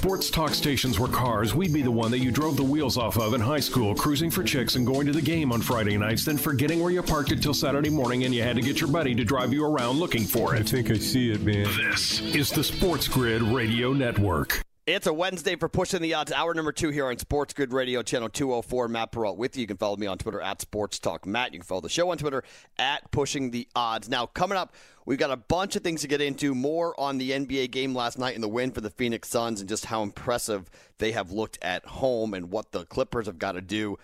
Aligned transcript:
Sports 0.00 0.30
talk 0.30 0.54
stations 0.54 0.98
were 0.98 1.08
cars, 1.08 1.54
we'd 1.54 1.74
be 1.74 1.82
the 1.82 1.90
one 1.90 2.10
that 2.10 2.20
you 2.20 2.30
drove 2.30 2.56
the 2.56 2.64
wheels 2.64 2.96
off 2.96 3.18
of 3.18 3.34
in 3.34 3.40
high 3.42 3.60
school, 3.60 3.94
cruising 3.94 4.30
for 4.30 4.42
chicks 4.42 4.76
and 4.76 4.86
going 4.86 5.06
to 5.06 5.12
the 5.12 5.20
game 5.20 5.52
on 5.52 5.60
Friday 5.60 5.98
nights, 5.98 6.24
then 6.24 6.38
forgetting 6.38 6.80
where 6.80 6.90
you 6.90 7.02
parked 7.02 7.32
it 7.32 7.42
till 7.42 7.52
Saturday 7.52 7.90
morning 7.90 8.24
and 8.24 8.34
you 8.34 8.42
had 8.42 8.56
to 8.56 8.62
get 8.62 8.80
your 8.80 8.88
buddy 8.88 9.14
to 9.14 9.24
drive 9.24 9.52
you 9.52 9.62
around 9.62 9.98
looking 9.98 10.24
for 10.24 10.54
it. 10.54 10.60
I 10.60 10.62
think 10.62 10.90
I 10.90 10.94
see 10.94 11.30
it, 11.30 11.42
man. 11.42 11.68
This 11.76 12.22
is 12.22 12.48
the 12.48 12.64
Sports 12.64 13.08
Grid 13.08 13.42
Radio 13.42 13.92
Network. 13.92 14.62
It's 14.92 15.06
a 15.06 15.12
Wednesday 15.12 15.54
for 15.54 15.68
Pushing 15.68 16.02
the 16.02 16.14
Odds, 16.14 16.32
hour 16.32 16.52
number 16.52 16.72
two 16.72 16.88
here 16.88 17.06
on 17.06 17.16
Sports 17.16 17.54
Grid 17.54 17.72
Radio, 17.72 18.02
channel 18.02 18.28
204. 18.28 18.88
Matt 18.88 19.12
Perrault 19.12 19.38
with 19.38 19.56
you. 19.56 19.60
You 19.60 19.68
can 19.68 19.76
follow 19.76 19.96
me 19.96 20.08
on 20.08 20.18
Twitter 20.18 20.40
at 20.40 20.60
Sports 20.60 20.98
Talk 20.98 21.26
Matt. 21.26 21.52
You 21.52 21.60
can 21.60 21.64
follow 21.64 21.82
the 21.82 21.88
show 21.88 22.10
on 22.10 22.18
Twitter 22.18 22.42
at 22.76 23.08
Pushing 23.12 23.52
the 23.52 23.68
Odds. 23.76 24.08
Now, 24.08 24.26
coming 24.26 24.58
up, 24.58 24.74
we've 25.06 25.16
got 25.16 25.30
a 25.30 25.36
bunch 25.36 25.76
of 25.76 25.84
things 25.84 26.00
to 26.00 26.08
get 26.08 26.20
into. 26.20 26.56
More 26.56 26.98
on 26.98 27.18
the 27.18 27.30
NBA 27.30 27.70
game 27.70 27.94
last 27.94 28.18
night 28.18 28.34
and 28.34 28.42
the 28.42 28.48
win 28.48 28.72
for 28.72 28.80
the 28.80 28.90
Phoenix 28.90 29.28
Suns 29.28 29.60
and 29.60 29.68
just 29.68 29.84
how 29.84 30.02
impressive 30.02 30.68
they 30.98 31.12
have 31.12 31.30
looked 31.30 31.60
at 31.62 31.86
home 31.86 32.34
and 32.34 32.50
what 32.50 32.72
the 32.72 32.84
Clippers 32.84 33.26
have 33.26 33.38
got 33.38 33.52
to 33.52 33.60
do 33.60 33.96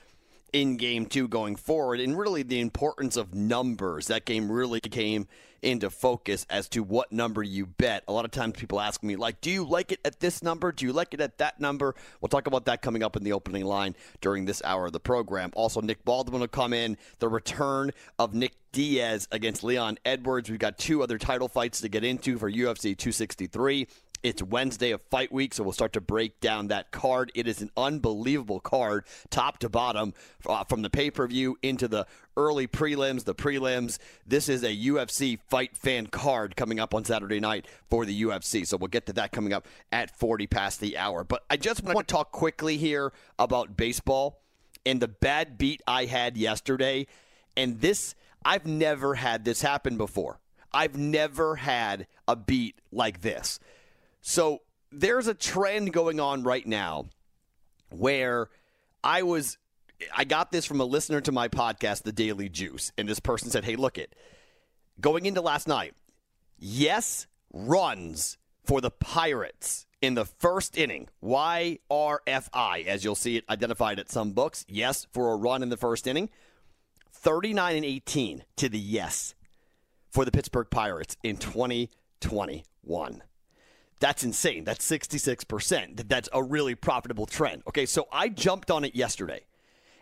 in 0.52 0.76
game 0.76 1.06
two 1.06 1.28
going 1.28 1.56
forward, 1.56 2.00
and 2.00 2.18
really 2.18 2.42
the 2.42 2.60
importance 2.60 3.16
of 3.16 3.34
numbers. 3.34 4.06
That 4.06 4.24
game 4.24 4.50
really 4.50 4.80
came 4.80 5.28
into 5.62 5.90
focus 5.90 6.46
as 6.48 6.68
to 6.68 6.82
what 6.82 7.10
number 7.10 7.42
you 7.42 7.66
bet. 7.66 8.04
A 8.06 8.12
lot 8.12 8.24
of 8.24 8.30
times 8.30 8.54
people 8.56 8.80
ask 8.80 9.02
me, 9.02 9.16
like, 9.16 9.40
do 9.40 9.50
you 9.50 9.64
like 9.64 9.92
it 9.92 10.00
at 10.04 10.20
this 10.20 10.42
number? 10.42 10.70
Do 10.72 10.86
you 10.86 10.92
like 10.92 11.14
it 11.14 11.20
at 11.20 11.38
that 11.38 11.60
number? 11.60 11.94
We'll 12.20 12.28
talk 12.28 12.46
about 12.46 12.66
that 12.66 12.82
coming 12.82 13.02
up 13.02 13.16
in 13.16 13.24
the 13.24 13.32
opening 13.32 13.64
line 13.64 13.96
during 14.20 14.44
this 14.44 14.62
hour 14.64 14.86
of 14.86 14.92
the 14.92 15.00
program. 15.00 15.50
Also, 15.54 15.80
Nick 15.80 16.04
Baldwin 16.04 16.40
will 16.40 16.48
come 16.48 16.72
in. 16.72 16.96
The 17.18 17.28
return 17.28 17.90
of 18.18 18.34
Nick 18.34 18.52
Diaz 18.72 19.26
against 19.32 19.64
Leon 19.64 19.98
Edwards. 20.04 20.50
We've 20.50 20.58
got 20.58 20.78
two 20.78 21.02
other 21.02 21.18
title 21.18 21.48
fights 21.48 21.80
to 21.80 21.88
get 21.88 22.04
into 22.04 22.38
for 22.38 22.50
UFC 22.50 22.96
263. 22.96 23.88
It's 24.26 24.42
Wednesday 24.42 24.90
of 24.90 25.02
fight 25.02 25.30
week, 25.30 25.54
so 25.54 25.62
we'll 25.62 25.72
start 25.72 25.92
to 25.92 26.00
break 26.00 26.40
down 26.40 26.66
that 26.66 26.90
card. 26.90 27.30
It 27.36 27.46
is 27.46 27.62
an 27.62 27.70
unbelievable 27.76 28.58
card, 28.58 29.04
top 29.30 29.58
to 29.60 29.68
bottom, 29.68 30.14
uh, 30.44 30.64
from 30.64 30.82
the 30.82 30.90
pay 30.90 31.12
per 31.12 31.28
view 31.28 31.56
into 31.62 31.86
the 31.86 32.08
early 32.36 32.66
prelims, 32.66 33.22
the 33.22 33.36
prelims. 33.36 33.98
This 34.26 34.48
is 34.48 34.64
a 34.64 34.76
UFC 34.76 35.38
fight 35.48 35.76
fan 35.76 36.08
card 36.08 36.56
coming 36.56 36.80
up 36.80 36.92
on 36.92 37.04
Saturday 37.04 37.38
night 37.38 37.68
for 37.88 38.04
the 38.04 38.22
UFC. 38.22 38.66
So 38.66 38.76
we'll 38.76 38.88
get 38.88 39.06
to 39.06 39.12
that 39.12 39.30
coming 39.30 39.52
up 39.52 39.68
at 39.92 40.18
40 40.18 40.48
past 40.48 40.80
the 40.80 40.98
hour. 40.98 41.22
But 41.22 41.44
I 41.48 41.56
just 41.56 41.84
want 41.84 41.96
to 41.96 42.12
talk 42.12 42.32
quickly 42.32 42.78
here 42.78 43.12
about 43.38 43.76
baseball 43.76 44.42
and 44.84 45.00
the 45.00 45.06
bad 45.06 45.56
beat 45.56 45.82
I 45.86 46.06
had 46.06 46.36
yesterday. 46.36 47.06
And 47.56 47.80
this, 47.80 48.16
I've 48.44 48.66
never 48.66 49.14
had 49.14 49.44
this 49.44 49.62
happen 49.62 49.96
before. 49.96 50.40
I've 50.72 50.98
never 50.98 51.54
had 51.54 52.08
a 52.26 52.34
beat 52.34 52.80
like 52.90 53.20
this. 53.20 53.60
So 54.28 54.62
there's 54.90 55.28
a 55.28 55.34
trend 55.34 55.92
going 55.92 56.18
on 56.18 56.42
right 56.42 56.66
now 56.66 57.06
where 57.90 58.48
I 59.04 59.22
was 59.22 59.56
I 60.14 60.24
got 60.24 60.50
this 60.50 60.66
from 60.66 60.80
a 60.80 60.84
listener 60.84 61.20
to 61.20 61.30
my 61.30 61.46
podcast, 61.46 62.02
The 62.02 62.10
Daily 62.10 62.48
Juice, 62.48 62.90
and 62.98 63.08
this 63.08 63.20
person 63.20 63.50
said, 63.50 63.64
"Hey, 63.64 63.76
look 63.76 63.98
it. 63.98 64.16
Going 65.00 65.26
into 65.26 65.40
last 65.40 65.68
night, 65.68 65.94
yes, 66.58 67.28
runs 67.52 68.36
for 68.64 68.80
the 68.80 68.90
Pirates 68.90 69.86
in 70.02 70.14
the 70.14 70.24
first 70.24 70.76
inning. 70.76 71.08
YRFI, 71.22 72.84
as 72.84 73.04
you'll 73.04 73.14
see 73.14 73.36
it 73.36 73.44
identified 73.48 74.00
at 74.00 74.10
some 74.10 74.32
books. 74.32 74.66
Yes, 74.68 75.06
for 75.12 75.32
a 75.32 75.36
run 75.36 75.62
in 75.62 75.68
the 75.68 75.76
first 75.76 76.04
inning. 76.04 76.30
39 77.12 77.76
and 77.76 77.84
18 77.84 78.44
to 78.56 78.68
the 78.68 78.78
yes 78.80 79.36
for 80.10 80.24
the 80.24 80.32
Pittsburgh 80.32 80.68
Pirates 80.68 81.16
in 81.22 81.36
2021. 81.36 83.22
That's 83.98 84.24
insane. 84.24 84.64
That's 84.64 84.88
66%. 84.88 86.08
That's 86.08 86.28
a 86.32 86.42
really 86.42 86.74
profitable 86.74 87.26
trend. 87.26 87.62
Okay, 87.66 87.86
so 87.86 88.08
I 88.12 88.28
jumped 88.28 88.70
on 88.70 88.84
it 88.84 88.94
yesterday. 88.94 89.46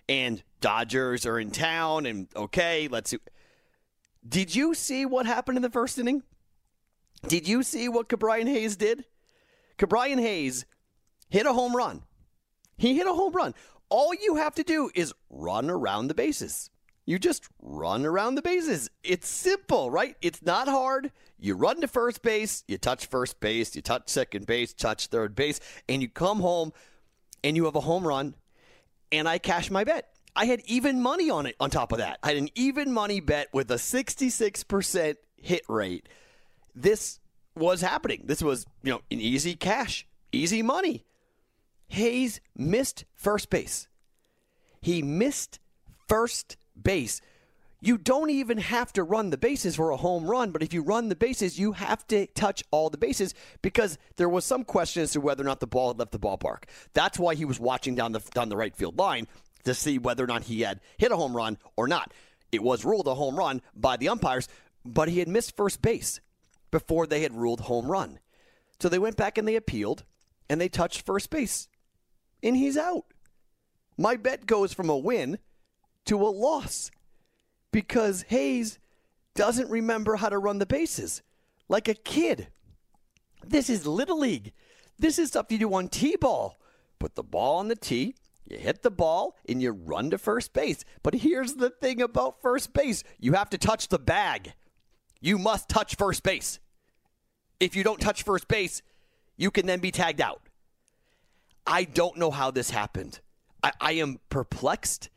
And 0.09 0.43
Dodgers 0.61 1.25
are 1.27 1.39
in 1.39 1.51
town 1.51 2.07
and 2.07 2.29
okay, 2.35 2.89
let's 2.89 3.11
see. 3.11 3.19
Did 4.27 4.55
you 4.55 4.75
see 4.75 5.07
what 5.07 5.27
happened 5.27 5.57
in 5.57 5.63
the 5.63 5.71
first 5.71 5.99
inning? 5.99 6.23
Did 7.29 7.47
you 7.49 7.63
see 7.63 7.89
what 7.89 8.09
Ke'Bryan 8.09 8.49
Hayes 8.49 8.77
did? 8.77 9.05
Ke'Bryan 9.79 10.21
Hayes 10.21 10.67
hit 11.29 11.47
a 11.47 11.53
home 11.53 11.77
run. 11.77 12.03
He 12.77 12.97
hit 12.97 13.07
a 13.07 13.13
home 13.13 13.33
run. 13.33 13.55
All 13.89 14.15
you 14.15 14.37
have 14.37 14.55
to 14.57 14.65
do 14.65 14.91
is 14.95 15.15
run 15.31 15.71
around 15.71 16.09
the 16.09 16.15
bases. 16.15 16.71
You 17.07 17.19
just 17.19 17.49
run 17.61 18.07
around 18.07 18.35
the 18.35 18.43
bases. 18.43 18.91
It's 19.03 19.29
simple, 19.29 19.91
right? 19.91 20.17
It's 20.23 20.43
not 20.43 20.69
hard. 20.69 21.13
You 21.39 21.55
run 21.55 21.81
to 21.83 21.89
first 21.89 22.23
base, 22.23 22.65
you 22.67 22.79
touch 22.79 23.07
first 23.07 23.41
base, 23.41 23.77
you 23.77 23.83
touch 23.83 24.09
second 24.09 24.47
base, 24.47 24.73
touch 24.73 25.09
third 25.09 25.35
base, 25.35 25.61
and 25.89 26.01
you 26.01 26.09
come 26.09 26.41
home 26.41 26.73
and 27.43 27.57
you 27.57 27.67
have 27.67 27.77
a 27.77 27.81
home 27.81 28.07
run. 28.07 28.35
And 29.13 29.29
I 29.29 29.39
cash 29.39 29.71
my 29.71 29.85
bet. 29.85 30.09
I 30.35 30.47
had 30.47 30.63
even 30.67 31.03
money 31.03 31.31
on 31.31 31.47
it 31.47 31.55
on 31.61 31.71
top 31.71 31.93
of 31.93 31.99
that. 31.99 32.19
I 32.23 32.29
had 32.29 32.37
an 32.39 32.49
even 32.55 32.93
money 32.93 33.21
bet 33.21 33.49
with 33.53 33.71
a 33.71 33.77
66% 33.77 35.17
hit 35.37 35.63
rate. 35.69 36.09
This 36.75 37.21
was 37.55 37.83
happening. 37.83 38.23
This 38.25 38.43
was, 38.43 38.67
you 38.83 38.93
know, 38.93 39.03
an 39.11 39.21
easy 39.21 39.55
cash, 39.55 40.07
easy 40.33 40.63
money. 40.63 41.05
Hayes 41.89 42.41
missed 42.57 43.05
first 43.15 43.51
base. 43.51 43.87
He 44.81 45.03
missed 45.03 45.61
first 46.09 46.57
base. 46.81 47.21
You 47.81 47.99
don't 47.99 48.31
even 48.31 48.57
have 48.59 48.95
to 48.95 49.03
run 49.03 49.29
the 49.29 49.37
bases 49.37 49.77
for 49.77 49.91
a 49.91 49.97
home 49.97 50.25
run, 50.25 50.53
but 50.53 50.63
if 50.63 50.73
you 50.73 50.83
run 50.83 51.11
the 51.11 51.17
bases, 51.17 51.59
you 51.59 51.73
have 51.73 52.07
to 52.07 52.27
touch 52.29 52.65
all 52.71 52.89
the 52.89 52.97
bases 52.97 53.35
because 53.61 53.99
there 54.17 54.29
was 54.29 54.47
some 54.47 54.65
question 54.65 55.03
as 55.03 55.13
to 55.13 55.21
whether 55.21 55.43
or 55.43 55.47
not 55.47 55.61
the 55.61 55.67
ball 55.67 55.89
had 55.89 55.99
left 55.99 56.13
the 56.13 56.19
ballpark. 56.19 56.65
That's 56.95 57.19
why 57.19 57.35
he 57.35 57.45
was 57.45 57.61
watching 57.61 57.95
down 57.95 58.13
the 58.13 58.21
down 58.33 58.49
the 58.49 58.57
right 58.57 58.75
field 58.75 58.99
line 58.99 59.27
to 59.65 59.75
see 59.75 59.99
whether 59.99 60.25
or 60.25 60.29
not 60.29 60.45
he 60.45 60.63
had 60.63 60.81
hit 60.97 61.13
a 61.13 61.17
home 61.17 61.37
run 61.37 61.59
or 61.77 61.87
not. 61.87 62.13
It 62.53 62.63
was 62.63 62.85
ruled 62.85 63.09
a 63.09 63.15
home 63.15 63.37
run 63.37 63.61
by 63.75 63.97
the 63.97 64.09
umpires, 64.09 64.49
but 64.85 65.09
he 65.09 65.19
had 65.19 65.29
missed 65.29 65.57
first 65.57 65.83
base 65.83 66.21
before 66.71 67.07
they 67.07 67.21
had 67.21 67.35
ruled 67.35 67.61
home 67.61 67.91
run. 67.91 68.19
So 68.81 68.89
they 68.89 68.99
went 68.99 69.17
back 69.17 69.39
and 69.39 69.47
they 69.47 69.57
appealed 69.57 70.05
and 70.49 70.61
they 70.61 70.69
touched 70.69 71.05
first 71.05 71.31
base. 71.31 71.69
And 72.43 72.57
he's 72.57 72.77
out. 72.77 73.05
My 73.97 74.17
bet 74.17 74.47
goes 74.47 74.73
from 74.73 74.91
a 74.91 74.97
win 74.97 75.39
to 76.07 76.21
a 76.21 76.29
loss 76.29 76.91
because 77.73 78.23
Hayes 78.29 78.79
doesn't 79.35 79.71
remember 79.71 80.17
how 80.17 80.29
to 80.29 80.39
run 80.39 80.59
the 80.59 80.67
bases 80.67 81.23
like 81.69 81.89
a 81.89 81.95
kid. 81.95 82.49
This 83.45 83.69
is 83.69 83.87
Little 83.87 84.19
League. 84.19 84.53
This 84.99 85.19
is 85.19 85.29
stuff 85.29 85.51
you 85.51 85.59
do 85.59 85.75
on 85.75 85.89
T 85.89 86.17
ball. 86.17 86.59
Put 86.99 87.17
the 87.17 87.23
ball 87.23 87.59
on 87.59 87.69
the 87.69 87.77
tee, 87.77 88.15
you 88.49 88.57
hit 88.57 88.83
the 88.83 88.91
ball, 88.91 89.37
and 89.49 89.61
you 89.61 89.73
run 89.73 90.11
to 90.11 90.19
first 90.19 90.53
base. 90.53 90.85
But 91.03 91.15
here's 91.15 91.55
the 91.55 91.71
thing 91.71 92.01
about 92.01 92.41
first 92.41 92.73
base 92.73 93.05
you 93.19 93.33
have 93.35 93.51
to 93.51 93.59
touch 93.59 93.89
the 93.89 93.99
bag. 93.99 94.55
You 95.21 95.39
must 95.39 95.69
touch 95.69 95.97
first 95.97 96.23
base. 96.23 96.61
If 97.61 97.77
you 97.77 97.85
don't 97.85 98.01
touch 98.01 98.23
first 98.23 98.49
base, 98.49 98.83
you 99.37 99.51
can 99.51 99.67
then 99.67 99.81
be 99.81 99.91
tagged 99.91 100.21
out. 100.21 100.43
I 101.67 101.85
don't 101.85 102.17
know 102.17 102.31
how 102.31 102.51
this 102.51 102.71
happened. 102.71 103.21
I, 103.63 103.73
I 103.81 103.93
am 103.93 104.21
perplexed. 104.29 105.09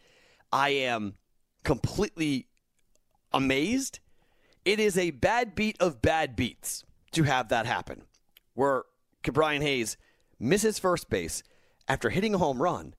I 0.52 0.70
am 0.70 1.16
completely 1.64 2.48
amazed. 3.34 4.00
It 4.66 4.80
is 4.80 4.98
a 4.98 5.12
bad 5.12 5.56
beat 5.56 5.78
of 5.80 6.02
bad 6.02 6.36
beats 6.36 6.84
to 7.12 7.24
have 7.24 7.50
that 7.50 7.66
happen, 7.66 8.04
where 8.54 8.84
Brian 9.24 9.62
Hayes 9.62 9.98
misses 10.40 10.80
first 10.80 11.10
base 11.10 11.44
after 11.88 12.10
hitting 12.10 12.36
a 12.36 12.38
home 12.38 12.62
run. 12.62 12.94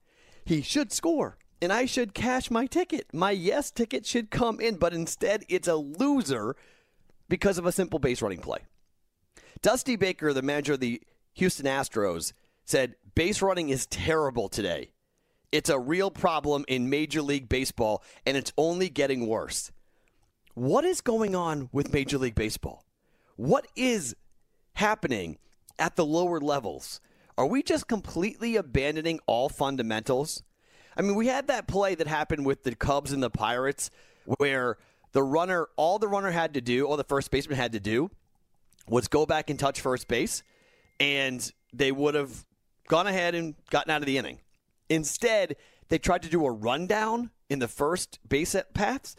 He 0.45 0.61
should 0.61 0.91
score, 0.91 1.37
and 1.61 1.71
I 1.71 1.85
should 1.85 2.13
cash 2.13 2.49
my 2.49 2.65
ticket. 2.65 3.13
My 3.13 3.31
yes 3.31 3.71
ticket 3.71 4.05
should 4.05 4.31
come 4.31 4.59
in, 4.59 4.75
but 4.75 4.93
instead 4.93 5.43
it's 5.49 5.67
a 5.67 5.75
loser 5.75 6.55
because 7.27 7.57
of 7.57 7.65
a 7.65 7.71
simple 7.71 7.99
base 7.99 8.21
running 8.21 8.39
play. 8.39 8.59
Dusty 9.61 9.95
Baker, 9.95 10.33
the 10.33 10.41
manager 10.41 10.73
of 10.73 10.79
the 10.79 11.01
Houston 11.33 11.65
Astros, 11.65 12.33
said 12.65 12.95
base 13.15 13.41
running 13.41 13.69
is 13.69 13.85
terrible 13.87 14.49
today. 14.49 14.91
It's 15.51 15.69
a 15.69 15.79
real 15.79 16.11
problem 16.11 16.63
in 16.67 16.89
Major 16.89 17.23
League 17.23 17.49
Baseball, 17.49 18.03
and 18.25 18.37
it's 18.37 18.53
only 18.57 18.87
getting 18.89 19.25
worse. 19.25 19.71
What 20.53 20.85
is 20.85 21.01
going 21.01 21.35
on 21.35 21.69
with 21.71 21.91
Major 21.91 22.19
League 22.19 22.35
Baseball? 22.35 22.85
What 23.35 23.67
is 23.75 24.15
happening 24.73 25.39
at 25.79 25.95
the 25.95 26.05
lower 26.05 26.39
levels? 26.39 27.01
Are 27.37 27.47
we 27.47 27.63
just 27.63 27.87
completely 27.87 28.57
abandoning 28.57 29.19
all 29.25 29.49
fundamentals? 29.49 30.43
I 30.95 31.01
mean, 31.01 31.15
we 31.15 31.27
had 31.27 31.47
that 31.47 31.67
play 31.67 31.95
that 31.95 32.07
happened 32.07 32.45
with 32.45 32.63
the 32.63 32.75
Cubs 32.75 33.11
and 33.11 33.23
the 33.23 33.29
Pirates 33.29 33.89
where 34.25 34.77
the 35.13 35.23
runner, 35.23 35.67
all 35.77 35.97
the 35.97 36.07
runner 36.07 36.29
had 36.29 36.53
to 36.53 36.61
do, 36.61 36.85
all 36.85 36.97
the 36.97 37.03
first 37.03 37.31
baseman 37.31 37.57
had 37.57 37.71
to 37.71 37.79
do, 37.79 38.11
was 38.87 39.07
go 39.07 39.25
back 39.25 39.49
and 39.49 39.57
touch 39.57 39.81
first 39.81 40.07
base, 40.07 40.43
and 40.99 41.51
they 41.73 41.91
would 41.91 42.13
have 42.13 42.45
gone 42.87 43.07
ahead 43.07 43.33
and 43.33 43.55
gotten 43.71 43.89
out 43.89 44.01
of 44.01 44.05
the 44.05 44.17
inning. 44.17 44.39
Instead, 44.89 45.55
they 45.89 45.97
tried 45.97 46.23
to 46.23 46.29
do 46.29 46.45
a 46.45 46.51
rundown 46.51 47.31
in 47.49 47.59
the 47.59 47.67
first 47.67 48.19
base 48.27 48.55
at 48.55 48.73
paths, 48.73 49.15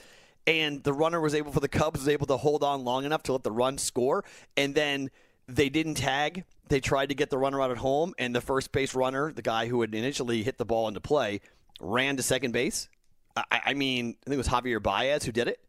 and 0.46 0.82
the 0.82 0.93
runner 0.93 1.20
was 1.20 1.34
able 1.34 1.52
for 1.52 1.61
the 1.61 1.69
Cubs 1.69 2.00
was 2.00 2.08
able 2.08 2.26
to 2.26 2.37
hold 2.37 2.62
on 2.62 2.84
long 2.84 3.05
enough 3.05 3.22
to 3.25 3.32
let 3.32 3.43
the 3.43 3.52
run 3.52 3.78
score, 3.78 4.25
and 4.56 4.75
then 4.75 5.11
they 5.46 5.69
didn't 5.69 5.94
tag. 5.94 6.44
They 6.69 6.81
tried 6.81 7.08
to 7.08 7.14
get 7.14 7.31
the 7.31 7.38
runner 7.38 7.61
out 7.61 7.70
at 7.70 7.78
home, 7.78 8.14
and 8.19 8.34
the 8.34 8.40
first 8.40 8.72
base 8.72 8.94
runner, 8.94 9.32
the 9.32 9.43
guy 9.43 9.67
who 9.67 9.81
had 9.81 9.94
initially 9.94 10.43
hit 10.43 10.58
the 10.58 10.64
ball 10.64 10.88
into 10.88 11.00
play, 11.00 11.40
ran 11.81 12.16
to 12.16 12.23
second 12.23 12.52
base. 12.52 12.88
I, 13.37 13.61
I 13.66 13.75
mean, 13.75 14.16
I 14.26 14.31
think 14.31 14.34
it 14.34 14.37
was 14.37 14.49
Javier 14.49 14.82
Baez 14.82 15.25
who 15.25 15.32
did 15.32 15.49
it. 15.49 15.61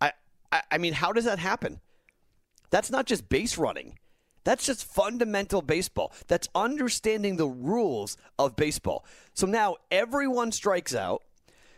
I, 0.00 0.12
I, 0.52 0.62
I 0.72 0.78
mean, 0.78 0.92
how 0.92 1.12
does 1.12 1.24
that 1.24 1.38
happen? 1.38 1.80
That's 2.70 2.90
not 2.90 3.06
just 3.06 3.28
base 3.28 3.58
running. 3.58 3.98
That's 4.44 4.66
just 4.66 4.84
fundamental 4.84 5.62
baseball. 5.62 6.12
That's 6.28 6.48
understanding 6.54 7.36
the 7.36 7.48
rules 7.48 8.16
of 8.38 8.56
baseball. 8.56 9.04
So 9.34 9.46
now 9.46 9.76
everyone 9.90 10.52
strikes 10.52 10.94
out. 10.94 11.22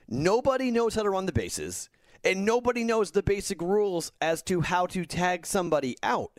Nobody 0.09 0.71
knows 0.71 0.95
how 0.95 1.03
to 1.03 1.11
run 1.11 1.27
the 1.27 1.33
bases, 1.33 1.89
and 2.25 2.45
nobody 2.45 2.85
knows 2.85 3.11
the 3.11 3.23
basic 3.23 3.61
rules 3.63 4.13
as 4.21 4.43
to 4.43 4.61
how 4.61 4.87
to 4.87 5.05
tag 5.05 5.47
somebody 5.47 5.97
out. 6.03 6.33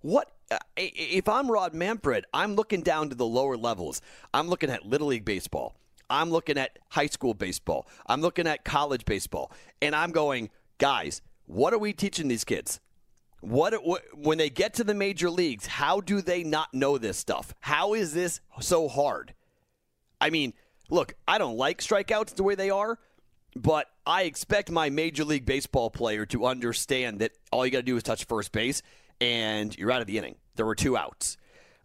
What 0.00 0.32
uh, 0.50 0.58
if 0.76 1.28
I'm 1.28 1.50
Rob 1.50 1.72
Manfred? 1.72 2.26
I'm 2.34 2.54
looking 2.54 2.82
down 2.82 3.08
to 3.10 3.14
the 3.14 3.26
lower 3.26 3.56
levels. 3.56 4.02
I'm 4.32 4.48
looking 4.48 4.70
at 4.70 4.84
Little 4.84 5.08
League 5.08 5.24
baseball. 5.24 5.76
I'm 6.10 6.30
looking 6.30 6.58
at 6.58 6.78
high 6.90 7.06
school 7.06 7.34
baseball. 7.34 7.88
I'm 8.06 8.20
looking 8.20 8.46
at 8.46 8.64
college 8.64 9.04
baseball, 9.04 9.50
and 9.80 9.94
I'm 9.94 10.10
going, 10.10 10.50
guys, 10.78 11.22
what 11.46 11.72
are 11.72 11.78
we 11.78 11.92
teaching 11.92 12.28
these 12.28 12.44
kids? 12.44 12.80
What, 13.44 13.84
what, 13.84 14.02
when 14.14 14.38
they 14.38 14.48
get 14.48 14.74
to 14.74 14.84
the 14.84 14.94
major 14.94 15.28
leagues, 15.28 15.66
how 15.66 16.00
do 16.00 16.22
they 16.22 16.44
not 16.44 16.72
know 16.72 16.96
this 16.96 17.18
stuff? 17.18 17.54
How 17.60 17.92
is 17.92 18.14
this 18.14 18.40
so 18.60 18.88
hard? 18.88 19.34
I 20.18 20.30
mean, 20.30 20.54
look, 20.88 21.14
I 21.28 21.36
don't 21.36 21.58
like 21.58 21.82
strikeouts 21.82 22.36
the 22.36 22.42
way 22.42 22.54
they 22.54 22.70
are, 22.70 22.98
but 23.54 23.88
I 24.06 24.22
expect 24.22 24.70
my 24.70 24.88
major 24.88 25.24
league 25.24 25.44
baseball 25.44 25.90
player 25.90 26.24
to 26.26 26.46
understand 26.46 27.18
that 27.18 27.32
all 27.52 27.66
you 27.66 27.70
got 27.70 27.78
to 27.78 27.82
do 27.84 27.96
is 27.96 28.02
touch 28.02 28.24
first 28.24 28.50
base 28.50 28.80
and 29.20 29.76
you're 29.76 29.92
out 29.92 30.00
of 30.00 30.06
the 30.06 30.16
inning. 30.16 30.36
There 30.56 30.64
were 30.64 30.74
two 30.74 30.96
outs. 30.96 31.36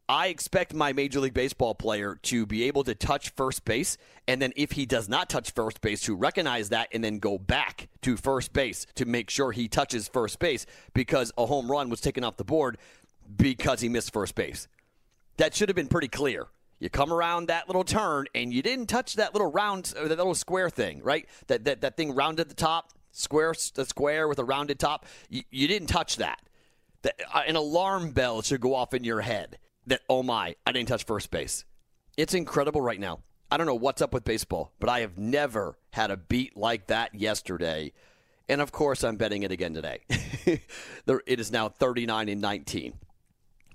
I 0.09 0.29
expect 0.29 0.73
my 0.73 0.91
Major 0.91 1.19
League 1.19 1.35
Baseball 1.35 1.75
player 1.75 2.17
to 2.23 2.47
be 2.47 2.63
able 2.63 2.83
to 2.85 2.95
touch 2.95 3.29
first 3.35 3.63
base, 3.63 3.95
and 4.27 4.41
then 4.41 4.51
if 4.55 4.71
he 4.71 4.87
does 4.87 5.07
not 5.07 5.29
touch 5.29 5.51
first 5.51 5.81
base, 5.81 6.01
to 6.01 6.15
recognize 6.15 6.69
that 6.69 6.87
and 6.91 7.03
then 7.03 7.19
go 7.19 7.37
back 7.37 7.89
to 8.01 8.17
first 8.17 8.51
base 8.51 8.87
to 8.95 9.05
make 9.05 9.29
sure 9.29 9.51
he 9.51 9.67
touches 9.67 10.07
first 10.07 10.39
base 10.39 10.65
because 10.95 11.31
a 11.37 11.45
home 11.45 11.69
run 11.69 11.91
was 11.91 12.01
taken 12.01 12.23
off 12.23 12.37
the 12.37 12.43
board 12.43 12.79
because 13.37 13.81
he 13.81 13.87
missed 13.87 14.11
first 14.11 14.33
base. 14.33 14.67
That 15.37 15.53
should 15.53 15.69
have 15.69 15.75
been 15.75 15.87
pretty 15.87 16.07
clear. 16.07 16.47
You 16.79 16.89
come 16.89 17.13
around 17.13 17.49
that 17.49 17.67
little 17.67 17.83
turn 17.83 18.25
and 18.33 18.51
you 18.51 18.63
didn't 18.63 18.87
touch 18.87 19.13
that 19.17 19.35
little 19.35 19.51
round, 19.51 19.93
or 19.95 20.07
that 20.07 20.17
little 20.17 20.33
square 20.33 20.71
thing, 20.71 21.03
right? 21.03 21.29
That 21.47 21.65
that, 21.65 21.81
that 21.81 21.97
thing 21.97 22.15
rounded 22.15 22.41
at 22.41 22.49
the 22.49 22.55
top, 22.55 22.93
square, 23.11 23.53
the 23.75 23.85
square 23.85 24.27
with 24.27 24.39
a 24.39 24.43
rounded 24.43 24.79
top. 24.79 25.05
You, 25.29 25.43
you 25.51 25.67
didn't 25.67 25.89
touch 25.89 26.15
that. 26.15 26.39
that 27.03 27.21
uh, 27.31 27.43
an 27.45 27.55
alarm 27.55 28.09
bell 28.09 28.41
should 28.41 28.59
go 28.59 28.73
off 28.73 28.95
in 28.95 29.03
your 29.03 29.21
head 29.21 29.59
that, 29.89 30.01
oh 30.09 30.23
my, 30.23 30.55
I 30.65 30.71
didn't 30.71 30.87
touch 30.87 31.03
first 31.03 31.31
base. 31.31 31.65
It's 32.17 32.33
incredible 32.33 32.81
right 32.81 32.99
now. 32.99 33.19
I 33.51 33.57
don't 33.57 33.65
know 33.65 33.75
what's 33.75 34.01
up 34.01 34.13
with 34.13 34.23
baseball, 34.23 34.73
but 34.79 34.89
I 34.89 34.99
have 35.01 35.17
never 35.17 35.77
had 35.91 36.11
a 36.11 36.17
beat 36.17 36.55
like 36.55 36.87
that 36.87 37.15
yesterday. 37.15 37.93
And 38.47 38.61
of 38.61 38.71
course, 38.71 39.03
I'm 39.03 39.15
betting 39.15 39.43
it 39.43 39.51
again 39.51 39.73
today. 39.73 40.01
it 40.45 41.39
is 41.39 41.51
now 41.51 41.69
39 41.69 42.29
and 42.29 42.41
19. 42.41 42.93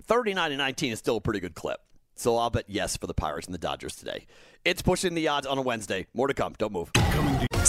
39 0.04 0.52
and 0.52 0.58
19 0.58 0.92
is 0.92 0.98
still 0.98 1.16
a 1.16 1.20
pretty 1.20 1.40
good 1.40 1.54
clip. 1.54 1.80
So 2.14 2.36
I'll 2.36 2.50
bet 2.50 2.66
yes 2.68 2.96
for 2.96 3.06
the 3.06 3.14
Pirates 3.14 3.46
and 3.46 3.54
the 3.54 3.58
Dodgers 3.58 3.96
today. 3.96 4.26
It's 4.64 4.82
pushing 4.82 5.14
the 5.14 5.28
odds 5.28 5.46
on 5.46 5.58
a 5.58 5.62
Wednesday. 5.62 6.06
More 6.14 6.28
to 6.28 6.34
come. 6.34 6.54
Don't 6.56 6.72
move. 6.72 6.90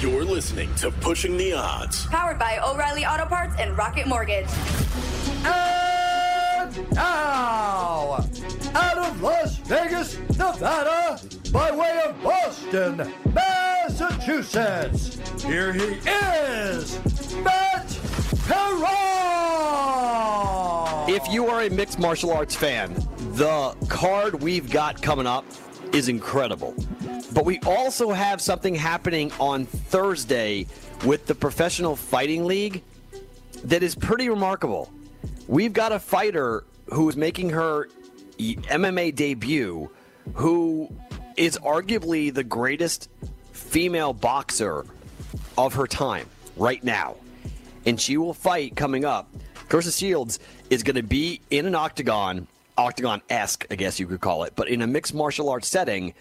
You're 0.00 0.24
listening 0.24 0.74
to 0.76 0.90
Pushing 0.90 1.36
the 1.36 1.52
Odds. 1.52 2.06
Powered 2.06 2.38
by 2.38 2.58
O'Reilly 2.58 3.04
Auto 3.04 3.26
Parts 3.26 3.54
and 3.58 3.76
Rocket 3.76 4.06
Mortgage. 4.06 4.48
And 5.44 6.90
now, 6.92 8.24
out 8.74 8.96
of 8.98 9.20
Las 9.20 9.58
Vegas, 9.58 10.18
Nevada, 10.38 11.20
by 11.52 11.70
way 11.70 12.00
of 12.06 12.22
Boston, 12.22 13.12
Massachusetts, 13.34 15.18
here 15.42 15.74
he 15.74 16.00
is, 16.08 16.98
Matt 17.42 17.98
Perrault! 18.46 18.94
If 21.10 21.30
you 21.30 21.46
are 21.48 21.64
a 21.64 21.68
mixed 21.68 21.98
martial 21.98 22.32
arts 22.32 22.56
fan, 22.56 22.94
the 23.34 23.76
card 23.90 24.42
we've 24.42 24.70
got 24.70 25.02
coming 25.02 25.26
up 25.26 25.44
is 25.92 26.08
incredible. 26.08 26.74
But 27.32 27.44
we 27.44 27.58
also 27.60 28.10
have 28.10 28.40
something 28.40 28.74
happening 28.74 29.32
on 29.40 29.66
Thursday 29.66 30.66
with 31.04 31.26
the 31.26 31.34
Professional 31.34 31.96
Fighting 31.96 32.44
League 32.44 32.82
that 33.64 33.82
is 33.82 33.94
pretty 33.94 34.28
remarkable. 34.28 34.92
We've 35.48 35.72
got 35.72 35.92
a 35.92 35.98
fighter 35.98 36.64
who's 36.92 37.16
making 37.16 37.50
her 37.50 37.88
MMA 38.38 39.14
debut 39.14 39.90
who 40.34 40.90
is 41.36 41.58
arguably 41.58 42.32
the 42.32 42.44
greatest 42.44 43.08
female 43.52 44.12
boxer 44.12 44.84
of 45.56 45.74
her 45.74 45.86
time 45.86 46.28
right 46.56 46.82
now. 46.84 47.16
And 47.86 48.00
she 48.00 48.16
will 48.16 48.34
fight 48.34 48.76
coming 48.76 49.04
up. 49.04 49.28
Claressa 49.68 49.98
Shields 49.98 50.38
is 50.70 50.82
going 50.82 50.96
to 50.96 51.02
be 51.02 51.40
in 51.50 51.66
an 51.66 51.74
octagon 51.74 52.46
octagon 52.76 53.22
esque, 53.30 53.66
I 53.70 53.76
guess 53.76 54.00
you 54.00 54.06
could 54.06 54.20
call 54.20 54.42
it, 54.44 54.52
but 54.56 54.68
in 54.68 54.82
a 54.82 54.86
mixed 54.86 55.14
martial 55.14 55.48
arts 55.48 55.68
setting 55.68 56.12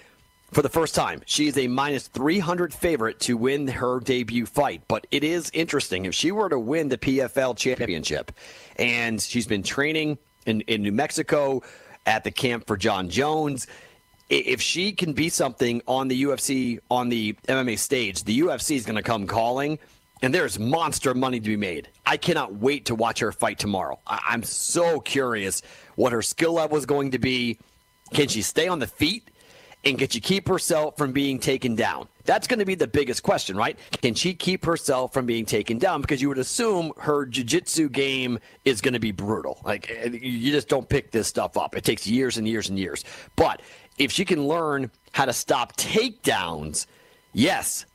for 0.54 0.62
the 0.62 0.70
first 0.70 0.96
time. 0.96 1.22
She 1.26 1.48
is 1.48 1.58
a 1.58 1.68
minus 1.68 2.08
300 2.08 2.74
favorite 2.74 3.20
to 3.22 3.36
win 3.38 3.68
her 3.68 4.00
debut 4.00 4.46
fight. 4.46 4.84
But 4.88 5.08
it 5.12 5.24
is 5.24 5.50
interesting. 5.54 6.06
If 6.06 6.14
she 6.14 6.32
were 6.32 6.50
to 6.50 6.60
win 6.60 6.90
the 6.90 6.98
PFL 6.98 7.58
championship, 7.58 8.32
and 8.78 9.22
she's 9.22 9.48
been 9.48 9.64
training 9.64 10.18
in, 10.46 10.62
in 10.62 10.82
New 10.82 10.92
Mexico 10.92 11.64
at 12.06 12.24
the 12.24 12.32
camp 12.32 12.68
for 12.68 12.78
Jon 12.78 13.10
Jones, 13.10 13.68
if 14.30 14.62
she 14.62 14.94
can 14.94 15.14
be 15.14 15.30
something 15.30 15.82
on 15.88 16.08
the 16.08 16.24
UFC, 16.24 16.80
on 16.90 17.10
the 17.10 17.34
MMA 17.48 17.78
stage, 17.78 18.24
the 18.24 18.40
UFC 18.42 18.76
is 18.76 18.86
going 18.86 18.96
to 18.96 19.04
come 19.04 19.28
calling 19.28 19.80
and 20.24 20.34
there's 20.34 20.58
monster 20.58 21.14
money 21.14 21.40
to 21.40 21.46
be 21.46 21.58
made. 21.58 21.90
I 22.06 22.16
cannot 22.16 22.56
wait 22.56 22.86
to 22.86 22.96
watch 22.96 23.20
her 23.20 23.34
fight 23.34 23.60
tomorrow. 23.60 24.00
I- 24.08 24.34
am 24.34 24.44
so 24.44 25.02
curious 25.02 25.62
what 25.96 26.14
her 26.14 26.22
skill 26.22 26.54
level 26.54 26.78
is 26.78 26.86
going 26.86 27.12
to 27.12 27.20
be. 27.20 27.60
Can 28.14 28.30
she 28.30 28.42
stay 28.42 28.68
on 28.70 28.80
the 28.80 28.88
feet? 28.88 29.30
And 29.86 30.00
can 30.00 30.08
she 30.08 30.22
keep 30.22 30.48
herself 30.48 30.98
from 30.98 31.12
being 31.12 31.40
taken 31.40 31.76
down? 31.76 32.08
That's 32.24 32.48
going 32.48 32.60
to 32.60 32.66
be 32.66 32.76
the 32.76 32.88
biggest 32.88 33.22
question, 33.22 33.58
right? 33.58 33.78
Can 34.02 34.14
she 34.14 34.34
keep 34.34 34.64
herself 34.64 35.14
from 35.14 35.26
being 35.26 35.46
taken 35.46 35.78
down? 35.78 36.02
Because 36.02 36.22
you 36.22 36.30
would 36.30 36.38
assume 36.38 36.94
her 36.98 37.26
jiu-jitsu 37.26 37.90
game 37.90 38.40
is 38.64 38.80
going 38.80 38.94
to 38.94 39.00
be 39.00 39.12
brutal. 39.12 39.60
Like 39.66 39.92
eh, 39.92 40.10
you 40.22 40.52
just 40.52 40.70
don't 40.70 40.88
pick 40.88 41.12
this 41.12 41.28
stuff 41.28 41.58
up. 41.58 41.76
It 41.76 41.84
takes 41.84 42.08
years 42.08 42.38
and 42.38 42.48
years 42.48 42.70
and 42.70 42.80
years. 42.80 43.04
But 43.36 43.62
if 43.98 44.12
she 44.12 44.24
can 44.24 44.48
learn 44.48 44.90
how 45.12 45.26
to 45.26 45.34
stop 45.34 45.76
takedowns, 45.76 46.86
yes, 47.34 47.86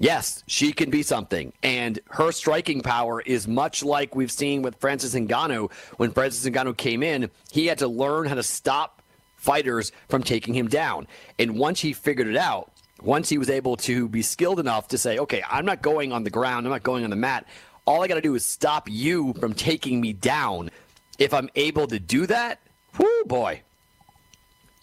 Yes, 0.00 0.44
she 0.46 0.72
can 0.72 0.90
be 0.90 1.02
something. 1.02 1.52
And 1.64 1.98
her 2.10 2.30
striking 2.30 2.82
power 2.82 3.20
is 3.20 3.48
much 3.48 3.82
like 3.82 4.14
we've 4.14 4.30
seen 4.30 4.62
with 4.62 4.76
Francis 4.76 5.12
Ngannou. 5.12 5.72
When 5.96 6.12
Francis 6.12 6.48
Ngannou 6.48 6.76
came 6.76 7.02
in, 7.02 7.30
he 7.50 7.66
had 7.66 7.78
to 7.78 7.88
learn 7.88 8.26
how 8.26 8.36
to 8.36 8.44
stop 8.44 8.97
fighters 9.38 9.92
from 10.08 10.22
taking 10.22 10.52
him 10.54 10.68
down. 10.68 11.06
And 11.38 11.58
once 11.58 11.80
he 11.80 11.92
figured 11.92 12.26
it 12.26 12.36
out, 12.36 12.72
once 13.00 13.28
he 13.28 13.38
was 13.38 13.48
able 13.48 13.76
to 13.76 14.08
be 14.08 14.22
skilled 14.22 14.60
enough 14.60 14.88
to 14.88 14.98
say, 14.98 15.18
okay, 15.18 15.42
I'm 15.48 15.64
not 15.64 15.82
going 15.82 16.12
on 16.12 16.24
the 16.24 16.30
ground, 16.30 16.66
I'm 16.66 16.72
not 16.72 16.82
going 16.82 17.04
on 17.04 17.10
the 17.10 17.16
mat, 17.16 17.46
All 17.86 18.02
I 18.02 18.08
got 18.08 18.16
to 18.16 18.20
do 18.20 18.34
is 18.34 18.44
stop 18.44 18.88
you 18.90 19.32
from 19.34 19.54
taking 19.54 20.00
me 20.00 20.12
down. 20.12 20.70
If 21.18 21.32
I'm 21.32 21.48
able 21.54 21.86
to 21.86 21.98
do 21.98 22.26
that, 22.26 22.60
whoo 22.98 23.24
boy, 23.24 23.62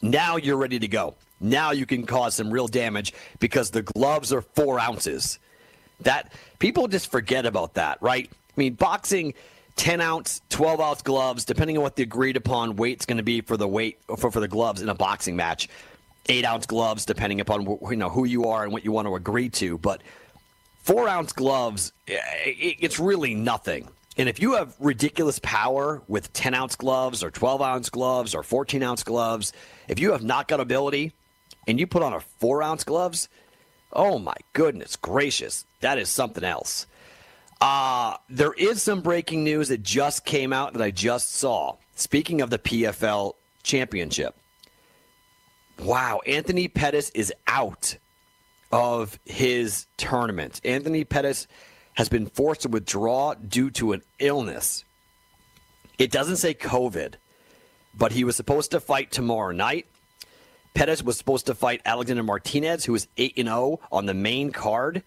now 0.02 0.38
you're 0.38 0.58
ready 0.58 0.80
to 0.80 0.88
go. 0.88 1.16
Now 1.40 1.72
you 1.72 1.86
can 1.86 2.06
cause 2.06 2.34
some 2.36 2.50
real 2.50 2.68
damage 2.68 3.14
because 3.40 3.70
the 3.70 3.84
gloves 3.84 4.34
are 4.34 4.42
four 4.42 4.80
ounces. 4.80 5.38
That 6.02 6.34
people 6.60 6.88
just 6.88 7.12
forget 7.12 7.46
about 7.46 7.76
that, 7.76 8.02
right? 8.02 8.30
I 8.32 8.54
mean, 8.56 8.74
boxing, 8.74 9.34
ten 9.76 10.02
ounce, 10.02 10.42
twelve 10.50 10.80
ounce 10.80 11.02
gloves, 11.02 11.46
depending 11.46 11.78
on 11.78 11.84
what 11.84 11.96
the 11.96 12.04
agreed 12.04 12.38
upon 12.38 12.76
weight's 12.76 13.06
going 13.06 13.18
to 13.18 13.24
be 13.24 13.42
for 13.42 13.58
the 13.58 13.68
weight 13.68 14.00
for, 14.18 14.32
for 14.32 14.40
the 14.40 14.48
gloves 14.48 14.82
in 14.82 14.90
a 14.90 14.96
boxing 14.96 15.36
match. 15.36 15.70
Eight 16.28 16.46
ounce 16.46 16.66
gloves, 16.66 17.06
depending 17.06 17.40
upon 17.42 17.66
you 17.90 17.96
know 17.96 18.10
who 18.10 18.26
you 18.26 18.46
are 18.46 18.64
and 18.64 18.74
what 18.74 18.84
you 18.84 18.92
want 18.92 19.08
to 19.08 19.16
agree 19.16 19.50
to. 19.50 19.78
But 19.78 20.02
four 20.82 21.08
ounce 21.08 21.34
gloves, 21.34 21.94
it's 22.08 23.00
really 23.00 23.36
nothing. 23.36 23.90
And 24.18 24.30
if 24.30 24.40
you 24.40 24.54
have 24.54 24.76
ridiculous 24.80 25.40
power 25.40 26.02
with 26.08 26.32
10 26.32 26.54
ounce 26.54 26.76
gloves 26.76 27.22
or 27.22 27.30
12 27.30 27.62
ounce 27.62 27.90
gloves 27.90 28.34
or 28.34 28.44
14 28.44 28.82
ounce 28.82 29.04
gloves, 29.04 29.52
if 29.88 30.00
you 30.00 30.14
have 30.14 30.24
knockout 30.24 30.62
ability 30.62 31.12
and 31.68 31.80
you 31.80 31.86
put 31.86 32.02
on 32.02 32.14
a 32.14 32.22
four 32.22 32.64
ounce 32.64 32.84
gloves, 32.84 33.28
oh 33.92 34.18
my 34.18 34.36
goodness 34.54 34.96
gracious, 34.96 35.66
that 35.82 35.98
is 35.98 36.10
something 36.10 36.44
else. 36.44 36.88
Uh, 37.62 38.18
there 38.30 38.54
is 38.54 38.82
some 38.84 39.02
breaking 39.02 39.44
news 39.44 39.70
that 39.70 39.82
just 39.82 40.26
came 40.26 40.52
out 40.52 40.74
that 40.74 40.82
I 40.82 40.92
just 40.92 41.36
saw. 41.36 41.78
Speaking 41.96 42.42
of 42.42 42.50
the 42.50 42.60
PFL 42.60 43.34
championship, 43.64 44.36
wow, 45.80 46.22
Anthony 46.28 46.68
Pettis 46.68 47.10
is 47.12 47.34
out 47.48 47.98
of 48.72 49.18
his 49.26 49.88
tournament. 49.98 50.60
Anthony 50.66 51.06
Pettis 51.06 51.48
has 51.94 52.10
been 52.10 52.28
forced 52.28 52.62
to 52.62 52.70
withdraw 52.70 53.34
due 53.34 53.70
to 53.72 53.94
an 53.94 54.02
illness. 54.20 54.84
It 55.98 56.12
doesn't 56.12 56.38
say 56.38 56.54
COVID, 56.54 57.16
but 57.98 58.12
he 58.12 58.26
was 58.26 58.36
supposed 58.36 58.72
to 58.72 58.82
fight 58.82 59.12
tomorrow 59.12 59.54
night. 59.54 59.88
Pettis 60.74 61.02
was 61.02 61.18
supposed 61.18 61.46
to 61.46 61.56
fight 61.56 61.82
Alexander 61.86 62.24
Martinez, 62.24 62.84
who 62.84 62.94
is 62.96 63.08
8 63.16 63.36
0 63.38 63.80
on 63.94 64.06
the 64.06 64.14
main 64.14 64.52
card. 64.52 65.04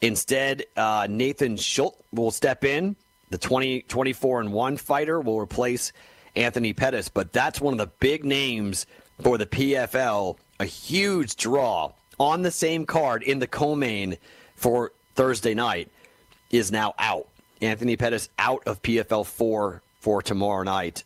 Instead, 0.00 0.64
uh, 0.76 1.06
Natan 1.08 1.56
Schulte 1.56 2.02
will 2.12 2.30
step 2.30 2.64
in. 2.64 2.96
The 3.30 3.38
20, 3.38 3.82
24 3.82 4.40
and 4.40 4.52
1 4.52 4.76
fighter 4.76 5.20
will 5.20 5.40
replace 5.40 5.92
Anthony 6.36 6.72
Pettis. 6.72 7.08
But 7.08 7.32
that's 7.32 7.60
one 7.60 7.74
of 7.74 7.78
the 7.78 7.92
big 7.98 8.24
names 8.24 8.86
for 9.20 9.38
the 9.38 9.46
PFL. 9.46 10.36
A 10.60 10.64
huge 10.64 11.36
draw 11.36 11.92
on 12.18 12.42
the 12.42 12.50
same 12.50 12.86
card 12.86 13.22
in 13.22 13.38
the 13.38 13.46
co 13.46 13.74
main 13.74 14.16
for 14.54 14.92
Thursday 15.14 15.54
night 15.54 15.90
is 16.50 16.70
now 16.70 16.94
out. 16.98 17.28
Anthony 17.60 17.96
Pettis 17.96 18.28
out 18.38 18.62
of 18.66 18.82
PFL 18.82 19.26
4 19.26 19.82
for 20.00 20.22
tomorrow 20.22 20.62
night. 20.62 21.04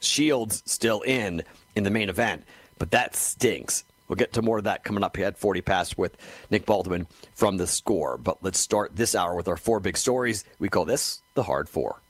Shields 0.00 0.62
still 0.64 1.00
in 1.02 1.42
in 1.74 1.84
the 1.84 1.90
main 1.90 2.08
event, 2.08 2.44
but 2.78 2.92
that 2.92 3.16
stinks. 3.16 3.84
We'll 4.08 4.16
get 4.16 4.32
to 4.34 4.42
more 4.42 4.58
of 4.58 4.64
that 4.64 4.84
coming 4.84 5.04
up 5.04 5.16
here 5.16 5.26
at 5.26 5.38
40 5.38 5.60
past 5.60 5.98
with 5.98 6.16
Nick 6.50 6.66
Baldwin 6.66 7.06
from 7.34 7.58
the 7.58 7.66
score. 7.66 8.16
But 8.16 8.42
let's 8.42 8.58
start 8.58 8.96
this 8.96 9.14
hour 9.14 9.36
with 9.36 9.48
our 9.48 9.56
four 9.56 9.80
big 9.80 9.96
stories. 9.96 10.44
We 10.58 10.68
call 10.68 10.84
this 10.86 11.22
the 11.34 11.42
Hard 11.42 11.68
Four. 11.68 12.02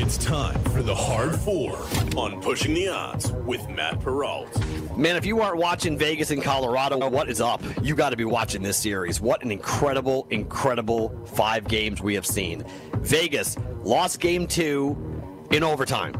It's 0.00 0.16
time 0.16 0.62
for 0.64 0.80
the 0.80 0.94
Hard 0.94 1.34
Four 1.34 1.76
on 2.16 2.40
Pushing 2.40 2.72
the 2.72 2.88
Odds 2.88 3.32
with 3.32 3.68
Matt 3.68 4.00
Perrault. 4.00 4.48
Man, 4.96 5.16
if 5.16 5.26
you 5.26 5.40
aren't 5.40 5.58
watching 5.58 5.98
Vegas 5.98 6.30
and 6.30 6.40
Colorado, 6.40 7.08
what 7.08 7.28
is 7.28 7.40
up? 7.40 7.60
You 7.82 7.96
got 7.96 8.10
to 8.10 8.16
be 8.16 8.24
watching 8.24 8.62
this 8.62 8.76
series. 8.76 9.20
What 9.20 9.42
an 9.42 9.50
incredible, 9.50 10.28
incredible 10.30 11.10
five 11.26 11.66
games 11.66 12.00
we 12.00 12.14
have 12.14 12.24
seen. 12.24 12.64
Vegas 12.98 13.56
lost 13.82 14.20
game 14.20 14.46
two 14.46 14.96
in 15.50 15.64
overtime. 15.64 16.14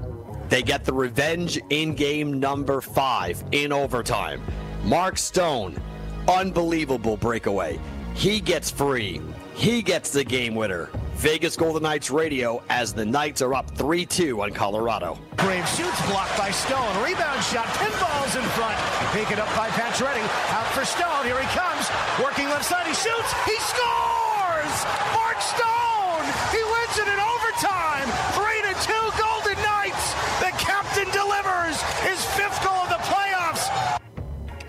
They 0.48 0.62
get 0.62 0.84
the 0.84 0.92
revenge 0.92 1.60
in 1.70 1.94
game 1.94 2.40
number 2.40 2.80
five 2.80 3.42
in 3.52 3.72
overtime. 3.72 4.42
Mark 4.84 5.18
Stone, 5.18 5.80
unbelievable 6.26 7.16
breakaway. 7.16 7.78
He 8.14 8.40
gets 8.40 8.70
free. 8.70 9.20
He 9.54 9.82
gets 9.82 10.10
the 10.10 10.24
game 10.24 10.54
winner. 10.54 10.88
Vegas 11.18 11.56
Golden 11.56 11.82
Knights 11.82 12.10
radio 12.10 12.62
as 12.70 12.92
the 12.94 13.04
Knights 13.04 13.42
are 13.42 13.52
up 13.54 13.68
3 13.76 14.06
2 14.06 14.40
on 14.42 14.52
Colorado. 14.52 15.18
Graves 15.36 15.76
shoots 15.76 16.00
blocked 16.06 16.38
by 16.38 16.50
Stone. 16.50 16.94
Rebound 17.02 17.42
shot. 17.42 17.66
Pinballs 17.74 18.38
in 18.38 18.46
front. 18.54 18.78
Pick 19.12 19.32
it 19.32 19.40
up 19.40 19.50
by 19.56 19.68
Pacioretty. 19.70 20.22
Out 20.54 20.66
for 20.70 20.84
Stone. 20.84 21.26
Here 21.26 21.40
he 21.42 21.48
comes. 21.58 21.90
Working 22.22 22.46
left 22.46 22.64
side. 22.66 22.86
He 22.86 22.94
shoots. 22.94 23.30
He 23.50 23.58
scores! 23.66 24.74
Mark 25.10 25.42
Stone! 25.42 26.22
He 26.54 26.62
wins 26.62 26.94
it 27.02 27.08
in 27.10 27.18
overtime. 27.18 28.06
3 28.38 28.62
to 28.62 28.74
2 28.78 28.94
Golden 29.18 29.58
Knights. 29.58 30.14
The 30.38 30.54
captain 30.54 31.10
delivers 31.10 31.82
his 32.06 32.22
fifth 32.38 32.62
goal 32.62 32.86
of 32.86 32.94
the 32.94 33.02
playoffs. 33.10 33.66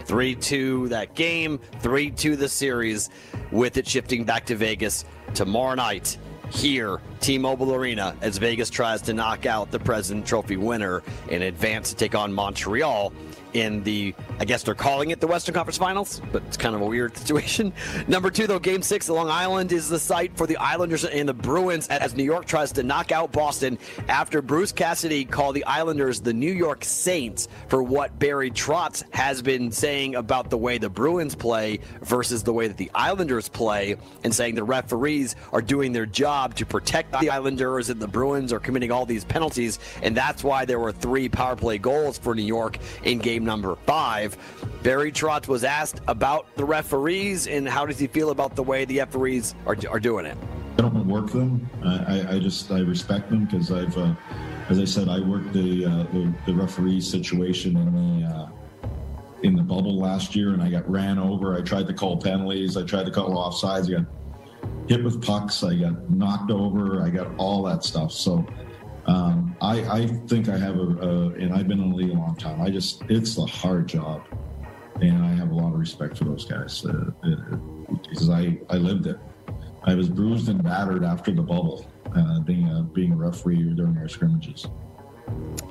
3 0.09 0.33
2 0.33 0.87
that 0.87 1.13
game, 1.13 1.59
3 1.81 2.09
2 2.09 2.35
the 2.35 2.49
series, 2.49 3.11
with 3.51 3.77
it 3.77 3.87
shifting 3.87 4.23
back 4.23 4.43
to 4.43 4.55
Vegas 4.55 5.05
tomorrow 5.35 5.75
night 5.75 6.17
here, 6.49 6.99
T-Mobile 7.19 7.75
Arena, 7.75 8.15
as 8.21 8.39
Vegas 8.39 8.71
tries 8.71 9.03
to 9.03 9.13
knock 9.13 9.45
out 9.45 9.69
the 9.69 9.77
President 9.77 10.25
Trophy 10.25 10.57
winner 10.57 11.03
in 11.29 11.43
advance 11.43 11.91
to 11.91 11.95
take 11.95 12.15
on 12.15 12.33
Montreal 12.33 13.13
in 13.53 13.83
the, 13.83 14.13
I 14.39 14.45
guess 14.45 14.63
they're 14.63 14.75
calling 14.75 15.11
it 15.11 15.19
the 15.19 15.27
Western 15.27 15.55
Conference 15.55 15.77
Finals, 15.77 16.21
but 16.31 16.43
it's 16.47 16.57
kind 16.57 16.75
of 16.75 16.81
a 16.81 16.85
weird 16.85 17.17
situation. 17.17 17.73
Number 18.07 18.29
two, 18.29 18.47
though, 18.47 18.59
Game 18.59 18.81
Six, 18.81 19.09
Long 19.09 19.29
Island 19.29 19.71
is 19.71 19.89
the 19.89 19.99
site 19.99 20.35
for 20.37 20.47
the 20.47 20.57
Islanders 20.57 21.03
and 21.05 21.27
the 21.27 21.33
Bruins 21.33 21.87
as 21.87 22.15
New 22.15 22.23
York 22.23 22.45
tries 22.45 22.71
to 22.73 22.83
knock 22.83 23.11
out 23.11 23.31
Boston 23.31 23.77
after 24.07 24.41
Bruce 24.41 24.71
Cassidy 24.71 25.25
called 25.25 25.55
the 25.55 25.65
Islanders 25.65 26.21
the 26.21 26.33
New 26.33 26.51
York 26.51 26.83
Saints 26.83 27.47
for 27.67 27.81
what 27.83 28.17
Barry 28.19 28.51
Trotz 28.51 29.03
has 29.13 29.41
been 29.41 29.71
saying 29.71 30.15
about 30.15 30.49
the 30.49 30.57
way 30.57 30.77
the 30.77 30.89
Bruins 30.89 31.35
play 31.35 31.79
versus 32.01 32.43
the 32.43 32.53
way 32.53 32.67
that 32.67 32.77
the 32.77 32.91
Islanders 32.93 33.49
play, 33.49 33.95
and 34.23 34.33
saying 34.33 34.55
the 34.55 34.63
referees 34.63 35.35
are 35.51 35.61
doing 35.61 35.93
their 35.93 36.05
job 36.05 36.55
to 36.55 36.65
protect 36.65 37.19
the 37.19 37.29
Islanders 37.29 37.89
and 37.89 38.01
the 38.01 38.07
Bruins 38.07 38.53
are 38.53 38.59
committing 38.59 38.91
all 38.91 39.05
these 39.05 39.25
penalties, 39.25 39.79
and 40.01 40.15
that's 40.15 40.43
why 40.43 40.65
there 40.65 40.79
were 40.79 40.91
three 40.91 41.29
power 41.29 41.55
play 41.55 41.77
goals 41.77 42.17
for 42.17 42.35
New 42.35 42.43
York 42.43 42.77
in 43.03 43.19
game 43.19 43.38
number 43.39 43.75
five. 43.85 44.37
Barry 44.83 45.11
Trotz 45.11 45.47
was 45.47 45.63
asked 45.63 46.01
about 46.07 46.53
the 46.55 46.65
referees 46.65 47.47
and 47.47 47.67
how 47.67 47.85
does 47.85 47.99
he 47.99 48.07
feel 48.07 48.31
about 48.31 48.55
the 48.55 48.63
way 48.63 48.85
the 48.85 48.99
referees 48.99 49.55
are, 49.65 49.77
are 49.89 49.99
doing 49.99 50.25
it. 50.25 50.37
I 50.77 50.81
don't 50.83 51.07
work 51.07 51.31
them. 51.31 51.69
I, 51.83 52.35
I 52.35 52.39
just 52.39 52.71
I 52.71 52.79
respect 52.79 53.29
them 53.29 53.45
because 53.45 53.71
I've, 53.71 53.97
uh, 53.97 54.13
as 54.69 54.79
I 54.79 54.85
said, 54.85 55.09
I 55.09 55.19
worked 55.19 55.51
the 55.51 55.85
uh, 55.85 56.03
the, 56.13 56.33
the 56.45 56.53
referee 56.53 57.01
situation 57.01 57.75
in 57.75 58.21
the 58.21 58.27
uh, 58.27 58.49
in 59.43 59.55
the 59.55 59.61
bubble 59.61 59.97
last 59.99 60.35
year, 60.35 60.53
and 60.53 60.61
I 60.61 60.69
got 60.69 60.89
ran 60.89 61.19
over. 61.19 61.57
I 61.57 61.61
tried 61.61 61.87
to 61.87 61.93
call 61.93 62.17
penalties. 62.17 62.77
I 62.77 62.83
tried 62.83 63.05
to 63.05 63.11
call 63.11 63.31
offsides. 63.31 63.87
I 63.93 64.01
got 64.01 64.05
hit 64.87 65.03
with 65.03 65.21
pucks. 65.21 65.63
I 65.63 65.75
got 65.75 66.09
knocked 66.09 66.51
over. 66.51 67.01
I 67.01 67.09
got 67.09 67.27
all 67.37 67.63
that 67.63 67.83
stuff. 67.83 68.11
So 68.11 68.45
um, 69.09 69.55
I, 69.59 69.81
I 70.01 70.07
think 70.27 70.49
I 70.49 70.57
have 70.57 70.77
a, 70.77 70.81
a, 70.81 71.27
and 71.29 71.51
I've 71.53 71.67
been 71.67 71.81
in 71.81 71.89
the 71.89 71.95
league 71.95 72.11
a 72.11 72.13
long 72.13 72.35
time. 72.35 72.61
I 72.61 72.69
just, 72.69 73.01
it's 73.09 73.37
a 73.39 73.45
hard 73.45 73.87
job, 73.87 74.23
and 75.01 75.25
I 75.25 75.33
have 75.33 75.49
a 75.49 75.55
lot 75.55 75.73
of 75.73 75.79
respect 75.79 76.17
for 76.17 76.25
those 76.25 76.45
guys 76.45 76.85
uh, 76.85 77.09
because 78.03 78.29
I, 78.29 78.59
I 78.69 78.75
lived 78.75 79.07
it. 79.07 79.17
I 79.83 79.95
was 79.95 80.09
bruised 80.09 80.49
and 80.49 80.63
battered 80.63 81.03
after 81.03 81.31
the 81.31 81.41
bubble, 81.41 81.89
uh, 82.15 82.41
being 82.41 82.69
a 82.69 82.83
being 82.83 83.13
a 83.13 83.15
referee 83.15 83.73
during 83.73 83.97
our 83.97 84.07
scrimmages. 84.07 84.67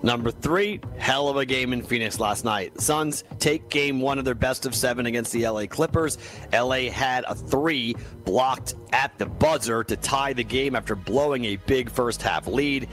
Number 0.02 0.30
three, 0.30 0.80
hell 0.96 1.28
of 1.28 1.36
a 1.36 1.44
game 1.44 1.72
in 1.72 1.82
Phoenix 1.82 2.20
last 2.20 2.44
night. 2.44 2.80
Suns 2.80 3.24
take 3.38 3.68
game 3.68 4.00
one 4.00 4.18
of 4.18 4.24
their 4.24 4.34
best 4.34 4.64
of 4.64 4.74
seven 4.74 5.06
against 5.06 5.32
the 5.32 5.48
LA 5.48 5.66
Clippers. 5.66 6.18
LA 6.52 6.90
had 6.90 7.24
a 7.28 7.34
three 7.34 7.96
blocked 8.24 8.74
at 8.92 9.16
the 9.18 9.26
buzzer 9.26 9.82
to 9.84 9.96
tie 9.96 10.32
the 10.32 10.44
game 10.44 10.76
after 10.76 10.94
blowing 10.94 11.46
a 11.46 11.56
big 11.56 11.90
first 11.90 12.22
half 12.22 12.46
lead. 12.46 12.88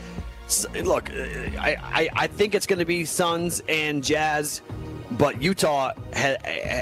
Look, 0.83 1.09
I, 1.11 1.77
I, 1.81 2.09
I 2.15 2.27
think 2.27 2.53
it's 2.55 2.67
going 2.67 2.79
to 2.79 2.85
be 2.85 3.05
Suns 3.05 3.61
and 3.67 4.03
Jazz 4.03 4.61
but 5.17 5.41
Utah, 5.41 5.91
ha, 6.13 6.35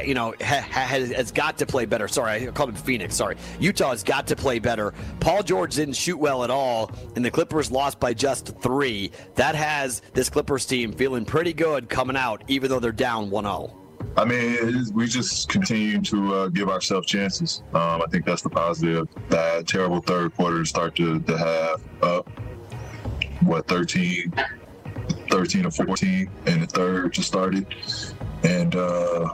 you 0.03 0.13
know, 0.13 0.33
ha, 0.41 0.61
has, 0.61 1.31
got 1.31 1.57
to 1.57 1.65
play 1.65 1.85
better. 1.85 2.07
Sorry, 2.07 2.47
I 2.47 2.51
called 2.51 2.69
him 2.69 2.75
Phoenix. 2.75 3.15
Sorry, 3.15 3.35
Utah 3.59 3.91
has 3.91 4.03
got 4.03 4.27
to 4.27 4.35
play 4.35 4.59
better. 4.59 4.93
Paul 5.19 5.43
George 5.43 5.75
didn't 5.75 5.95
shoot 5.95 6.17
well 6.17 6.43
at 6.43 6.49
all, 6.49 6.91
and 7.15 7.23
the 7.23 7.31
Clippers 7.31 7.71
lost 7.71 7.99
by 7.99 8.13
just 8.13 8.57
three. 8.61 9.11
That 9.35 9.55
has 9.55 10.01
this 10.13 10.29
Clippers 10.29 10.65
team 10.65 10.93
feeling 10.93 11.25
pretty 11.25 11.53
good 11.53 11.89
coming 11.89 12.17
out, 12.17 12.43
even 12.47 12.69
though 12.69 12.79
they're 12.79 12.91
down 12.91 13.29
1-0. 13.29 13.75
I 14.15 14.25
mean, 14.25 14.93
we 14.93 15.07
just 15.07 15.49
continue 15.49 15.99
to 16.01 16.35
uh, 16.35 16.47
give 16.49 16.69
ourselves 16.69 17.07
chances. 17.07 17.63
Um, 17.73 18.01
I 18.01 18.05
think 18.11 18.25
that's 18.25 18.43
the 18.43 18.49
positive. 18.49 19.07
That 19.29 19.67
terrible 19.67 20.01
third 20.01 20.35
quarter 20.35 20.59
to 20.59 20.65
start 20.65 20.95
to, 20.95 21.19
to 21.19 21.37
have 21.37 21.81
up, 22.03 22.29
what, 23.45 23.67
13, 23.67 24.33
13 25.29 25.65
or 25.65 25.71
14 25.71 26.29
and 26.47 26.61
the 26.61 26.67
third 26.67 27.13
just 27.13 27.27
started 27.27 27.65
and 28.43 28.75
uh, 28.75 29.29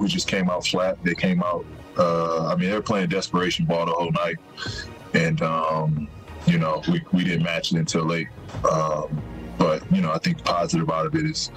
we 0.00 0.08
just 0.08 0.28
came 0.28 0.48
out 0.48 0.66
flat 0.66 0.96
they 1.02 1.14
came 1.14 1.42
out 1.42 1.64
uh, 1.98 2.46
i 2.46 2.54
mean 2.56 2.70
they 2.70 2.74
were 2.74 2.82
playing 2.82 3.08
desperation 3.08 3.64
ball 3.64 3.84
the 3.86 3.92
whole 3.92 4.12
night 4.12 4.36
and 5.14 5.42
um, 5.42 6.08
you 6.46 6.58
know 6.58 6.82
we, 6.88 7.02
we 7.12 7.24
didn't 7.24 7.44
match 7.44 7.72
it 7.72 7.78
until 7.78 8.04
late. 8.04 8.28
Um, 8.70 9.22
but 9.56 9.90
you 9.90 10.02
know, 10.02 10.10
I 10.10 10.18
think 10.18 10.44
positive 10.44 10.90
out 10.90 11.06
of 11.06 11.14
it 11.14 11.24
is, 11.24 11.50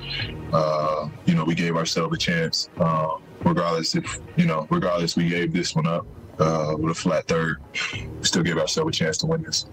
uh, 0.54 1.10
you 1.26 1.36
know, 1.36 1.44
we 1.44 1.56
gave 1.56 1.76
ourselves 1.76 2.16
a 2.16 2.20
chance, 2.20 2.70
uh, 2.78 3.18
regardless 3.44 3.96
if 3.96 4.20
you 4.38 4.46
know, 4.46 4.68
regardless 4.70 5.16
we 5.16 5.30
gave 5.30 5.52
this 5.52 5.76
one 5.76 5.88
up 5.88 6.06
uh, 6.40 6.76
with 6.78 6.92
a 6.92 6.96
flat 6.96 7.28
third, 7.28 7.58
we 7.94 8.24
still 8.24 8.44
gave 8.44 8.58
ourselves 8.58 8.96
a 8.96 9.00
chance 9.00 9.18
to 9.18 9.26
win 9.26 9.42
this. 9.42 9.66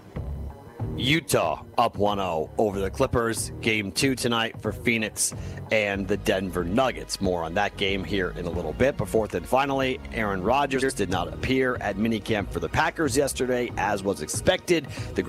Utah 0.97 1.63
up 1.77 1.97
1 1.97 2.17
0 2.17 2.49
over 2.57 2.79
the 2.79 2.89
Clippers. 2.89 3.51
Game 3.61 3.91
two 3.91 4.15
tonight 4.15 4.61
for 4.61 4.71
Phoenix 4.71 5.33
and 5.71 6.07
the 6.07 6.17
Denver 6.17 6.63
Nuggets. 6.63 7.19
More 7.19 7.43
on 7.43 7.53
that 7.55 7.75
game 7.77 8.03
here 8.03 8.33
in 8.37 8.45
a 8.45 8.49
little 8.49 8.73
bit. 8.73 8.97
But 8.97 9.09
fourth 9.09 9.33
and 9.35 9.45
finally, 9.45 9.99
Aaron 10.13 10.41
Rodgers 10.41 10.93
did 10.93 11.09
not 11.09 11.33
appear 11.33 11.75
at 11.81 11.97
minicamp 11.97 12.51
for 12.51 12.59
the 12.59 12.69
Packers 12.69 13.17
yesterday, 13.17 13.71
as 13.77 14.03
was 14.03 14.21
expected. 14.21 14.87
The 15.15 15.27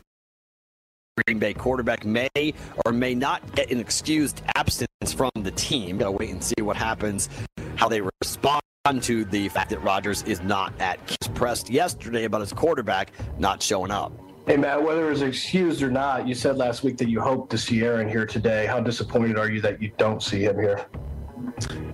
Green 1.26 1.38
Bay 1.38 1.54
quarterback 1.54 2.04
may 2.04 2.54
or 2.84 2.92
may 2.92 3.14
not 3.14 3.54
get 3.54 3.70
an 3.70 3.80
excused 3.80 4.42
absence 4.54 4.88
from 5.14 5.30
the 5.34 5.50
team. 5.52 5.98
Gotta 5.98 6.12
wait 6.12 6.30
and 6.30 6.44
see 6.44 6.60
what 6.60 6.76
happens, 6.76 7.28
how 7.76 7.88
they 7.88 8.02
respond 8.22 8.60
to 9.00 9.24
the 9.24 9.48
fact 9.48 9.70
that 9.70 9.82
Rodgers 9.82 10.22
is 10.24 10.40
not 10.42 10.72
at 10.80 10.98
pressed 11.34 11.68
yesterday 11.68 12.24
about 12.24 12.40
his 12.40 12.52
quarterback 12.52 13.10
not 13.38 13.62
showing 13.62 13.90
up. 13.90 14.25
Hey, 14.46 14.56
Matt, 14.56 14.80
whether 14.80 15.10
it's 15.10 15.22
excused 15.22 15.82
or 15.82 15.90
not, 15.90 16.28
you 16.28 16.34
said 16.36 16.56
last 16.56 16.84
week 16.84 16.96
that 16.98 17.08
you 17.08 17.20
hoped 17.20 17.50
to 17.50 17.58
see 17.58 17.82
Aaron 17.82 18.08
here 18.08 18.24
today. 18.24 18.64
How 18.64 18.78
disappointed 18.78 19.36
are 19.38 19.50
you 19.50 19.60
that 19.62 19.82
you 19.82 19.90
don't 19.98 20.22
see 20.22 20.44
him 20.44 20.60
here? 20.60 20.86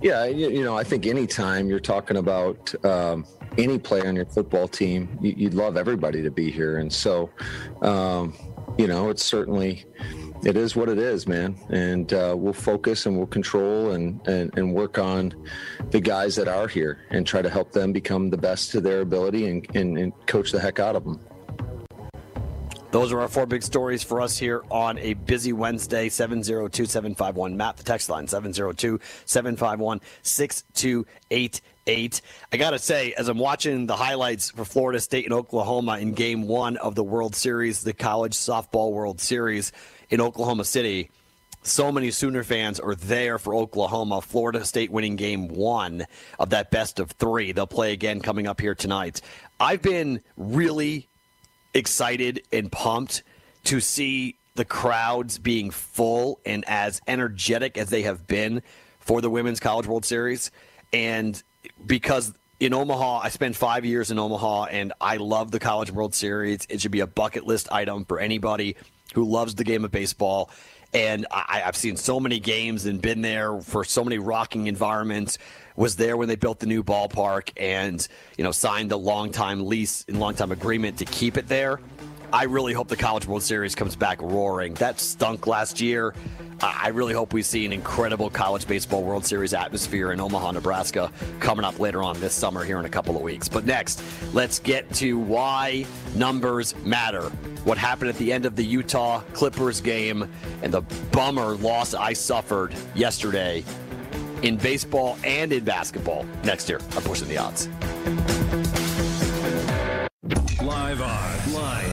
Yeah, 0.03 0.25
you, 0.25 0.51
you 0.51 0.63
know, 0.63 0.77
I 0.77 0.83
think 0.83 1.07
anytime 1.07 1.67
you're 1.67 1.79
talking 1.79 2.17
about 2.17 2.73
um, 2.85 3.25
any 3.57 3.79
player 3.79 4.07
on 4.07 4.15
your 4.15 4.27
football 4.27 4.67
team, 4.67 5.17
you, 5.19 5.45
would 5.45 5.55
love 5.55 5.77
everybody 5.77 6.21
to 6.21 6.29
be 6.29 6.51
here. 6.51 6.77
And 6.77 6.93
so, 6.93 7.31
um, 7.81 8.35
you 8.77 8.85
know, 8.85 9.09
it's 9.09 9.23
certainly, 9.23 9.85
it 10.45 10.55
is 10.55 10.75
what 10.75 10.89
it 10.89 10.99
is, 10.99 11.25
man. 11.25 11.55
And 11.69 12.13
uh, 12.13 12.35
we'll 12.37 12.53
focus 12.53 13.07
and 13.07 13.17
we'll 13.17 13.25
control 13.25 13.93
and, 13.93 14.21
and, 14.27 14.55
and 14.55 14.75
work 14.75 14.99
on 14.99 15.33
the 15.89 15.99
guys 15.99 16.35
that 16.35 16.47
are 16.47 16.67
here 16.67 16.99
and 17.09 17.25
try 17.25 17.41
to 17.41 17.49
help 17.49 17.71
them 17.71 17.91
become 17.91 18.29
the 18.29 18.37
best 18.37 18.69
to 18.73 18.79
their 18.79 19.01
ability 19.01 19.49
and, 19.49 19.75
and, 19.75 19.97
and 19.97 20.27
coach 20.27 20.51
the 20.51 20.59
heck 20.59 20.77
out 20.77 20.95
of 20.95 21.03
them. 21.03 21.19
Those 22.93 23.11
are 23.11 23.21
our 23.21 23.27
four 23.27 23.47
big 23.47 23.63
stories 23.63 24.03
for 24.03 24.21
us 24.21 24.37
here 24.37 24.61
on 24.69 24.99
a 24.99 25.15
busy 25.15 25.51
Wednesday. 25.51 26.09
702 26.09 26.85
751 26.85 27.57
Matt, 27.57 27.77
the 27.77 27.83
text 27.83 28.07
line 28.07 28.27
702 28.27 28.99
751 29.25 29.99
6288. 30.21 32.21
I 32.51 32.57
got 32.57 32.69
to 32.69 32.77
say, 32.77 33.13
as 33.13 33.29
I'm 33.29 33.39
watching 33.39 33.87
the 33.87 33.95
highlights 33.95 34.51
for 34.51 34.63
Florida 34.63 34.99
State 34.99 35.25
and 35.25 35.33
Oklahoma 35.33 35.97
in 35.97 36.13
game 36.13 36.43
one 36.43 36.77
of 36.77 36.93
the 36.93 37.03
World 37.03 37.35
Series, 37.35 37.83
the 37.83 37.93
College 37.93 38.33
Softball 38.33 38.91
World 38.91 39.19
Series 39.19 39.71
in 40.11 40.21
Oklahoma 40.21 40.63
City, 40.63 41.09
so 41.63 41.91
many 41.91 42.11
Sooner 42.11 42.43
fans 42.43 42.79
are 42.79 42.93
there 42.93 43.39
for 43.39 43.55
Oklahoma. 43.55 44.21
Florida 44.21 44.63
State 44.65 44.91
winning 44.91 45.15
game 45.15 45.47
one 45.47 46.05
of 46.37 46.51
that 46.51 46.69
best 46.69 46.99
of 46.99 47.09
three. 47.09 47.53
They'll 47.53 47.65
play 47.65 47.91
again 47.91 48.21
coming 48.21 48.45
up 48.45 48.61
here 48.61 48.75
tonight. 48.75 49.21
I've 49.59 49.81
been 49.81 50.21
really 50.37 51.09
excited 51.73 52.43
and 52.51 52.71
pumped 52.71 53.23
to 53.65 53.79
see 53.79 54.35
the 54.55 54.65
crowds 54.65 55.37
being 55.39 55.71
full 55.71 56.39
and 56.45 56.63
as 56.67 57.01
energetic 57.07 57.77
as 57.77 57.89
they 57.89 58.03
have 58.03 58.27
been 58.27 58.61
for 58.99 59.21
the 59.21 59.29
Women's 59.29 59.59
College 59.59 59.87
World 59.87 60.05
Series. 60.05 60.51
And 60.91 61.41
because 61.85 62.33
in 62.59 62.73
Omaha, 62.73 63.19
I 63.19 63.29
spent 63.29 63.55
five 63.55 63.83
years 63.83 64.11
in 64.11 64.19
Omaha 64.19 64.65
and 64.65 64.93
I 65.01 65.17
love 65.17 65.51
the 65.51 65.59
College 65.59 65.91
World 65.91 66.13
Series. 66.13 66.67
It 66.69 66.81
should 66.81 66.91
be 66.91 66.99
a 66.99 67.07
bucket 67.07 67.47
list 67.47 67.71
item 67.71 68.05
for 68.05 68.19
anybody 68.19 68.75
who 69.13 69.25
loves 69.25 69.55
the 69.55 69.63
game 69.63 69.83
of 69.83 69.91
baseball. 69.91 70.49
And 70.93 71.25
I, 71.31 71.59
have 71.59 71.75
seen 71.75 71.97
so 71.97 72.19
many 72.19 72.39
games 72.39 72.85
and 72.85 73.01
been 73.01 73.21
there 73.21 73.59
for 73.61 73.83
so 73.83 74.03
many 74.03 74.19
rocking 74.19 74.67
environments. 74.67 75.39
Was 75.75 75.95
there 75.95 76.17
when 76.17 76.27
they 76.27 76.35
built 76.35 76.59
the 76.59 76.67
new 76.67 76.83
ballpark 76.83 77.49
and 77.57 78.07
you 78.37 78.43
know 78.43 78.51
signed 78.51 78.91
a 78.91 78.97
long 78.97 79.31
time 79.31 79.65
lease 79.65 80.05
and 80.07 80.19
long 80.19 80.35
time 80.35 80.51
agreement 80.51 80.99
to 80.99 81.05
keep 81.05 81.37
it 81.37 81.47
there. 81.47 81.79
I 82.33 82.45
really 82.45 82.73
hope 82.73 82.87
the 82.87 82.95
College 82.95 83.27
World 83.27 83.43
Series 83.43 83.75
comes 83.75 83.95
back 83.95 84.19
roaring. 84.19 84.73
That 84.73 84.99
stunk 84.99 85.45
last 85.45 85.79
year. 85.79 86.15
I 86.61 86.87
really 86.87 87.13
hope 87.13 87.31
we 87.31 87.43
see 87.43 87.63
an 87.63 87.71
incredible 87.71 88.31
college 88.31 88.65
baseball 88.67 89.03
World 89.03 89.23
Series 89.23 89.53
atmosphere 89.53 90.13
in 90.13 90.19
Omaha, 90.19 90.53
Nebraska 90.53 91.11
coming 91.39 91.63
up 91.63 91.77
later 91.77 92.01
on 92.01 92.19
this 92.19 92.33
summer 92.33 92.63
here 92.63 92.79
in 92.79 92.85
a 92.85 92.89
couple 92.89 93.15
of 93.15 93.21
weeks. 93.21 93.47
But 93.47 93.65
next, 93.65 94.01
let's 94.33 94.57
get 94.57 94.91
to 94.95 95.19
why 95.19 95.85
numbers 96.15 96.75
matter. 96.77 97.29
What 97.65 97.77
happened 97.77 98.09
at 98.09 98.17
the 98.17 98.33
end 98.33 98.47
of 98.47 98.55
the 98.55 98.65
Utah 98.65 99.19
Clippers 99.33 99.79
game 99.79 100.27
and 100.63 100.73
the 100.73 100.81
bummer 101.11 101.55
loss 101.57 101.93
I 101.93 102.13
suffered 102.13 102.73
yesterday 102.95 103.63
in 104.41 104.57
baseball 104.57 105.19
and 105.23 105.53
in 105.53 105.63
basketball 105.63 106.25
next 106.43 106.67
year. 106.67 106.79
I'm 106.95 107.03
pushing 107.03 107.27
the 107.27 107.37
odds. 107.37 107.69
Live 110.63 110.99
Odds. 110.99 111.92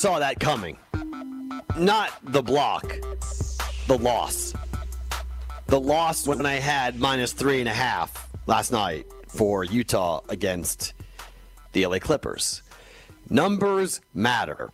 saw 0.00 0.18
that 0.18 0.40
coming. 0.40 0.78
Not 1.76 2.10
the 2.22 2.40
block, 2.40 2.96
the 3.86 3.98
loss. 3.98 4.54
The 5.66 5.78
loss 5.78 6.26
when 6.26 6.46
I 6.46 6.54
had 6.54 6.98
minus 6.98 7.34
three 7.34 7.60
and 7.60 7.68
a 7.68 7.74
half 7.74 8.30
last 8.46 8.72
night 8.72 9.04
for 9.28 9.62
Utah 9.62 10.22
against 10.30 10.94
the 11.72 11.84
LA 11.84 11.98
Clippers. 11.98 12.62
Numbers 13.28 14.00
matter. 14.14 14.70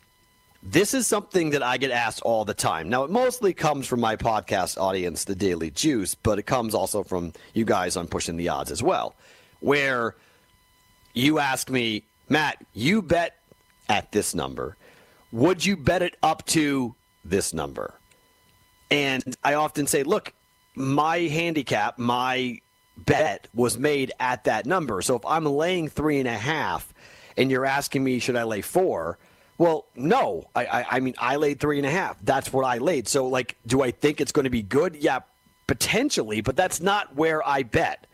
This 0.63 0.95
is 0.95 1.09
something 1.09 1.51
that 1.51 1.63
I 1.63 1.77
get 1.77 1.91
asked 1.91 2.23
all 2.23 2.45
the 2.45 2.55
time. 2.55 2.89
Now, 2.89 3.03
it 3.03 3.11
mostly 3.11 3.53
comes 3.53 3.89
from 3.89 3.99
my 3.99 4.15
podcast 4.15 4.79
audience, 4.81 5.25
The 5.25 5.35
Daily 5.35 5.71
Juice, 5.71 6.15
but 6.15 6.39
it 6.39 6.45
comes 6.45 6.73
also 6.73 7.03
from 7.03 7.33
you 7.53 7.65
guys 7.65 7.97
on 7.97 8.07
Pushing 8.07 8.37
the 8.37 8.49
Odds 8.49 8.71
as 8.71 8.81
well, 8.81 9.17
where 9.59 10.15
you 11.15 11.41
ask 11.41 11.69
me, 11.69 12.05
Matt, 12.29 12.65
you 12.75 13.03
bet 13.03 13.35
at 13.89 14.13
this 14.13 14.33
number 14.33 14.77
would 15.33 15.65
you 15.65 15.77
bet 15.77 16.03
it 16.03 16.17
up 16.23 16.45
to 16.47 16.95
this 17.25 17.53
number? 17.53 17.95
And 18.91 19.37
I 19.43 19.55
often 19.55 19.87
say, 19.87 20.03
look, 20.03 20.33
my 20.75 21.19
handicap, 21.19 21.99
my 21.99 22.61
bet 22.97 23.49
was 23.55 23.79
made 23.79 24.13
at 24.21 24.45
that 24.45 24.67
number. 24.67 25.03
So 25.03 25.17
if 25.17 25.27
I'm 25.27 25.45
laying 25.45 25.89
three 25.89 26.19
and 26.19 26.29
a 26.29 26.37
half 26.37 26.93
and 27.37 27.51
you're 27.51 27.67
asking 27.67 28.05
me, 28.05 28.19
should 28.19 28.37
I 28.37 28.45
lay 28.45 28.63
four? 28.63 29.19
Well, 29.59 29.87
no. 29.95 30.49
I, 30.55 30.67
I, 30.67 30.87
I 30.97 31.01
mean, 31.01 31.15
I 31.19 31.37
laid 31.37 31.61
three 31.61 31.79
and 31.79 31.87
a 31.87 31.91
half. 31.91 32.19
That's 32.23 32.53
what 32.53 32.65
I 32.65 32.79
laid. 32.79 33.09
So, 33.09 33.27
like, 33.27 33.57
do 33.67 33.83
I 33.83 33.91
think 33.91 34.21
it's 34.21 34.33
going 34.33 34.45
to 34.45 34.51
be 34.51 34.63
good? 34.63 34.97
Yeah, 34.97 35.21
potentially, 35.67 36.41
but 36.41 36.57
that's 36.57 36.81
not 36.81 37.15
where 37.17 37.47
I 37.47 37.63
bet. 37.63 38.07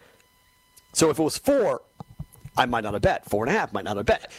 So 0.92 1.10
if 1.10 1.18
it 1.18 1.22
was 1.22 1.38
four, 1.38 1.82
I 2.56 2.66
might 2.66 2.84
not 2.84 2.92
have 2.92 3.02
bet. 3.02 3.28
Four 3.28 3.44
and 3.44 3.54
a 3.54 3.58
half 3.58 3.72
might 3.72 3.84
not 3.84 3.96
have 3.96 4.06
bet. 4.06 4.30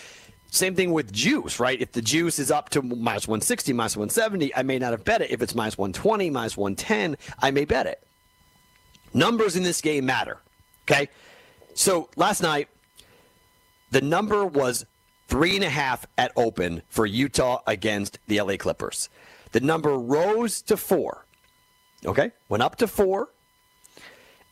Same 0.54 0.76
thing 0.76 0.94
with 0.94 1.12
juice, 1.12 1.60
right? 1.60 1.82
If 1.82 1.94
the 1.94 2.02
juice 2.02 2.38
is 2.38 2.52
up 2.52 2.70
to 2.70 2.84
minus 2.84 3.28
160, 3.28 3.74
minus 3.74 3.98
170, 3.98 4.56
I 4.56 4.62
may 4.62 4.78
not 4.78 4.92
have 4.92 5.04
bet 5.04 5.22
it. 5.22 5.32
If 5.32 5.42
it's 5.42 5.56
minus 5.56 5.80
120, 5.80 6.30
minus 6.30 6.56
110, 6.56 7.18
I 7.40 7.50
may 7.50 7.66
bet 7.66 7.88
it. 7.88 8.06
Numbers 9.16 9.56
in 9.56 9.64
this 9.64 9.82
game 9.82 10.06
matter. 10.06 10.38
Okay. 10.84 11.10
So 11.74 12.08
last 12.16 12.44
night, 12.44 12.68
the 13.90 14.02
number 14.02 14.46
was 14.46 14.86
three 15.28 15.56
and 15.56 15.66
a 15.66 15.72
half 15.72 16.06
at 16.20 16.32
open 16.36 16.84
for 16.88 17.08
Utah 17.08 17.64
against 17.66 18.20
the 18.28 18.40
LA 18.40 18.58
Clippers. 18.58 19.10
The 19.54 19.60
number 19.60 19.98
rose 19.98 20.62
to 20.64 20.78
four. 20.78 21.26
Okay? 22.06 22.32
Went 22.48 22.62
up 22.62 22.76
to 22.76 22.88
four. 22.88 23.30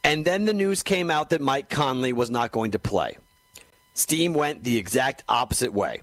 And 0.03 0.25
then 0.25 0.45
the 0.45 0.53
news 0.53 0.81
came 0.81 1.11
out 1.11 1.29
that 1.29 1.41
Mike 1.41 1.69
Conley 1.69 2.11
was 2.11 2.31
not 2.31 2.51
going 2.51 2.71
to 2.71 2.79
play. 2.79 3.17
Steam 4.01 4.33
went 4.33 4.63
the 4.63 4.77
exact 4.77 5.23
opposite 5.29 5.73
way. 5.73 6.01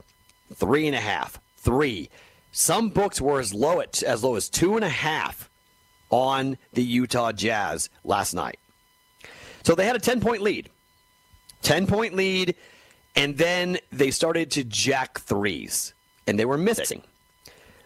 Three 0.54 0.86
and 0.86 0.94
a 0.94 1.00
half, 1.00 1.40
three. 1.56 2.08
Some 2.52 2.90
books 2.90 3.20
were 3.20 3.40
as 3.40 3.52
low 3.52 3.80
at, 3.80 4.02
as 4.02 4.22
low 4.22 4.36
as 4.36 4.48
two 4.48 4.76
and 4.76 4.84
a 4.84 4.88
half 4.88 5.50
on 6.10 6.56
the 6.72 6.82
Utah 6.82 7.32
Jazz 7.32 7.90
last 8.04 8.34
night. 8.34 8.58
So 9.64 9.74
they 9.74 9.84
had 9.84 9.96
a 9.96 10.00
10 10.00 10.20
point 10.20 10.42
lead. 10.42 10.70
10 11.62 11.86
point 11.88 12.14
lead, 12.14 12.54
and 13.16 13.36
then 13.36 13.78
they 13.90 14.12
started 14.12 14.50
to 14.52 14.64
jack 14.64 15.18
threes, 15.18 15.92
and 16.26 16.38
they 16.38 16.44
were 16.44 16.56
missing. 16.56 17.02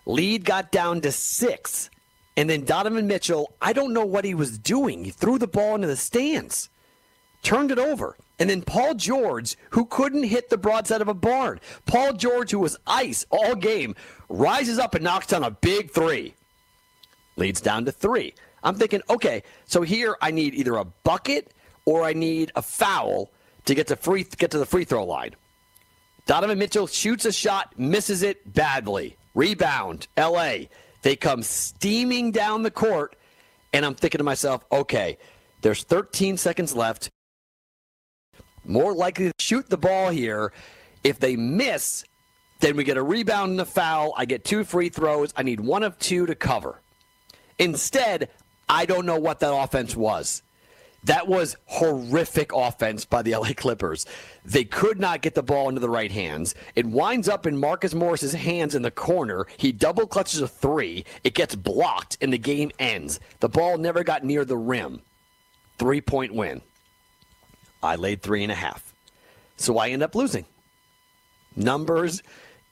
Lead 0.04 0.44
got 0.44 0.70
down 0.70 1.00
to 1.00 1.10
six, 1.10 1.88
and 2.36 2.50
then 2.50 2.64
Donovan 2.64 3.06
Mitchell, 3.06 3.54
I 3.62 3.72
don't 3.72 3.94
know 3.94 4.04
what 4.04 4.26
he 4.26 4.34
was 4.34 4.58
doing. 4.58 5.04
He 5.04 5.10
threw 5.10 5.38
the 5.38 5.46
ball 5.46 5.74
into 5.74 5.86
the 5.86 5.96
stands, 5.96 6.68
turned 7.42 7.70
it 7.70 7.78
over. 7.78 8.16
And 8.38 8.48
then 8.50 8.62
Paul 8.62 8.94
George, 8.94 9.56
who 9.70 9.84
couldn't 9.84 10.24
hit 10.24 10.50
the 10.50 10.58
broadside 10.58 11.00
of 11.00 11.08
a 11.08 11.14
barn, 11.14 11.60
Paul 11.86 12.14
George, 12.14 12.50
who 12.50 12.58
was 12.58 12.76
ice 12.86 13.24
all 13.30 13.54
game, 13.54 13.94
rises 14.28 14.78
up 14.78 14.94
and 14.94 15.04
knocks 15.04 15.26
down 15.26 15.44
a 15.44 15.50
big 15.50 15.90
three. 15.90 16.34
Leads 17.36 17.60
down 17.60 17.84
to 17.84 17.92
three. 17.92 18.34
I'm 18.64 18.76
thinking, 18.76 19.02
okay, 19.10 19.42
so 19.66 19.82
here 19.82 20.16
I 20.20 20.30
need 20.30 20.54
either 20.54 20.76
a 20.76 20.84
bucket 20.84 21.52
or 21.84 22.04
I 22.04 22.12
need 22.12 22.52
a 22.54 22.62
foul 22.62 23.30
to 23.64 23.74
get 23.74 23.88
to 23.88 23.96
free 23.96 24.24
get 24.24 24.50
to 24.52 24.58
the 24.58 24.66
free 24.66 24.84
throw 24.84 25.04
line. 25.04 25.34
Donovan 26.26 26.58
Mitchell 26.58 26.86
shoots 26.86 27.24
a 27.24 27.32
shot, 27.32 27.78
misses 27.78 28.22
it 28.22 28.52
badly. 28.52 29.16
Rebound, 29.34 30.06
LA. 30.16 30.66
They 31.02 31.16
come 31.16 31.42
steaming 31.42 32.30
down 32.30 32.62
the 32.62 32.70
court, 32.70 33.16
and 33.72 33.84
I'm 33.84 33.94
thinking 33.94 34.18
to 34.18 34.24
myself, 34.24 34.64
okay, 34.70 35.18
there's 35.62 35.82
13 35.82 36.36
seconds 36.36 36.76
left. 36.76 37.10
More 38.64 38.94
likely 38.94 39.26
to 39.26 39.32
shoot 39.38 39.68
the 39.68 39.76
ball 39.76 40.10
here. 40.10 40.52
If 41.02 41.18
they 41.18 41.36
miss, 41.36 42.04
then 42.60 42.76
we 42.76 42.84
get 42.84 42.96
a 42.96 43.02
rebound 43.02 43.52
and 43.52 43.60
a 43.60 43.64
foul. 43.64 44.14
I 44.16 44.24
get 44.24 44.44
two 44.44 44.64
free 44.64 44.88
throws. 44.88 45.32
I 45.36 45.42
need 45.42 45.60
one 45.60 45.82
of 45.82 45.98
two 45.98 46.26
to 46.26 46.34
cover. 46.34 46.80
Instead, 47.58 48.30
I 48.68 48.86
don't 48.86 49.06
know 49.06 49.18
what 49.18 49.40
that 49.40 49.52
offense 49.52 49.96
was. 49.96 50.42
That 51.04 51.26
was 51.26 51.56
horrific 51.66 52.52
offense 52.54 53.04
by 53.04 53.22
the 53.22 53.34
LA 53.34 53.52
Clippers. 53.56 54.06
They 54.44 54.64
could 54.64 55.00
not 55.00 55.20
get 55.20 55.34
the 55.34 55.42
ball 55.42 55.68
into 55.68 55.80
the 55.80 55.90
right 55.90 56.12
hands. 56.12 56.54
It 56.76 56.86
winds 56.86 57.28
up 57.28 57.44
in 57.44 57.58
Marcus 57.58 57.92
Morris's 57.92 58.34
hands 58.34 58.76
in 58.76 58.82
the 58.82 58.90
corner. 58.92 59.46
He 59.56 59.72
double 59.72 60.06
clutches 60.06 60.40
a 60.40 60.46
three. 60.46 61.04
It 61.24 61.34
gets 61.34 61.56
blocked, 61.56 62.18
and 62.20 62.32
the 62.32 62.38
game 62.38 62.70
ends. 62.78 63.18
The 63.40 63.48
ball 63.48 63.78
never 63.78 64.04
got 64.04 64.24
near 64.24 64.44
the 64.44 64.56
rim. 64.56 65.02
Three 65.78 66.00
point 66.00 66.34
win. 66.34 66.62
I 67.82 67.96
laid 67.96 68.22
three 68.22 68.42
and 68.42 68.52
a 68.52 68.56
half. 68.56 68.94
So 69.56 69.78
I 69.78 69.90
end 69.90 70.02
up 70.02 70.14
losing. 70.14 70.44
Numbers 71.56 72.22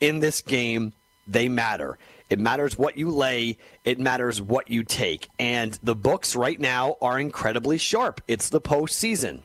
in 0.01 0.21
this 0.21 0.41
game, 0.41 0.93
they 1.27 1.49
matter. 1.49 1.99
It 2.31 2.39
matters 2.39 2.79
what 2.79 2.97
you 2.97 3.11
lay, 3.11 3.59
it 3.85 3.99
matters 3.99 4.41
what 4.41 4.71
you 4.71 4.85
take. 4.85 5.29
And 5.39 5.79
the 5.83 5.97
books 5.97 6.37
right 6.37 6.59
now 6.59 6.97
are 7.03 7.19
incredibly 7.19 7.77
sharp. 7.77 8.21
It's 8.29 8.49
the 8.49 8.61
postseason. 8.61 9.43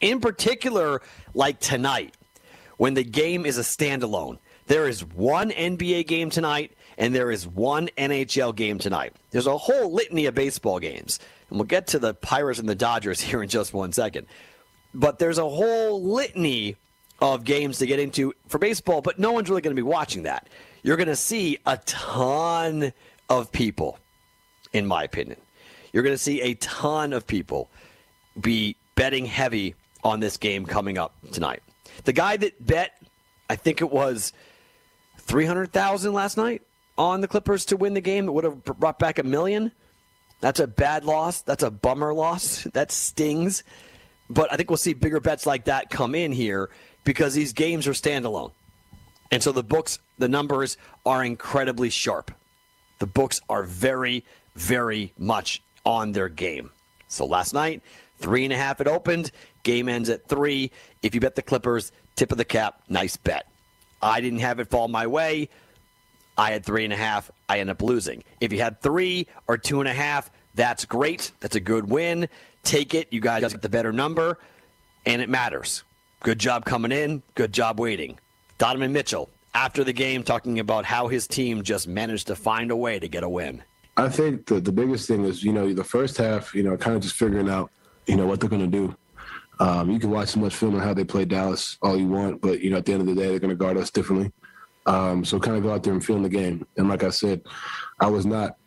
In 0.00 0.20
particular, 0.20 1.02
like 1.34 1.58
tonight, 1.58 2.14
when 2.76 2.94
the 2.94 3.04
game 3.04 3.44
is 3.44 3.58
a 3.58 3.62
standalone. 3.62 4.38
There 4.66 4.86
is 4.86 5.04
one 5.04 5.50
NBA 5.50 6.06
game 6.06 6.30
tonight, 6.30 6.72
and 6.96 7.14
there 7.14 7.30
is 7.30 7.46
one 7.46 7.88
NHL 7.96 8.54
game 8.54 8.78
tonight. 8.78 9.14
There's 9.30 9.46
a 9.46 9.56
whole 9.56 9.92
litany 9.92 10.26
of 10.26 10.34
baseball 10.34 10.78
games. 10.78 11.18
And 11.48 11.58
we'll 11.58 11.66
get 11.66 11.88
to 11.88 11.98
the 11.98 12.14
Pirates 12.14 12.60
and 12.60 12.68
the 12.68 12.74
Dodgers 12.74 13.20
here 13.22 13.42
in 13.42 13.48
just 13.48 13.74
one 13.74 13.92
second. 13.92 14.26
But 14.94 15.18
there's 15.18 15.38
a 15.38 15.48
whole 15.48 16.02
litany 16.02 16.76
of 17.20 17.44
games 17.44 17.78
to 17.78 17.86
get 17.86 17.98
into 17.98 18.32
for 18.46 18.58
baseball, 18.58 19.00
but 19.00 19.18
no 19.18 19.32
one's 19.32 19.48
really 19.48 19.62
going 19.62 19.74
to 19.74 19.80
be 19.80 19.86
watching 19.86 20.22
that 20.22 20.48
you're 20.82 20.96
going 20.96 21.08
to 21.08 21.16
see 21.16 21.58
a 21.66 21.76
ton 21.78 22.92
of 23.28 23.52
people, 23.52 23.98
in 24.72 24.86
my 24.86 25.04
opinion. 25.04 25.38
You're 25.92 26.02
going 26.02 26.14
to 26.14 26.22
see 26.22 26.40
a 26.40 26.54
ton 26.54 27.12
of 27.12 27.26
people 27.26 27.68
be 28.40 28.76
betting 28.94 29.26
heavy 29.26 29.74
on 30.04 30.20
this 30.20 30.36
game 30.36 30.64
coming 30.64 30.98
up 30.98 31.14
tonight. 31.32 31.62
The 32.04 32.12
guy 32.12 32.36
that 32.36 32.64
bet, 32.64 32.92
I 33.50 33.56
think 33.56 33.80
it 33.80 33.90
was 33.90 34.32
300,000 35.18 36.12
last 36.12 36.36
night 36.36 36.62
on 36.96 37.20
the 37.20 37.28
Clippers 37.28 37.64
to 37.66 37.76
win 37.76 37.94
the 37.94 38.00
game 38.00 38.26
that 38.26 38.32
would 38.32 38.44
have 38.44 38.64
brought 38.64 38.98
back 38.98 39.18
a 39.18 39.22
million. 39.22 39.72
That's 40.40 40.60
a 40.60 40.66
bad 40.66 41.04
loss. 41.04 41.42
That's 41.42 41.62
a 41.62 41.70
bummer 41.70 42.14
loss. 42.14 42.64
That 42.72 42.92
stings. 42.92 43.64
But 44.30 44.52
I 44.52 44.56
think 44.56 44.70
we'll 44.70 44.76
see 44.76 44.92
bigger 44.92 45.20
bets 45.20 45.46
like 45.46 45.64
that 45.64 45.90
come 45.90 46.14
in 46.14 46.32
here 46.32 46.70
because 47.04 47.34
these 47.34 47.52
games 47.52 47.86
are 47.86 47.92
standalone. 47.92 48.52
And 49.30 49.42
so 49.42 49.52
the 49.52 49.62
books, 49.62 49.98
the 50.18 50.28
numbers 50.28 50.76
are 51.04 51.24
incredibly 51.24 51.90
sharp. 51.90 52.30
The 52.98 53.06
books 53.06 53.40
are 53.48 53.62
very, 53.62 54.24
very 54.54 55.12
much 55.18 55.62
on 55.84 56.12
their 56.12 56.28
game. 56.28 56.70
So 57.08 57.24
last 57.24 57.54
night, 57.54 57.82
three 58.18 58.44
and 58.44 58.52
a 58.52 58.56
half 58.56 58.80
it 58.80 58.88
opened. 58.88 59.30
Game 59.62 59.88
ends 59.88 60.08
at 60.08 60.28
three. 60.28 60.70
If 61.02 61.14
you 61.14 61.20
bet 61.20 61.34
the 61.34 61.42
Clippers, 61.42 61.92
tip 62.16 62.32
of 62.32 62.38
the 62.38 62.44
cap, 62.44 62.82
nice 62.88 63.16
bet. 63.16 63.46
I 64.02 64.20
didn't 64.20 64.40
have 64.40 64.60
it 64.60 64.68
fall 64.68 64.88
my 64.88 65.06
way. 65.06 65.48
I 66.36 66.52
had 66.52 66.64
three 66.64 66.84
and 66.84 66.92
a 66.92 66.96
half. 66.96 67.30
I 67.48 67.60
end 67.60 67.70
up 67.70 67.82
losing. 67.82 68.22
If 68.40 68.52
you 68.52 68.60
had 68.60 68.80
three 68.80 69.26
or 69.48 69.58
two 69.58 69.80
and 69.80 69.88
a 69.88 69.92
half, 69.92 70.30
that's 70.54 70.84
great. 70.84 71.32
That's 71.40 71.56
a 71.56 71.60
good 71.60 71.88
win. 71.88 72.28
Take 72.68 72.92
it. 72.92 73.08
You 73.10 73.22
guys 73.22 73.40
got 73.40 73.62
the 73.62 73.68
better 73.70 73.94
number, 73.94 74.36
and 75.06 75.22
it 75.22 75.30
matters. 75.30 75.84
Good 76.22 76.38
job 76.38 76.66
coming 76.66 76.92
in. 76.92 77.22
Good 77.34 77.50
job 77.50 77.80
waiting. 77.80 78.18
Donovan 78.58 78.92
Mitchell 78.92 79.30
after 79.54 79.84
the 79.84 79.94
game 79.94 80.22
talking 80.22 80.58
about 80.58 80.84
how 80.84 81.08
his 81.08 81.26
team 81.26 81.62
just 81.62 81.88
managed 81.88 82.26
to 82.26 82.36
find 82.36 82.70
a 82.70 82.76
way 82.76 82.98
to 82.98 83.08
get 83.08 83.22
a 83.22 83.28
win. 83.28 83.62
I 83.96 84.10
think 84.10 84.44
the, 84.44 84.60
the 84.60 84.70
biggest 84.70 85.08
thing 85.08 85.24
is, 85.24 85.42
you 85.42 85.50
know, 85.50 85.72
the 85.72 85.82
first 85.82 86.18
half, 86.18 86.54
you 86.54 86.62
know, 86.62 86.76
kind 86.76 86.94
of 86.94 87.00
just 87.00 87.14
figuring 87.14 87.48
out, 87.48 87.70
you 88.06 88.16
know, 88.16 88.26
what 88.26 88.38
they're 88.38 88.50
going 88.50 88.70
to 88.70 88.78
do. 88.78 88.94
Um, 89.60 89.90
you 89.90 89.98
can 89.98 90.10
watch 90.10 90.28
so 90.28 90.40
much 90.40 90.54
film 90.54 90.74
on 90.74 90.82
how 90.82 90.92
they 90.92 91.04
play 91.04 91.24
Dallas 91.24 91.78
all 91.80 91.98
you 91.98 92.08
want, 92.08 92.42
but, 92.42 92.60
you 92.60 92.68
know, 92.68 92.76
at 92.76 92.84
the 92.84 92.92
end 92.92 93.00
of 93.00 93.06
the 93.06 93.14
day, 93.14 93.28
they're 93.28 93.38
going 93.38 93.48
to 93.48 93.56
guard 93.56 93.78
us 93.78 93.90
differently. 93.90 94.30
Um, 94.84 95.24
so 95.24 95.40
kind 95.40 95.56
of 95.56 95.62
go 95.62 95.72
out 95.72 95.84
there 95.84 95.94
and 95.94 96.04
feel 96.04 96.20
the 96.20 96.28
game. 96.28 96.66
And 96.76 96.86
like 96.86 97.02
I 97.02 97.08
said, 97.08 97.40
I 97.98 98.08
was 98.08 98.26
not 98.26 98.58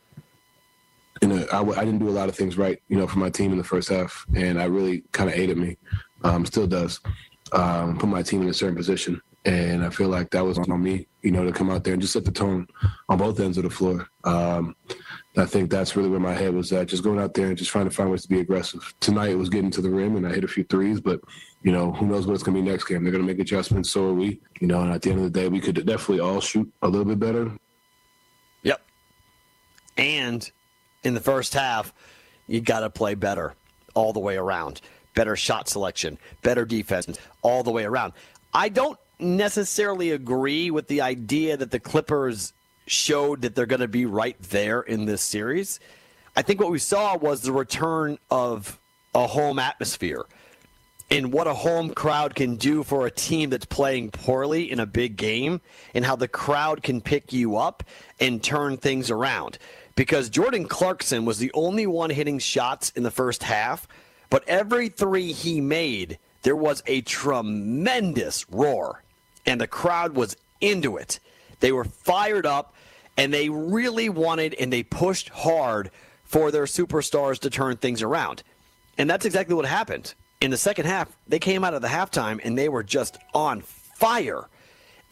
in 1.22 1.32
a, 1.32 1.46
I, 1.54 1.62
I 1.62 1.86
didn't 1.86 2.00
do 2.00 2.10
a 2.10 2.12
lot 2.12 2.30
of 2.30 2.36
things 2.36 2.58
right, 2.58 2.82
you 2.88 2.98
know, 2.98 3.08
for 3.08 3.20
my 3.20 3.30
team 3.30 3.52
in 3.52 3.58
the 3.58 3.64
first 3.64 3.90
half. 3.90 4.26
And 4.36 4.62
I 4.62 4.66
really 4.66 5.04
kind 5.12 5.30
of 5.30 5.36
at 5.36 5.58
me, 5.58 5.78
um, 6.24 6.46
still 6.46 6.68
does, 6.68 7.00
um, 7.52 7.98
put 7.98 8.10
my 8.10 8.24
team 8.24 8.42
in 8.42 8.50
a 8.50 8.54
certain 8.54 8.76
position. 8.76 9.22
And 9.44 9.84
I 9.84 9.90
feel 9.90 10.08
like 10.08 10.30
that 10.32 10.46
was 10.46 10.60
on 10.60 10.84
me, 10.84 11.08
you 11.24 11.32
know, 11.32 11.44
to 11.44 11.52
come 11.52 11.72
out 11.72 11.84
there 11.84 11.94
and 11.94 12.02
just 12.02 12.14
set 12.14 12.26
the 12.26 12.32
tone 12.32 12.68
on 13.10 13.18
both 13.18 13.40
ends 13.40 13.58
of 13.58 13.64
the 13.64 13.72
floor. 13.72 14.08
Um, 14.24 14.76
I 15.36 15.46
think 15.46 15.72
that's 15.72 15.96
really 15.96 16.10
where 16.10 16.20
my 16.20 16.34
head 16.34 16.54
was 16.54 16.72
at, 16.74 16.88
just 16.88 17.04
going 17.04 17.20
out 17.20 17.34
there 17.34 17.48
and 17.48 17.58
just 17.58 17.72
trying 17.72 17.86
to 17.86 17.92
find 17.92 18.12
ways 18.12 18.22
to 18.24 18.30
be 18.30 18.40
aggressive. 18.40 18.94
Tonight 19.00 19.32
it 19.32 19.38
was 19.38 19.50
getting 19.50 19.72
to 19.72 19.82
the 19.82 19.90
rim 19.90 20.16
and 20.16 20.28
I 20.28 20.34
hit 20.34 20.44
a 20.44 20.48
few 20.48 20.64
threes, 20.64 21.00
but 21.00 21.22
you 21.64 21.72
know, 21.72 21.92
who 21.92 22.06
knows 22.06 22.28
what's 22.28 22.44
going 22.44 22.56
to 22.56 22.62
be 22.62 22.70
next 22.70 22.86
game? 22.86 23.04
They're 23.04 23.12
going 23.12 23.26
to 23.26 23.28
make 23.28 23.40
adjustments, 23.40 23.90
so 23.90 24.10
are 24.10 24.14
we. 24.14 24.40
You 24.60 24.68
know, 24.68 24.82
and 24.82 24.92
at 24.92 25.02
the 25.02 25.10
end 25.10 25.20
of 25.20 25.32
the 25.32 25.40
day, 25.40 25.48
we 25.48 25.60
could 25.60 25.76
definitely 25.86 26.20
all 26.20 26.42
shoot 26.42 26.72
a 26.82 26.88
little 26.88 27.06
bit 27.06 27.20
better. 27.20 27.52
Yep. 28.64 28.82
And 29.98 30.52
in 31.04 31.14
the 31.14 31.20
first 31.20 31.54
half, 31.54 31.94
you 32.48 32.62
got 32.62 32.82
to 32.82 32.90
play 32.90 33.16
better 33.16 33.54
all 33.94 34.14
the 34.14 34.20
way 34.20 34.38
around. 34.38 34.82
Better 35.14 35.36
shot 35.36 35.68
selection, 35.68 36.18
better 36.42 36.66
defense, 36.66 37.18
all 37.42 37.64
the 37.64 37.72
way 37.72 37.84
around. 37.84 38.14
I 38.54 38.70
don't 38.70 38.98
necessarily 39.20 40.12
agree 40.12 40.72
with 40.72 40.88
the 40.88 41.02
idea 41.02 41.58
that 41.58 41.72
the 41.72 41.80
Clippers 41.80 42.54
showed 42.88 43.42
that 43.42 43.56
they're 43.56 43.66
going 43.66 43.82
to 43.82 43.88
be 43.88 44.06
right 44.06 44.42
there 44.44 44.82
in 44.82 45.06
this 45.06 45.22
series. 45.22 45.80
I 46.36 46.42
think 46.42 46.60
what 46.60 46.72
we 46.72 46.80
saw 46.80 47.18
was 47.18 47.42
the 47.42 47.52
return 47.52 48.18
of 48.30 48.80
a 49.14 49.28
home 49.28 49.60
atmosphere 49.60 50.26
and 51.10 51.34
what 51.34 51.46
a 51.46 51.54
home 51.54 51.94
crowd 51.94 52.36
can 52.36 52.56
do 52.56 52.84
for 52.84 53.06
a 53.06 53.12
team 53.12 53.50
that's 53.50 53.66
playing 53.66 54.12
poorly 54.12 54.72
in 54.72 54.80
a 54.80 54.86
big 54.86 55.18
game 55.18 55.60
and 55.94 56.06
how 56.06 56.16
the 56.16 56.28
crowd 56.28 56.82
can 56.82 57.02
pick 57.02 57.34
you 57.34 57.58
up 57.58 57.84
and 58.22 58.42
turn 58.42 58.78
things 58.78 59.12
around. 59.12 59.58
Because 59.96 60.30
Jordan 60.30 60.66
Clarkson 60.68 61.26
was 61.26 61.38
the 61.38 61.52
only 61.54 61.86
one 61.86 62.10
hitting 62.10 62.40
shots 62.40 62.92
in 62.96 63.04
the 63.04 63.12
first 63.12 63.44
half, 63.44 63.88
but 64.30 64.48
every 64.48 64.90
three 64.90 65.34
he 65.34 65.60
made, 65.60 66.18
there 66.44 66.56
was 66.56 66.82
a 66.88 67.02
tremendous 67.02 68.50
roar 68.50 69.04
and 69.46 69.60
the 69.60 69.68
crowd 69.68 70.16
was 70.16 70.38
into 70.60 70.98
it. 70.98 71.20
They 71.60 71.72
were 71.72 71.84
fired 71.84 72.46
up 72.46 72.74
and 73.18 73.34
they 73.34 73.50
really 73.50 74.10
wanted 74.10 74.54
and 74.56 74.72
they 74.72 74.84
pushed 74.84 75.30
hard 75.30 75.92
for 76.24 76.52
their 76.52 76.64
superstars 76.64 77.40
to 77.40 77.50
turn 77.50 77.78
things 77.78 78.02
around. 78.02 78.44
And 78.98 79.10
that's 79.10 79.26
exactly 79.26 79.56
what 79.56 79.66
happened. 79.66 80.14
In 80.40 80.50
the 80.50 80.58
second 80.58 80.86
half, 80.86 81.16
they 81.28 81.40
came 81.40 81.64
out 81.64 81.74
of 81.74 81.82
the 81.82 81.88
halftime 81.88 82.40
and 82.44 82.58
they 82.58 82.70
were 82.70 82.84
just 82.84 83.18
on 83.34 83.62
fire. 83.62 84.48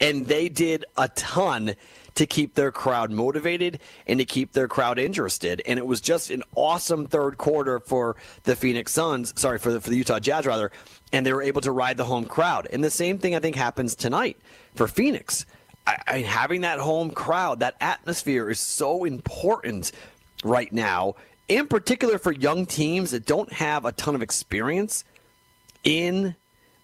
And 0.00 0.26
they 0.26 0.48
did 0.48 0.86
a 0.96 1.08
ton 1.08 1.74
to 2.14 2.26
keep 2.26 2.54
their 2.54 2.72
crowd 2.72 3.10
motivated 3.10 3.80
and 4.06 4.18
to 4.18 4.24
keep 4.24 4.52
their 4.52 4.68
crowd 4.68 4.98
interested. 4.98 5.62
And 5.66 5.78
it 5.78 5.86
was 5.86 6.00
just 6.00 6.30
an 6.30 6.42
awesome 6.54 7.06
third 7.06 7.38
quarter 7.38 7.80
for 7.80 8.16
the 8.44 8.56
Phoenix 8.56 8.92
Suns, 8.92 9.32
sorry, 9.40 9.58
for 9.58 9.72
the, 9.72 9.80
for 9.80 9.90
the 9.90 9.96
Utah 9.96 10.18
Jazz, 10.18 10.46
rather. 10.46 10.70
And 11.12 11.24
they 11.24 11.32
were 11.32 11.42
able 11.42 11.60
to 11.62 11.72
ride 11.72 11.96
the 11.96 12.04
home 12.04 12.24
crowd. 12.24 12.68
And 12.72 12.82
the 12.82 12.90
same 12.90 13.18
thing, 13.18 13.34
I 13.34 13.40
think, 13.40 13.56
happens 13.56 13.94
tonight 13.94 14.36
for 14.74 14.86
Phoenix. 14.86 15.46
I, 15.86 15.96
I, 16.06 16.18
having 16.20 16.62
that 16.62 16.78
home 16.78 17.10
crowd, 17.10 17.60
that 17.60 17.76
atmosphere 17.80 18.50
is 18.50 18.60
so 18.60 19.04
important 19.04 19.92
right 20.44 20.72
now, 20.72 21.14
in 21.48 21.66
particular 21.66 22.18
for 22.18 22.32
young 22.32 22.66
teams 22.66 23.10
that 23.10 23.26
don't 23.26 23.52
have 23.52 23.84
a 23.84 23.92
ton 23.92 24.14
of 24.14 24.22
experience 24.22 25.04
in 25.84 26.36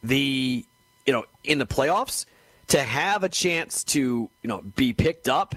the 0.03 0.65
you 1.05 1.13
know 1.13 1.25
in 1.45 1.59
the 1.59 1.67
playoffs 1.67 2.27
to 2.69 2.83
have 2.83 3.25
a 3.25 3.29
chance 3.29 3.85
to 3.85 4.31
you 4.43 4.49
know 4.49 4.63
be 4.77 4.93
picked 4.93 5.29
up 5.29 5.55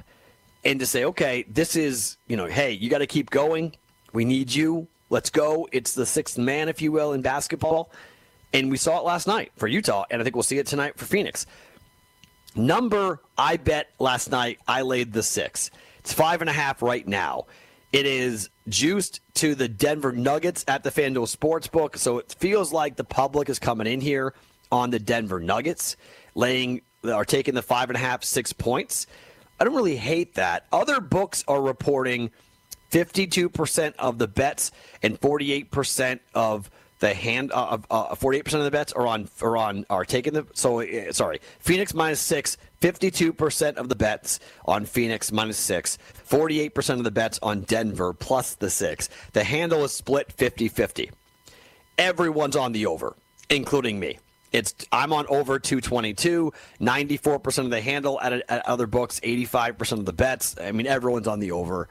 and 0.64 0.80
to 0.80 0.86
say 0.86 1.06
okay 1.06 1.46
this 1.50 1.76
is 1.76 2.18
you 2.28 2.38
know 2.38 2.46
hey 2.46 2.72
you 2.72 2.90
got 2.90 3.00
to 3.00 3.08
keep 3.08 3.30
going. 3.30 3.76
We 4.12 4.26
need 4.26 4.54
you. 4.54 4.88
Let's 5.10 5.30
go. 5.30 5.68
It's 5.72 5.94
the 5.94 6.06
sixth 6.06 6.38
man 6.38 6.70
if 6.70 6.82
you 6.82 6.92
will 6.92 7.14
in 7.14 7.22
basketball. 7.22 7.92
And 8.54 8.72
we 8.72 8.78
saw 8.78 8.98
it 8.98 9.04
last 9.04 9.28
night 9.28 9.52
for 9.58 9.68
utah 9.68 10.06
and 10.10 10.22
i 10.22 10.24
think 10.24 10.36
we'll 10.36 10.44
see 10.44 10.58
it 10.58 10.68
tonight 10.68 10.98
for 10.98 11.06
phoenix. 11.06 11.46
Number 12.56 13.22
i 13.38 13.58
bet 13.58 13.90
last 14.00 14.32
night 14.32 14.60
i 14.68 14.82
laid 14.82 15.14
the 15.14 15.24
six. 15.24 15.72
It's 16.00 16.14
five 16.14 16.42
and 16.42 16.50
a 16.50 16.54
half 16.54 16.82
right 16.82 17.08
now. 17.08 17.46
It 17.92 18.06
is 18.06 18.50
juiced 18.68 19.20
to 19.36 19.56
the 19.56 19.68
Denver 19.68 20.12
Nuggets 20.12 20.64
at 20.68 20.84
the 20.84 20.92
FanDuel 20.92 21.36
Sportsbook. 21.36 21.98
So 21.98 22.20
it 22.20 22.36
feels 22.38 22.72
like 22.72 22.96
the 22.96 23.04
public 23.04 23.50
is 23.50 23.58
coming 23.58 23.88
in 23.88 24.00
here 24.00 24.34
on 24.72 24.92
the 24.92 25.00
Denver 25.00 25.40
Nuggets, 25.40 25.98
laying 26.36 26.82
are 27.04 27.26
taking 27.26 27.56
the 27.56 27.62
five 27.62 27.90
and 27.90 27.98
a 27.98 28.00
half, 28.00 28.24
six 28.24 28.54
points. 28.54 29.08
I 29.60 29.64
don't 29.66 29.76
really 29.76 29.98
hate 29.98 30.36
that. 30.36 30.66
Other 30.72 31.02
books 31.02 31.44
are 31.48 31.62
reporting 31.62 32.32
52% 32.92 33.94
of 34.00 34.18
the 34.18 34.28
bets 34.28 34.72
and 35.04 35.20
48% 35.20 36.20
of 36.34 36.70
the 37.00 37.14
hand 37.14 37.52
uh, 37.54 37.78
uh, 37.90 38.16
48% 38.16 38.56
of 38.56 38.64
the 38.66 38.72
bets 38.72 38.92
are 38.92 39.08
on 39.08 39.30
are 39.42 39.56
on 39.56 39.86
are 39.90 40.04
taking 40.04 40.34
the 40.34 40.46
so 40.54 40.82
uh, 40.82 41.12
sorry 41.12 41.40
Phoenix 41.60 41.94
minus 41.94 42.20
6 42.20 42.58
52% 42.82 43.76
of 43.76 43.88
the 43.88 43.96
bets 43.96 44.40
on 44.66 44.86
Phoenix 44.86 45.32
minus 45.32 45.58
6 45.58 45.98
48% 46.28 46.90
of 46.96 47.04
the 47.06 47.12
bets 47.12 47.40
on 47.42 47.62
Denver 47.62 48.12
plus 48.12 48.56
the 48.56 48.70
6 48.70 49.08
the 49.32 49.46
handle 49.46 49.86
is 49.86 49.94
split 49.94 50.36
50-50 50.36 51.10
everyone's 51.98 52.58
on 52.58 52.74
the 52.74 52.86
over 52.86 53.16
including 53.50 53.98
me 53.98 54.20
it's 54.52 54.74
I'm 54.92 55.14
on 55.14 55.26
over 55.28 55.60
222 55.60 56.52
94% 56.80 57.58
of 57.60 57.70
the 57.70 57.82
handle 57.82 58.20
at, 58.22 58.34
at 58.50 58.66
other 58.68 58.88
books 58.88 59.20
85% 59.20 59.92
of 59.94 60.06
the 60.06 60.14
bets 60.14 60.56
I 60.60 60.72
mean 60.72 60.88
everyone's 60.88 61.28
on 61.28 61.40
the 61.40 61.52
over 61.52 61.88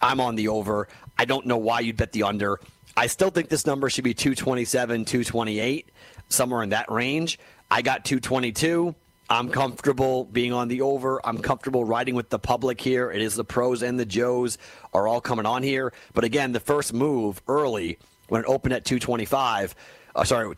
I'm 0.00 0.20
on 0.20 0.36
the 0.36 0.48
over 0.48 0.88
I 1.18 1.24
don't 1.24 1.46
know 1.46 1.56
why 1.56 1.80
you'd 1.80 1.96
bet 1.96 2.12
the 2.12 2.22
under 2.22 2.60
I 2.96 3.08
still 3.08 3.28
think 3.28 3.50
this 3.50 3.66
number 3.66 3.90
should 3.90 4.04
be 4.04 4.14
227, 4.14 5.04
228, 5.04 5.90
somewhere 6.30 6.62
in 6.62 6.70
that 6.70 6.90
range. 6.90 7.38
I 7.70 7.82
got 7.82 8.06
222. 8.06 8.94
I'm 9.28 9.50
comfortable 9.50 10.24
being 10.24 10.52
on 10.54 10.68
the 10.68 10.80
over. 10.80 11.20
I'm 11.26 11.38
comfortable 11.38 11.84
riding 11.84 12.14
with 12.14 12.30
the 12.30 12.38
public 12.38 12.80
here. 12.80 13.10
It 13.10 13.20
is 13.20 13.34
the 13.34 13.44
pros 13.44 13.82
and 13.82 13.98
the 13.98 14.06
Joes 14.06 14.56
are 14.94 15.06
all 15.06 15.20
coming 15.20 15.44
on 15.44 15.62
here. 15.62 15.92
But 16.14 16.24
again, 16.24 16.52
the 16.52 16.60
first 16.60 16.94
move 16.94 17.42
early 17.48 17.98
when 18.28 18.42
it 18.42 18.46
opened 18.46 18.72
at 18.72 18.84
225, 18.86 19.74
uh, 20.14 20.24
sorry, 20.24 20.54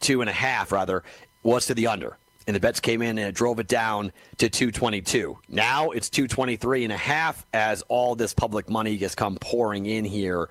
222 0.00 0.20
and 0.20 0.30
a 0.30 0.32
half 0.32 0.72
rather, 0.72 1.02
was 1.42 1.66
to 1.66 1.74
the 1.74 1.86
under. 1.86 2.16
And 2.46 2.54
the 2.54 2.60
bets 2.60 2.78
came 2.78 3.02
in 3.02 3.18
and 3.18 3.28
it 3.28 3.34
drove 3.34 3.58
it 3.58 3.66
down 3.66 4.12
to 4.38 4.48
222. 4.48 5.38
Now 5.48 5.90
it's 5.90 6.08
223 6.08 6.84
and 6.84 6.92
a 6.92 6.96
half 6.96 7.44
as 7.52 7.82
all 7.88 8.14
this 8.14 8.34
public 8.34 8.70
money 8.70 8.96
has 8.98 9.14
come 9.14 9.36
pouring 9.36 9.86
in 9.86 10.04
here 10.04 10.48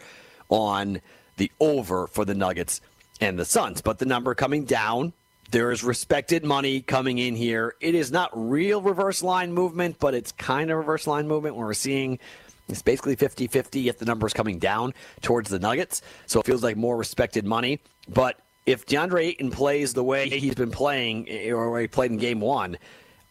on 0.49 0.99
the 1.37 1.51
over 1.59 2.07
for 2.07 2.25
the 2.25 2.35
Nuggets 2.35 2.81
and 3.21 3.39
the 3.39 3.45
Suns. 3.45 3.81
But 3.81 3.99
the 3.99 4.05
number 4.05 4.35
coming 4.35 4.65
down, 4.65 5.13
there 5.51 5.71
is 5.71 5.83
respected 5.83 6.43
money 6.43 6.81
coming 6.81 7.17
in 7.17 7.35
here. 7.35 7.75
It 7.79 7.95
is 7.95 8.11
not 8.11 8.29
real 8.33 8.81
reverse 8.81 9.23
line 9.23 9.53
movement, 9.53 9.97
but 9.99 10.13
it's 10.13 10.33
kind 10.33 10.71
of 10.71 10.77
reverse 10.77 11.07
line 11.07 11.27
movement 11.27 11.55
where 11.55 11.67
we're 11.67 11.73
seeing 11.73 12.19
it's 12.67 12.81
basically 12.81 13.15
50 13.15 13.47
50 13.47 13.89
if 13.89 13.99
the 13.99 14.05
number 14.05 14.25
is 14.25 14.33
coming 14.33 14.59
down 14.59 14.93
towards 15.21 15.49
the 15.49 15.59
Nuggets. 15.59 16.01
So 16.25 16.39
it 16.39 16.45
feels 16.45 16.63
like 16.63 16.75
more 16.75 16.97
respected 16.97 17.45
money. 17.45 17.79
But 18.09 18.39
if 18.65 18.85
DeAndre 18.85 19.25
Ayton 19.25 19.51
plays 19.51 19.93
the 19.93 20.03
way 20.03 20.29
he's 20.29 20.55
been 20.55 20.71
playing, 20.71 21.29
eh, 21.29 21.51
or 21.51 21.79
he 21.79 21.87
played 21.87 22.11
in 22.11 22.17
game 22.17 22.39
one, 22.39 22.77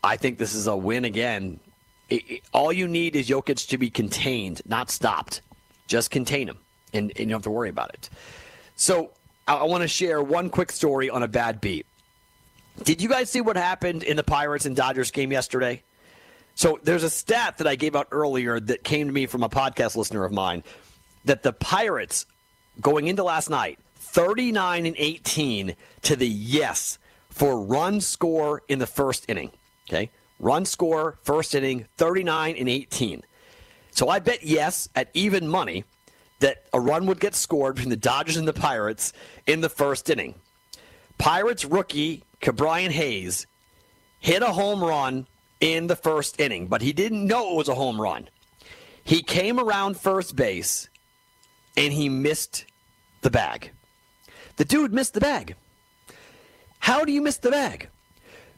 I 0.02 0.16
think 0.16 0.38
this 0.38 0.54
is 0.54 0.66
a 0.66 0.76
win 0.76 1.04
again. 1.04 1.60
It, 2.08 2.30
it, 2.30 2.42
all 2.52 2.72
you 2.72 2.86
need 2.86 3.16
is 3.16 3.28
Jokic 3.28 3.68
to 3.68 3.78
be 3.78 3.90
contained, 3.90 4.62
not 4.66 4.90
stopped. 4.90 5.40
Just 5.86 6.10
contain 6.10 6.48
him 6.48 6.58
and, 6.92 7.10
and 7.10 7.18
you 7.18 7.26
don't 7.26 7.32
have 7.32 7.42
to 7.42 7.50
worry 7.50 7.68
about 7.68 7.90
it. 7.94 8.08
So 8.76 9.10
I, 9.48 9.56
I 9.56 9.62
want 9.64 9.82
to 9.82 9.88
share 9.88 10.22
one 10.22 10.50
quick 10.50 10.70
story 10.70 11.10
on 11.10 11.22
a 11.22 11.28
bad 11.28 11.60
beat. 11.60 11.86
Did 12.82 13.00
you 13.00 13.08
guys 13.08 13.30
see 13.30 13.40
what 13.40 13.56
happened 13.56 14.02
in 14.02 14.16
the 14.16 14.24
Pirates 14.24 14.66
and 14.66 14.74
Dodgers 14.74 15.10
game 15.10 15.32
yesterday? 15.32 15.82
So 16.56 16.78
there's 16.82 17.02
a 17.02 17.10
stat 17.10 17.58
that 17.58 17.66
I 17.66 17.74
gave 17.74 17.96
out 17.96 18.08
earlier 18.12 18.60
that 18.60 18.84
came 18.84 19.06
to 19.06 19.12
me 19.12 19.26
from 19.26 19.42
a 19.42 19.48
podcast 19.48 19.96
listener 19.96 20.24
of 20.24 20.32
mine 20.32 20.62
that 21.24 21.42
the 21.42 21.52
Pirates 21.52 22.26
going 22.80 23.08
into 23.08 23.24
last 23.24 23.50
night 23.50 23.78
39 24.14 24.86
and 24.86 24.94
18 24.96 25.74
to 26.02 26.14
the 26.14 26.28
yes 26.28 27.00
for 27.30 27.60
run 27.60 28.00
score 28.00 28.62
in 28.68 28.78
the 28.78 28.86
first 28.86 29.28
inning. 29.28 29.50
Okay? 29.88 30.08
Run 30.38 30.64
score 30.64 31.18
first 31.24 31.52
inning 31.52 31.86
39 31.96 32.54
and 32.56 32.68
18. 32.68 33.22
So 33.90 34.08
I 34.08 34.20
bet 34.20 34.44
yes 34.44 34.88
at 34.94 35.10
even 35.14 35.48
money 35.48 35.82
that 36.38 36.64
a 36.72 36.78
run 36.78 37.06
would 37.06 37.18
get 37.18 37.34
scored 37.34 37.74
between 37.74 37.90
the 37.90 37.96
Dodgers 37.96 38.36
and 38.36 38.46
the 38.46 38.52
Pirates 38.52 39.12
in 39.48 39.62
the 39.62 39.68
first 39.68 40.08
inning. 40.08 40.36
Pirates 41.18 41.64
rookie 41.64 42.22
Ke'Bryan 42.40 42.90
Hayes 42.90 43.48
hit 44.20 44.42
a 44.42 44.52
home 44.52 44.82
run 44.82 45.26
in 45.58 45.88
the 45.88 45.96
first 45.96 46.40
inning, 46.40 46.68
but 46.68 46.82
he 46.82 46.92
didn't 46.92 47.26
know 47.26 47.50
it 47.52 47.56
was 47.56 47.68
a 47.68 47.74
home 47.74 48.00
run. 48.00 48.28
He 49.02 49.22
came 49.22 49.58
around 49.58 49.96
first 49.96 50.36
base 50.36 50.88
and 51.76 51.92
he 51.92 52.08
missed 52.08 52.64
the 53.22 53.30
bag. 53.30 53.72
The 54.56 54.64
dude 54.64 54.92
missed 54.92 55.14
the 55.14 55.20
bag. 55.20 55.56
How 56.78 57.04
do 57.04 57.12
you 57.12 57.20
miss 57.20 57.38
the 57.38 57.50
bag? 57.50 57.88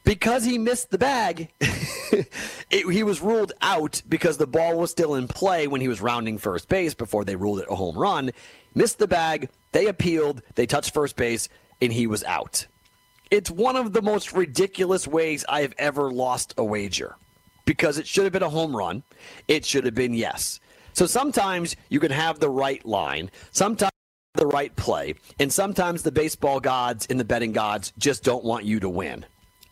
Because 0.05 0.45
he 0.45 0.59
missed 0.59 0.91
the 0.91 0.99
bag, 0.99 1.49
it, 1.61 2.29
he 2.71 3.03
was 3.03 3.21
ruled 3.21 3.53
out 3.61 4.03
because 4.09 4.37
the 4.37 4.47
ball 4.47 4.79
was 4.79 4.91
still 4.91 5.17
in 5.17 5.27
play 5.27 5.67
when 5.67 5.81
he 5.81 5.89
was 5.89 6.01
rounding 6.01 6.39
first 6.39 6.69
base 6.69 6.95
before 6.95 7.25
they 7.25 7.35
ruled 7.35 7.59
it 7.61 7.67
a 7.69 7.75
home 7.75 7.97
run. 7.99 8.31
Missed 8.75 8.99
the 8.99 9.09
bag. 9.09 9.49
They 9.73 9.87
appealed. 9.87 10.43
They 10.55 10.67
touched 10.67 10.95
first 10.95 11.17
base, 11.17 11.49
and 11.81 11.93
he 11.93 12.07
was 12.07 12.23
out. 12.25 12.67
It's 13.31 13.51
one 13.51 13.75
of 13.75 13.93
the 13.93 14.03
most 14.03 14.33
ridiculous 14.33 15.09
ways 15.09 15.45
I 15.49 15.63
have 15.63 15.75
ever 15.79 16.13
lost 16.13 16.55
a 16.57 16.65
wager 16.65 17.17
because 17.65 17.99
it 17.99 18.07
should 18.07 18.25
have 18.25 18.33
been 18.33 18.45
a 18.45 18.49
home 18.49 18.77
run. 18.77 19.03
It 19.49 19.65
should 19.65 19.85
have 19.85 19.95
been 19.95 20.15
yes. 20.15 20.61
So 20.93 21.07
sometimes 21.07 21.75
you 21.89 22.01
can 22.01 22.13
have 22.13 22.39
the 22.39 22.49
right 22.49 22.85
line, 22.87 23.31
sometimes 23.51 23.91
the 24.37 24.47
right 24.47 24.75
play, 24.77 25.15
and 25.39 25.53
sometimes 25.53 26.03
the 26.03 26.13
baseball 26.13 26.61
gods 26.61 27.07
and 27.09 27.19
the 27.19 27.25
betting 27.25 27.53
gods 27.53 27.93
just 27.99 28.23
don't 28.23 28.45
want 28.45 28.65
you 28.65 28.81
to 28.81 28.89
win. 28.89 29.25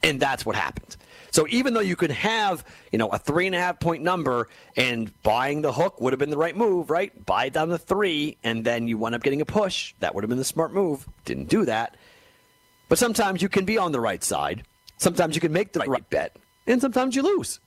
And 0.03 0.21
that's 0.21 0.45
what 0.45 0.57
happened. 0.57 0.97
So 1.31 1.47
even 1.49 1.75
though 1.75 1.81
you 1.81 1.97
could 1.97 2.13
have, 2.13 2.65
you 2.93 2.99
know, 2.99 3.09
a 3.09 3.19
three 3.19 3.47
and 3.47 3.57
a 3.57 3.59
half 3.59 3.81
point 3.81 4.05
number 4.05 4.49
and 4.77 5.11
buying 5.25 5.63
the 5.63 5.73
hook 5.73 6.01
would 6.01 6.13
have 6.13 6.21
been 6.21 6.31
the 6.31 6.37
right 6.37 6.57
move, 6.57 6.91
right? 6.91 7.27
Buy 7.27 7.49
down 7.49 7.71
the 7.71 7.79
three 7.79 8.37
and 8.45 8.65
then 8.65 8.87
you 8.87 8.99
wind 8.99 9.17
up 9.17 9.23
getting 9.25 9.41
a 9.41 9.45
push. 9.45 9.95
That 9.99 10.15
would 10.15 10.23
have 10.23 10.29
been 10.29 10.39
the 10.39 10.45
smart 10.45 10.73
move. 10.73 11.09
Didn't 11.25 11.49
do 11.49 11.65
that. 11.65 11.97
But 12.89 12.99
sometimes 12.99 13.43
you 13.43 13.49
can 13.49 13.65
be 13.65 13.79
on 13.79 13.91
the 13.91 13.99
right 13.99 14.23
side. 14.23 14.63
Sometimes 14.99 15.35
you 15.35 15.41
can 15.41 15.53
make 15.53 15.73
the 15.73 15.81
right 15.81 16.09
bet. 16.09 16.37
And 16.69 16.81
sometimes 16.81 17.17
you 17.17 17.23
lose 17.23 17.59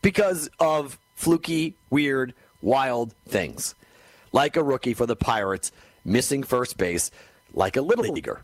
because 0.00 0.48
of 0.60 0.96
fluky, 1.16 1.74
weird, 1.90 2.34
wild 2.62 3.14
things. 3.26 3.74
Like 4.30 4.56
a 4.56 4.62
rookie 4.62 4.94
for 4.94 5.06
the 5.06 5.16
Pirates 5.16 5.72
missing 6.08 6.42
first 6.42 6.76
base, 6.76 7.10
like 7.52 7.76
a 7.76 7.82
little 7.82 8.12
leaguer 8.12 8.42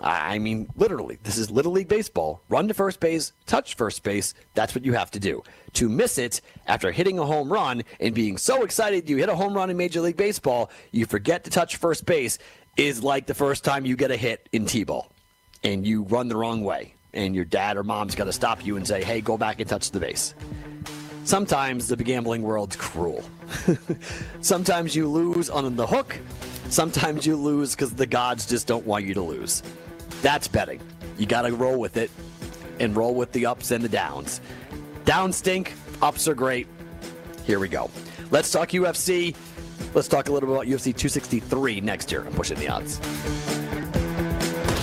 I 0.00 0.38
mean, 0.38 0.68
literally, 0.74 1.18
this 1.22 1.36
is 1.36 1.50
Little 1.50 1.72
League 1.72 1.88
Baseball. 1.88 2.42
Run 2.48 2.66
to 2.68 2.74
first 2.74 2.98
base, 2.98 3.32
touch 3.46 3.74
first 3.74 4.02
base. 4.02 4.32
That's 4.54 4.74
what 4.74 4.84
you 4.84 4.94
have 4.94 5.10
to 5.12 5.20
do. 5.20 5.42
To 5.74 5.88
miss 5.88 6.18
it 6.18 6.40
after 6.66 6.90
hitting 6.90 7.18
a 7.18 7.26
home 7.26 7.52
run 7.52 7.82
and 8.00 8.14
being 8.14 8.38
so 8.38 8.64
excited 8.64 9.08
you 9.08 9.18
hit 9.18 9.28
a 9.28 9.36
home 9.36 9.54
run 9.54 9.68
in 9.68 9.76
Major 9.76 10.00
League 10.00 10.16
Baseball, 10.16 10.70
you 10.92 11.04
forget 11.04 11.44
to 11.44 11.50
touch 11.50 11.76
first 11.76 12.06
base 12.06 12.38
is 12.76 13.02
like 13.02 13.26
the 13.26 13.34
first 13.34 13.64
time 13.64 13.84
you 13.84 13.96
get 13.96 14.10
a 14.10 14.16
hit 14.16 14.48
in 14.52 14.64
T 14.64 14.84
ball 14.84 15.12
and 15.62 15.86
you 15.86 16.04
run 16.04 16.28
the 16.28 16.36
wrong 16.36 16.64
way. 16.64 16.94
And 17.12 17.34
your 17.34 17.44
dad 17.44 17.76
or 17.76 17.84
mom's 17.84 18.14
got 18.14 18.24
to 18.24 18.32
stop 18.32 18.64
you 18.64 18.78
and 18.78 18.88
say, 18.88 19.04
hey, 19.04 19.20
go 19.20 19.36
back 19.36 19.60
and 19.60 19.68
touch 19.68 19.90
the 19.90 20.00
base. 20.00 20.34
Sometimes 21.24 21.88
the 21.88 21.96
gambling 21.96 22.42
world's 22.42 22.74
cruel. 22.76 23.22
Sometimes 24.40 24.96
you 24.96 25.06
lose 25.06 25.50
on 25.50 25.76
the 25.76 25.86
hook. 25.86 26.18
Sometimes 26.72 27.26
you 27.26 27.36
lose 27.36 27.76
because 27.76 27.92
the 27.92 28.06
gods 28.06 28.46
just 28.46 28.66
don't 28.66 28.86
want 28.86 29.04
you 29.04 29.12
to 29.14 29.22
lose. 29.22 29.62
That's 30.22 30.48
betting. 30.48 30.80
You 31.18 31.26
got 31.26 31.42
to 31.42 31.54
roll 31.54 31.78
with 31.78 31.98
it 31.98 32.10
and 32.80 32.96
roll 32.96 33.14
with 33.14 33.30
the 33.32 33.44
ups 33.44 33.70
and 33.70 33.84
the 33.84 33.88
downs. 33.88 34.40
Down 35.04 35.32
stink, 35.32 35.74
Ups 36.02 36.26
are 36.26 36.34
great. 36.34 36.66
Here 37.44 37.60
we 37.60 37.68
go. 37.68 37.88
Let's 38.32 38.50
talk 38.50 38.70
UFC. 38.70 39.36
Let's 39.94 40.08
talk 40.08 40.28
a 40.28 40.32
little 40.32 40.48
bit 40.48 40.54
about 40.54 40.66
UFC 40.66 40.86
263 40.86 41.80
next 41.80 42.10
year. 42.10 42.24
I'm 42.26 42.32
pushing 42.32 42.58
the 42.58 42.68
odds. 42.68 42.98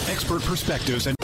Expert 0.10 0.41
perspectives 0.43 1.08
and 1.08 1.18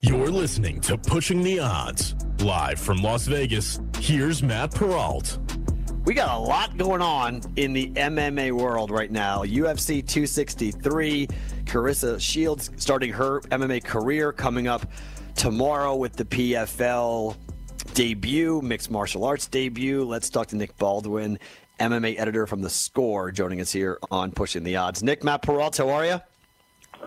You're 0.00 0.30
listening 0.30 0.80
to 0.82 0.96
Pushing 0.96 1.42
the 1.42 1.60
Odds. 1.60 2.14
Live 2.40 2.78
from 2.78 2.98
Las 2.98 3.26
Vegas, 3.26 3.80
here's 3.98 4.42
Matt 4.42 4.74
Perrault. 4.74 5.38
We 6.04 6.14
got 6.14 6.34
a 6.34 6.40
lot 6.40 6.78
going 6.78 7.02
on 7.02 7.42
in 7.56 7.72
the 7.74 7.90
MMA 7.90 8.52
world 8.52 8.90
right 8.90 9.10
now. 9.10 9.44
UFC 9.44 10.06
263, 10.06 11.26
Claressa 11.64 12.18
Shields 12.18 12.70
starting 12.76 13.12
her 13.12 13.40
MMA 13.50 13.84
career 13.84 14.32
coming 14.32 14.68
up 14.68 14.86
tomorrow 15.34 15.94
with 15.94 16.14
the 16.14 16.24
PFL 16.24 17.36
debut, 17.92 18.62
mixed 18.62 18.90
martial 18.90 19.24
arts 19.24 19.46
debut. 19.48 20.04
Let's 20.04 20.30
talk 20.30 20.46
to 20.48 20.56
Nick 20.56 20.76
Baldwin, 20.78 21.38
MMA 21.78 22.18
editor 22.18 22.46
from 22.46 22.62
The 22.62 22.70
Score, 22.70 23.30
joining 23.30 23.60
us 23.60 23.72
here 23.72 23.98
on 24.10 24.32
Pushing 24.32 24.64
the 24.64 24.76
Odds. 24.76 25.02
Nick, 25.02 25.24
Matt 25.24 25.42
Perrault, 25.42 25.76
how 25.76 25.88
are 25.90 26.04
you? 26.04 26.20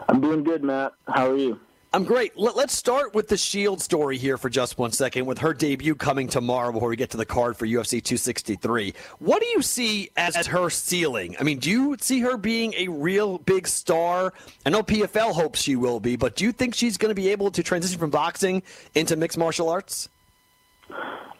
I'm 0.07 0.21
doing 0.21 0.43
good, 0.43 0.63
Matt. 0.63 0.93
How 1.07 1.29
are 1.29 1.37
you? 1.37 1.59
I'm 1.93 2.05
great. 2.05 2.37
Let, 2.37 2.55
us 2.55 2.71
start 2.71 3.13
with 3.13 3.27
the 3.27 3.35
Shield 3.35 3.81
story 3.81 4.17
here 4.17 4.37
for 4.37 4.49
just 4.49 4.77
one 4.77 4.93
second, 4.93 5.25
with 5.25 5.39
her 5.39 5.53
debut 5.53 5.93
coming 5.93 6.29
tomorrow 6.29 6.71
before 6.71 6.87
we 6.87 6.95
get 6.95 7.09
to 7.09 7.17
the 7.17 7.25
card 7.25 7.57
for 7.57 7.65
UFC 7.65 8.01
263. 8.01 8.93
What 9.19 9.41
do 9.41 9.47
you 9.49 9.61
see 9.61 10.09
as 10.15 10.47
her 10.47 10.69
ceiling? 10.69 11.35
I 11.37 11.43
mean, 11.43 11.59
do 11.59 11.69
you 11.69 11.97
see 11.99 12.21
her 12.21 12.37
being 12.37 12.73
a 12.75 12.87
real 12.87 13.39
big 13.39 13.67
star? 13.67 14.33
I 14.65 14.69
know 14.69 14.83
PFL 14.83 15.33
hopes 15.33 15.61
she 15.61 15.75
will 15.75 15.99
be, 15.99 16.15
but 16.15 16.37
do 16.37 16.45
you 16.45 16.53
think 16.53 16.75
she's 16.75 16.97
going 16.97 17.09
to 17.09 17.21
be 17.21 17.27
able 17.27 17.51
to 17.51 17.61
transition 17.61 17.99
from 17.99 18.09
boxing 18.09 18.63
into 18.95 19.17
mixed 19.17 19.37
martial 19.37 19.67
arts? 19.67 20.07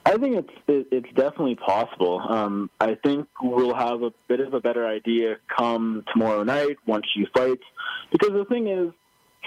I 0.05 0.17
think 0.17 0.35
it's 0.35 0.49
it, 0.67 0.87
it's 0.91 1.15
definitely 1.15 1.55
possible. 1.55 2.21
Um, 2.27 2.69
I 2.79 2.95
think 2.95 3.27
we'll 3.41 3.75
have 3.75 4.01
a 4.01 4.11
bit 4.27 4.39
of 4.39 4.53
a 4.53 4.59
better 4.59 4.85
idea 4.87 5.37
come 5.55 6.03
tomorrow 6.11 6.43
night 6.43 6.77
once 6.85 7.05
she 7.13 7.25
fights, 7.35 7.63
because 8.11 8.31
the 8.31 8.45
thing 8.45 8.67
is, 8.67 8.91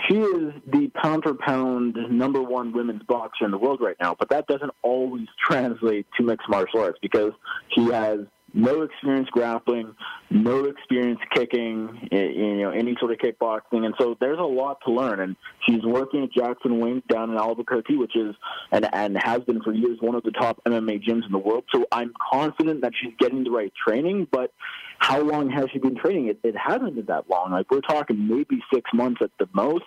she 0.09 0.19
is 0.19 0.53
the 0.67 0.91
pound 0.95 1.23
for 1.23 1.35
pound 1.35 1.97
number 2.11 2.43
one 2.43 2.73
women's 2.73 3.03
boxer 3.05 3.45
in 3.45 3.51
the 3.51 3.59
world 3.59 3.81
right 3.81 3.97
now, 4.01 4.15
but 4.19 4.29
that 4.31 4.47
doesn't 4.47 4.73
always 4.83 5.29
translate 5.45 6.07
to 6.17 6.25
mixed 6.25 6.49
martial 6.49 6.81
arts 6.81 6.99
because 7.01 7.33
she 7.69 7.85
has 7.91 8.21
no 8.55 8.83
experience 8.83 9.29
grappling, 9.31 9.97
no 10.31 10.65
experience 10.65 11.19
kicking, 11.35 12.09
you 12.13 12.57
know, 12.59 12.71
any 12.71 12.97
sort 13.01 13.11
of 13.11 13.19
kickboxing, 13.19 13.85
and 13.85 13.95
so 13.99 14.17
there's 14.21 14.39
a 14.39 14.43
lot 14.43 14.79
to 14.87 14.93
learn. 14.93 15.19
And 15.19 15.37
she's 15.67 15.83
working 15.83 16.23
at 16.23 16.33
Jackson 16.33 16.79
Wink 16.79 17.07
down 17.09 17.31
in 17.31 17.37
Albuquerque, 17.37 17.97
which 17.97 18.15
is 18.15 18.35
and 18.71 18.89
and 18.95 19.19
has 19.19 19.43
been 19.43 19.61
for 19.61 19.73
years 19.73 19.99
one 20.01 20.15
of 20.15 20.23
the 20.23 20.31
top 20.31 20.63
MMA 20.67 21.03
gyms 21.05 21.27
in 21.27 21.33
the 21.33 21.39
world. 21.39 21.65
So 21.75 21.85
I'm 21.91 22.13
confident 22.33 22.83
that 22.83 22.93
she's 23.01 23.13
getting 23.19 23.43
the 23.43 23.51
right 23.51 23.73
training. 23.87 24.29
But 24.31 24.53
how 24.99 25.21
long 25.21 25.51
has 25.51 25.67
she 25.73 25.81
been 25.81 25.97
training? 25.97 26.29
It, 26.29 26.39
it 26.45 26.55
hasn't 26.57 26.95
been 26.95 27.07
that 27.07 27.29
long. 27.29 27.51
Like 27.51 27.71
we're 27.71 27.81
talking 27.81 28.29
maybe 28.29 28.63
six 28.73 28.89
months 28.95 29.21
at 29.21 29.31
the 29.41 29.49
most. 29.53 29.85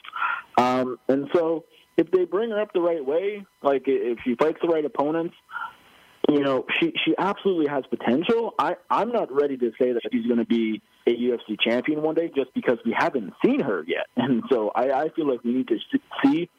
Um, 0.58 1.00
and 1.08 1.30
so 1.34 1.64
if 1.96 2.12
they 2.12 2.26
bring 2.26 2.52
her 2.52 2.62
up 2.62 2.74
the 2.74 2.82
right 2.82 3.04
way, 3.04 3.46
like 3.64 3.84
if 3.88 4.20
she 4.26 4.36
fights 4.36 4.60
the 4.62 4.68
right 4.68 4.86
opponents, 4.86 5.36
you 6.30 6.42
know, 6.42 6.66
she 6.80 6.94
she 7.06 7.16
absolutely 7.18 7.68
has 7.68 7.86
potential. 7.90 8.54
I 8.60 8.76
I'm 8.90 9.12
not 9.12 9.32
ready 9.32 9.58
to 9.58 9.72
say 9.80 9.94
that 9.94 10.02
she's 10.12 10.26
going 10.26 10.40
to 10.40 10.46
be 10.46 10.82
a 11.08 11.12
UFC 11.12 11.60
champion 11.60 12.02
one 12.02 12.16
day 12.16 12.30
just 12.36 12.54
because 12.54 12.78
we 12.86 12.94
haven't 12.98 13.34
seen 13.44 13.62
her 13.62 13.84
yet, 13.88 14.08
and 14.18 14.44
so 14.50 14.72
I 14.76 14.92
I 14.92 15.10
feel 15.10 15.28
like 15.28 15.44
we 15.44 15.54
need 15.54 15.70
to 15.70 15.78
see 16.24 16.50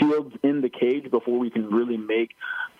Shields 0.00 0.34
in 0.42 0.62
the 0.62 0.68
cage 0.68 1.10
before 1.10 1.38
we 1.38 1.50
can 1.50 1.70
really 1.70 1.96
make 1.96 2.30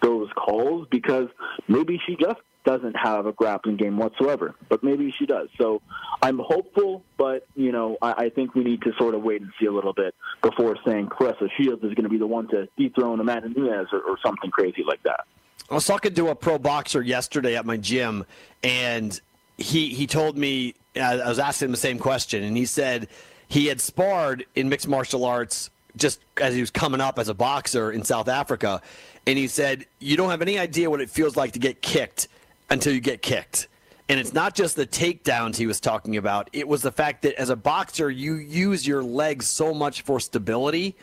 those 0.03 0.29
calls 0.35 0.89
because 0.91 1.29
maybe 1.69 2.01
she 2.07 2.17
just 2.17 2.41
doesn't 2.65 2.95
have 2.95 3.27
a 3.27 3.33
grappling 3.33 3.77
game 3.77 3.97
whatsoever, 3.97 4.57
but 4.69 4.83
maybe 4.83 5.15
she 5.17 5.25
does. 5.25 5.49
So 5.57 5.83
I'm 6.21 6.41
hopeful, 6.41 7.05
but 7.19 7.47
you 7.55 7.73
know 7.73 7.99
I, 8.01 8.13
I 8.25 8.29
think 8.31 8.55
we 8.55 8.65
need 8.65 8.81
to 8.83 8.93
sort 8.99 9.15
of 9.15 9.23
wait 9.23 9.43
and 9.43 9.53
see 9.61 9.67
a 9.67 9.73
little 9.73 9.93
bit 9.93 10.15
before 10.43 10.77
saying 10.87 11.09
Claressa 11.09 11.49
Shields 11.59 11.85
is 11.85 11.93
going 11.93 12.05
to 12.05 12.09
be 12.09 12.19
the 12.19 12.27
one 12.27 12.49
to 12.49 12.69
dethrone 12.79 13.21
Amanda 13.21 13.51
Nunes 13.51 13.89
or, 13.93 14.01
or 14.01 14.17
something 14.25 14.51
crazy 14.51 14.83
like 14.83 15.03
that. 15.03 15.27
I 15.71 15.75
was 15.75 15.87
talking 15.87 16.15
to 16.15 16.29
a 16.29 16.35
pro 16.35 16.59
boxer 16.59 17.03
yesterday 17.03 17.57
at 17.57 17.67
my 17.67 17.77
gym, 17.77 18.25
and 18.63 19.19
he 19.59 19.89
he 19.89 20.07
told 20.07 20.37
me 20.37 20.75
uh, 20.97 21.01
I 21.25 21.29
was 21.29 21.39
asking 21.39 21.67
him 21.67 21.71
the 21.73 21.79
same 21.79 21.99
question, 21.99 22.45
and 22.45 22.57
he 22.57 22.67
said 22.67 23.09
he 23.49 23.67
had 23.67 23.81
sparred 23.81 24.47
in 24.55 24.69
mixed 24.69 24.87
martial 24.87 25.25
arts 25.25 25.71
just 25.97 26.21
as 26.41 26.55
he 26.55 26.61
was 26.61 26.71
coming 26.71 27.01
up 27.01 27.19
as 27.19 27.29
a 27.29 27.35
boxer 27.35 27.91
in 27.91 28.05
South 28.05 28.29
Africa, 28.29 28.81
and 29.27 29.37
he 29.37 29.49
said 29.49 29.87
you 29.99 30.17
don't 30.17 30.31
have 30.31 30.43
any 30.43 30.59
idea 30.59 30.89
what 30.89 31.01
it 31.01 31.11
feels 31.11 31.37
like 31.37 31.53
to 31.53 31.59
get 31.59 31.83
kicked 31.83 32.29
until 32.71 32.93
you 32.93 33.01
get 33.01 33.21
kicked. 33.23 33.67
And 34.09 34.21
it's 34.21 34.33
not 34.33 34.55
just 34.55 34.77
the 34.77 34.87
takedowns 34.87 35.57
he 35.57 35.67
was 35.67 35.81
talking 35.81 36.17
about. 36.17 36.49
It 36.53 36.69
was 36.69 36.81
the 36.83 36.93
fact 36.93 37.23
that 37.23 37.35
as 37.41 37.51
a 37.51 37.57
boxer, 37.57 38.09
you 38.09 38.35
use 38.35 38.87
your 38.87 39.03
legs 39.03 39.49
so 39.49 39.75
much 39.75 40.03
for 40.03 40.21
stability 40.21 40.95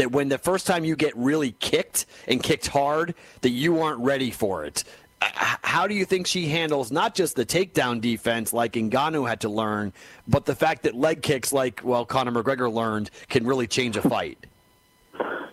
that 0.00 0.10
when 0.10 0.30
the 0.30 0.38
first 0.38 0.66
time 0.66 0.82
you 0.82 0.96
get 0.96 1.14
really 1.14 1.52
kicked 1.52 2.06
and 2.26 2.42
kicked 2.42 2.66
hard, 2.66 3.14
that 3.42 3.50
you 3.50 3.80
aren't 3.80 4.00
ready 4.00 4.30
for 4.30 4.64
it. 4.64 4.82
Uh, 5.20 5.26
how 5.60 5.86
do 5.86 5.94
you 5.94 6.06
think 6.06 6.26
she 6.26 6.48
handles 6.48 6.90
not 6.90 7.14
just 7.14 7.36
the 7.36 7.44
takedown 7.44 8.00
defense 8.00 8.54
like 8.54 8.72
Ngannou 8.72 9.28
had 9.28 9.42
to 9.42 9.50
learn, 9.50 9.92
but 10.26 10.46
the 10.46 10.54
fact 10.54 10.84
that 10.84 10.94
leg 10.94 11.20
kicks, 11.20 11.52
like 11.52 11.82
well 11.84 12.06
Conor 12.06 12.32
McGregor 12.32 12.72
learned, 12.72 13.10
can 13.28 13.46
really 13.46 13.66
change 13.66 13.98
a 13.98 14.00
fight? 14.00 14.38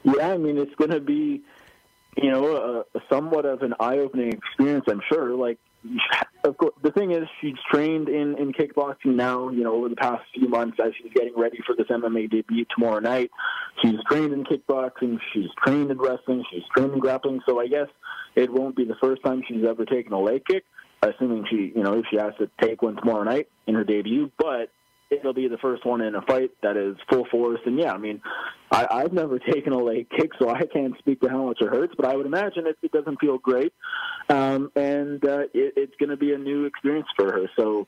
Yeah, 0.04 0.30
I 0.30 0.38
mean 0.38 0.58
it's 0.58 0.74
going 0.76 0.92
to 0.92 1.02
be, 1.02 1.42
you 2.16 2.32
know, 2.32 2.86
a, 2.96 3.00
somewhat 3.10 3.46
of 3.46 3.64
an 3.64 3.74
eye-opening 3.82 4.32
experience. 4.32 4.86
I'm 4.88 5.02
sure. 5.10 5.36
Like 5.36 5.60
of 6.44 6.58
course, 6.58 6.74
the 6.82 6.92
thing 6.92 7.12
is, 7.12 7.28
she's 7.42 7.56
trained 7.72 8.10
in, 8.10 8.38
in 8.38 8.54
kickboxing 8.54 9.16
now, 9.16 9.50
you 9.50 9.64
know, 9.64 9.76
over 9.76 9.90
the 9.90 9.96
past 9.96 10.24
few 10.34 10.48
months 10.48 10.78
as 10.84 10.94
she's 11.02 11.12
getting 11.14 11.34
ready 11.36 11.60
for 11.66 11.76
this 11.76 11.88
MMA 11.88 12.30
debut 12.30 12.66
tomorrow 12.74 13.00
night. 13.00 13.32
She's 13.82 13.96
trained 14.10 14.34
in 14.34 14.44
kickboxing, 14.44 15.20
she's 15.34 15.50
trained 15.66 15.92
in 15.92 15.98
wrestling, 15.98 16.44
she's 16.52 16.64
trained 16.76 16.94
in 16.94 17.00
grappling, 17.00 17.42
so 17.48 17.60
I 17.60 17.68
guess 17.68 17.88
it 18.36 18.52
won't 18.52 18.76
be 18.76 18.86
the 18.86 18.96
first 19.02 19.24
time 19.24 19.44
she's 19.48 19.66
ever 19.66 19.86
taken 19.86 20.14
a 20.14 20.20
leg 20.20 20.44
kick, 20.46 20.64
assuming 21.02 21.46
she, 21.50 21.74
you 21.76 21.84
know, 21.84 21.94
if 22.00 22.06
she 22.10 22.18
has 22.18 22.34
to 22.40 22.50
take 22.62 22.82
one 22.82 22.96
tomorrow 22.96 23.24
night 23.24 23.48
in 23.68 23.76
her 23.76 23.84
debut, 23.84 24.32
but 24.38 24.70
it'll 25.10 25.34
be 25.34 25.48
the 25.48 25.58
first 25.58 25.86
one 25.86 26.02
in 26.02 26.16
a 26.16 26.22
fight 26.22 26.52
that 26.62 26.78
is 26.78 26.96
full 27.10 27.26
force. 27.32 27.60
And 27.66 27.80
yeah, 27.80 27.94
I 27.94 27.98
mean, 27.98 28.22
I, 28.72 28.88
I've 28.90 29.14
never 29.14 29.40
taken 29.52 29.74
a 29.74 29.78
leg 29.78 30.08
kick, 30.10 30.32
so 30.40 30.50
I 30.50 30.66
can't 30.66 30.98
speak 31.00 31.22
to 31.22 31.30
how 31.30 31.46
much 31.46 31.60
it 31.62 31.70
hurts, 31.70 31.94
but 31.96 32.06
I 32.06 32.16
would 32.16 32.26
imagine 32.26 32.68
it, 32.68 32.78
it 32.82 32.92
doesn't 32.92 33.20
feel 33.20 33.38
great. 33.38 33.74
Um, 34.30 34.72
and 34.76 35.24
uh, 35.26 35.42
it, 35.54 35.74
it's 35.78 35.96
going 36.00 36.10
to 36.10 36.18
be 36.18 36.34
a 36.34 36.38
new 36.38 36.66
experience 36.66 37.08
for 37.16 37.32
her. 37.32 37.50
So, 37.58 37.88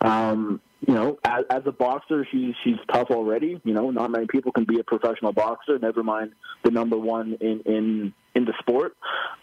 um, 0.00 0.60
you 0.86 0.94
know, 0.94 1.18
as, 1.24 1.44
as 1.50 1.62
a 1.66 1.72
boxer, 1.72 2.26
she's 2.30 2.54
she's 2.64 2.76
tough 2.92 3.10
already. 3.10 3.60
You 3.64 3.74
know, 3.74 3.90
not 3.90 4.10
many 4.10 4.26
people 4.26 4.50
can 4.50 4.64
be 4.64 4.80
a 4.80 4.84
professional 4.84 5.32
boxer. 5.32 5.78
Never 5.78 6.02
mind 6.02 6.32
the 6.64 6.70
number 6.70 6.96
one 6.96 7.36
in 7.40 7.60
in 7.66 8.14
in 8.34 8.44
the 8.44 8.54
sport. 8.60 8.96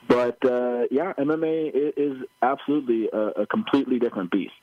But 0.08 0.44
uh, 0.44 0.86
yeah, 0.90 1.14
MMA 1.18 1.72
is 1.96 2.18
absolutely 2.42 3.10
a, 3.14 3.42
a 3.42 3.46
completely 3.46 4.00
different 4.00 4.32
beast. 4.32 4.54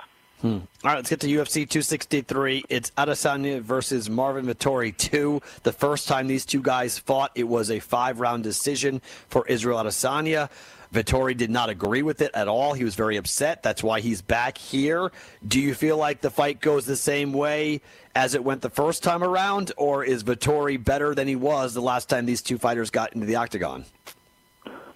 Hmm. 0.45 0.51
All 0.51 0.61
right, 0.83 0.97
let's 0.97 1.09
get 1.09 1.21
to 1.21 1.27
UFC 1.27 1.67
263. 1.67 2.65
It's 2.69 2.91
Adesanya 2.99 3.63
versus 3.63 4.11
Marvin 4.11 4.45
Vettori 4.45 4.95
2. 4.95 5.41
The 5.63 5.73
first 5.73 6.07
time 6.07 6.27
these 6.27 6.45
two 6.45 6.61
guys 6.61 6.99
fought, 6.99 7.31
it 7.35 7.49
was 7.49 7.71
a 7.71 7.81
five 7.81 8.21
round 8.21 8.43
decision 8.43 9.01
for 9.29 9.47
Israel 9.49 9.79
Adesanya. 9.79 10.51
Vettori 10.93 11.35
did 11.35 11.49
not 11.49 11.71
agree 11.71 12.03
with 12.03 12.21
it 12.21 12.31
at 12.35 12.47
all. 12.47 12.75
He 12.75 12.85
was 12.85 12.95
very 12.95 13.17
upset. 13.17 13.63
That's 13.63 13.83
why 13.83 14.01
he's 14.01 14.21
back 14.21 14.59
here. 14.59 15.11
Do 15.49 15.59
you 15.59 15.73
feel 15.73 15.97
like 15.97 16.21
the 16.21 16.31
fight 16.31 16.61
goes 16.61 16.85
the 16.85 16.95
same 16.95 17.33
way 17.33 17.81
as 18.15 18.35
it 18.35 18.45
went 18.45 18.61
the 18.61 18.69
first 18.69 19.03
time 19.03 19.25
around, 19.25 19.73
or 19.79 20.05
is 20.05 20.25
Vettori 20.25 20.77
better 20.77 21.15
than 21.15 21.27
he 21.27 21.37
was 21.37 21.73
the 21.73 21.81
last 21.81 22.11
time 22.11 22.27
these 22.27 22.43
two 22.43 22.59
fighters 22.59 22.91
got 22.91 23.15
into 23.15 23.25
the 23.25 23.37
octagon? 23.37 23.87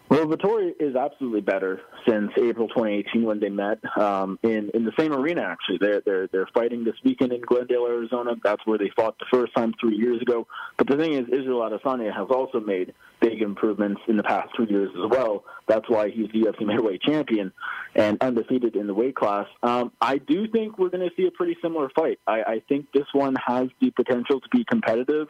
Well, 0.09 0.25
Vettori 0.25 0.73
is 0.81 0.97
absolutely 0.97 1.43
better 1.43 1.83
since 2.09 2.31
April 2.39 2.67
2018 2.69 3.25
when 3.25 3.41
they 3.41 3.51
met 3.51 3.79
um, 3.99 4.39
in 4.43 4.71
in 4.73 4.87
the 4.87 4.93
same 4.99 5.13
arena. 5.13 5.43
Actually, 5.43 5.79
they're 5.83 6.01
they're 6.01 6.27
they're 6.29 6.49
fighting 6.55 6.83
this 6.83 6.95
weekend 7.05 7.33
in 7.33 7.43
Glendale, 7.43 7.87
Arizona. 7.87 8.35
That's 8.43 8.65
where 8.65 8.79
they 8.79 8.91
fought 8.97 9.19
the 9.19 9.27
first 9.31 9.55
time 9.55 9.75
three 9.79 9.97
years 9.97 10.23
ago. 10.23 10.47
But 10.79 10.87
the 10.87 10.97
thing 10.97 11.13
is, 11.13 11.27
Israel 11.29 11.61
Adesanya 11.61 12.15
has 12.17 12.29
also 12.31 12.59
made 12.59 12.95
big 13.21 13.43
improvements 13.43 14.01
in 14.09 14.17
the 14.17 14.23
past 14.23 14.49
two 14.57 14.65
years 14.65 14.89
as 14.97 15.11
well. 15.11 15.45
That's 15.67 15.89
why 15.91 16.09
he's 16.09 16.29
the 16.33 16.45
UFC 16.45 16.65
middleweight 16.65 17.03
champion 17.03 17.53
and 17.95 18.17
undefeated 18.23 18.77
in 18.77 18.87
the 18.87 18.95
weight 18.95 19.15
class. 19.15 19.47
Um, 19.63 19.93
I 20.01 20.17
do 20.17 20.49
think 20.49 20.79
we're 20.79 20.89
going 20.89 21.07
to 21.07 21.15
see 21.17 21.27
a 21.27 21.31
pretty 21.31 21.57
similar 21.61 21.91
fight. 21.91 22.19
I, 22.27 22.43
I 22.43 22.63
think 22.67 22.87
this 22.95 23.07
one 23.13 23.35
has 23.47 23.69
the 23.81 23.91
potential 23.91 24.41
to 24.41 24.49
be 24.51 24.65
competitive. 24.65 25.29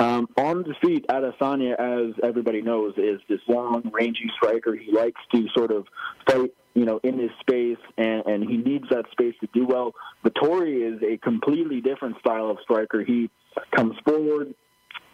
Um, 0.00 0.28
on 0.38 0.62
the 0.62 0.74
feet, 0.80 1.04
Adesanya, 1.08 1.74
as 1.78 2.14
everybody 2.22 2.62
knows, 2.62 2.94
is 2.96 3.20
this 3.28 3.40
long, 3.46 3.90
rangy 3.92 4.30
striker. 4.34 4.74
He 4.74 4.90
likes 4.90 5.20
to 5.34 5.46
sort 5.54 5.70
of 5.70 5.86
fight, 6.26 6.54
you 6.72 6.86
know, 6.86 7.00
in 7.02 7.18
his 7.18 7.30
space, 7.40 7.76
and, 7.98 8.24
and 8.24 8.42
he 8.48 8.56
needs 8.56 8.86
that 8.88 9.04
space 9.12 9.34
to 9.42 9.48
do 9.52 9.66
well. 9.66 9.92
Vettori 10.24 10.90
is 10.90 11.02
a 11.02 11.18
completely 11.18 11.82
different 11.82 12.18
style 12.18 12.48
of 12.48 12.56
striker. 12.62 13.04
He 13.04 13.30
comes 13.76 13.94
forward, 14.06 14.54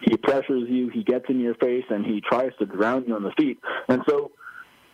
he 0.02 0.16
pressures 0.18 0.68
you, 0.68 0.88
he 0.90 1.02
gets 1.02 1.24
in 1.28 1.40
your 1.40 1.56
face, 1.56 1.84
and 1.90 2.06
he 2.06 2.20
tries 2.20 2.52
to 2.60 2.66
drown 2.66 3.06
you 3.08 3.16
on 3.16 3.24
the 3.24 3.32
feet. 3.32 3.58
And 3.88 4.02
so, 4.08 4.30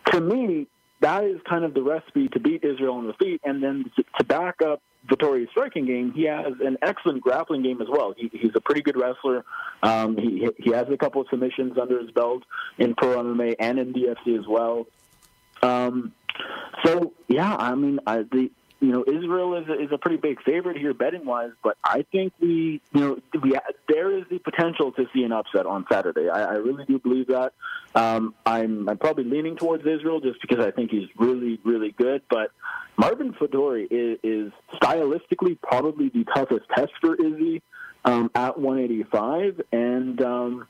to 0.07 0.21
me, 0.21 0.65
that 1.01 1.23
is 1.23 1.39
kind 1.47 1.63
of 1.63 1.75
the 1.75 1.83
recipe 1.83 2.29
to 2.29 2.39
beat 2.39 2.63
Israel 2.63 2.95
on 2.95 3.05
the 3.05 3.13
feet, 3.13 3.41
and 3.43 3.61
then 3.61 3.91
to 4.17 4.23
back 4.23 4.55
up 4.65 4.81
Vettori's 5.07 5.49
striking 5.49 5.85
game, 5.85 6.13
he 6.13 6.23
has 6.23 6.53
an 6.61 6.77
excellent 6.81 7.21
grappling 7.21 7.61
game 7.63 7.81
as 7.81 7.87
well. 7.89 8.13
He, 8.15 8.29
he's 8.31 8.55
a 8.55 8.61
pretty 8.61 8.81
good 8.81 8.97
wrestler. 8.97 9.43
Um, 9.81 10.17
he 10.17 10.47
he 10.57 10.71
has 10.71 10.87
a 10.89 10.97
couple 10.97 11.21
of 11.21 11.27
submissions 11.29 11.77
under 11.77 11.99
his 11.99 12.11
belt 12.11 12.43
in 12.77 12.95
pro 12.95 13.17
MMA 13.21 13.55
and 13.59 13.79
in 13.79 13.93
DFC 13.93 14.39
as 14.39 14.47
well. 14.47 14.87
Um, 15.61 16.13
so 16.85 17.13
yeah, 17.27 17.55
I 17.55 17.75
mean, 17.75 17.99
I, 18.07 18.23
the 18.23 18.49
you 18.83 18.91
know, 18.91 19.05
Israel 19.07 19.55
is 19.55 19.69
a, 19.69 19.81
is 19.81 19.91
a 19.93 19.97
pretty 19.97 20.17
big 20.17 20.43
favorite 20.43 20.75
here 20.75 20.93
betting 20.93 21.23
wise, 21.25 21.51
but 21.63 21.77
I 21.85 22.05
think 22.11 22.33
we, 22.41 22.81
you 22.93 22.99
know, 22.99 23.17
we 23.41 23.57
there 23.87 24.11
is 24.17 24.25
the 24.29 24.39
potential 24.39 24.91
to 24.91 25.05
see 25.13 25.23
an 25.23 25.31
upset 25.31 25.65
on 25.65 25.85
Saturday. 25.89 26.27
I, 26.27 26.43
I 26.43 26.53
really 26.55 26.83
do 26.83 26.99
believe 26.99 27.27
that. 27.27 27.53
Um, 27.95 28.35
I'm 28.45 28.89
I'm 28.89 28.97
probably 28.97 29.23
leaning 29.23 29.55
towards 29.55 29.85
Israel 29.85 30.19
just 30.19 30.41
because 30.41 30.59
I 30.59 30.71
think 30.71 30.91
he's 30.91 31.07
really 31.17 31.61
really 31.63 31.91
good, 31.91 32.23
but 32.29 32.51
Marvin 32.97 33.31
Vettori 33.31 33.87
is, 33.89 34.19
is 34.21 34.51
stylistically 34.73 35.57
probably 35.61 36.09
the 36.09 36.25
toughest 36.35 36.65
test 36.75 36.91
for 36.99 37.15
Izzy 37.15 37.61
um, 38.03 38.31
at 38.35 38.59
185, 38.59 39.61
and 39.71 40.21
um, 40.21 40.67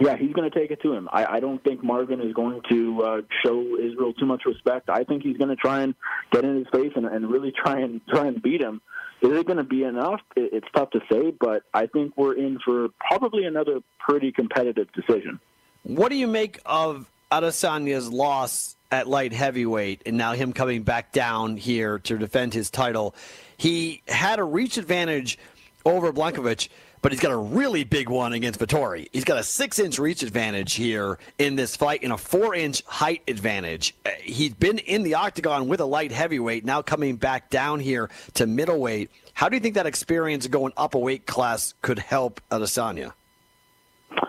yeah, 0.00 0.16
he's 0.16 0.32
going 0.32 0.50
to 0.50 0.58
take 0.58 0.70
it 0.70 0.80
to 0.82 0.92
him. 0.92 1.08
I, 1.12 1.36
I 1.36 1.40
don't 1.40 1.62
think 1.62 1.84
Marvin 1.84 2.20
is 2.20 2.32
going 2.32 2.62
to 2.70 3.02
uh, 3.02 3.20
show 3.44 3.60
Israel 3.78 4.12
too 4.14 4.26
much 4.26 4.44
respect. 4.46 4.88
I 4.88 5.04
think 5.04 5.22
he's 5.22 5.36
going 5.36 5.50
to 5.50 5.56
try 5.56 5.82
and 5.82 5.94
get 6.32 6.44
in 6.44 6.56
his 6.56 6.66
face 6.72 6.92
and, 6.96 7.06
and 7.06 7.30
really 7.30 7.52
try 7.52 7.80
and 7.80 8.00
try 8.08 8.26
and 8.26 8.40
beat 8.42 8.62
him. 8.62 8.80
Is 9.20 9.30
it 9.30 9.46
going 9.46 9.58
to 9.58 9.64
be 9.64 9.84
enough? 9.84 10.20
It, 10.34 10.50
it's 10.54 10.66
tough 10.74 10.90
to 10.90 11.00
say, 11.10 11.32
but 11.38 11.64
I 11.74 11.86
think 11.86 12.14
we're 12.16 12.34
in 12.34 12.58
for 12.64 12.88
probably 12.98 13.44
another 13.44 13.80
pretty 13.98 14.32
competitive 14.32 14.88
decision. 14.92 15.38
What 15.82 16.08
do 16.08 16.16
you 16.16 16.26
make 16.26 16.60
of 16.64 17.10
Adesanya's 17.30 18.10
loss 18.10 18.76
at 18.90 19.08
light 19.08 19.32
heavyweight 19.32 20.02
and 20.06 20.16
now 20.16 20.32
him 20.32 20.52
coming 20.52 20.82
back 20.82 21.12
down 21.12 21.56
here 21.56 21.98
to 22.00 22.16
defend 22.16 22.54
his 22.54 22.70
title? 22.70 23.14
He 23.58 24.02
had 24.08 24.38
a 24.38 24.44
reach 24.44 24.78
advantage 24.78 25.38
over 25.84 26.12
Blachowicz 26.12 26.68
but 27.02 27.10
he's 27.10 27.20
got 27.20 27.32
a 27.32 27.36
really 27.36 27.84
big 27.84 28.08
one 28.08 28.32
against 28.32 28.60
Vettori. 28.60 29.08
He's 29.12 29.24
got 29.24 29.36
a 29.36 29.42
six 29.42 29.78
inch 29.78 29.98
reach 29.98 30.22
advantage 30.22 30.74
here 30.74 31.18
in 31.38 31.56
this 31.56 31.76
fight 31.76 32.02
and 32.02 32.12
a 32.12 32.16
four 32.16 32.54
inch 32.54 32.82
height 32.86 33.22
advantage. 33.28 33.94
Uh, 34.06 34.10
he's 34.22 34.54
been 34.54 34.78
in 34.78 35.02
the 35.02 35.14
octagon 35.14 35.68
with 35.68 35.80
a 35.80 35.84
light 35.84 36.12
heavyweight, 36.12 36.64
now 36.64 36.80
coming 36.80 37.16
back 37.16 37.50
down 37.50 37.80
here 37.80 38.08
to 38.34 38.46
middleweight. 38.46 39.10
How 39.34 39.48
do 39.48 39.56
you 39.56 39.60
think 39.60 39.74
that 39.74 39.86
experience 39.86 40.46
going 40.46 40.72
up 40.76 40.94
a 40.94 40.98
weight 40.98 41.26
class 41.26 41.74
could 41.82 41.98
help 41.98 42.40
Adesanya? 42.50 43.12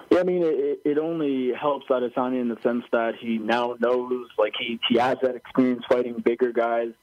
Yeah, 0.10 0.20
I 0.20 0.24
mean, 0.24 0.44
it, 0.44 0.80
it 0.86 0.98
only 0.98 1.54
helps 1.54 1.88
Adesanya 1.88 2.40
in 2.40 2.48
the 2.48 2.58
sense 2.62 2.86
that 2.92 3.16
he 3.20 3.38
now 3.38 3.76
knows, 3.80 4.28
like, 4.38 4.54
he, 4.58 4.80
he 4.88 4.98
has 4.98 5.18
that 5.22 5.36
experience 5.36 5.84
fighting 5.90 6.22
bigger 6.24 6.52
guys 6.52 6.94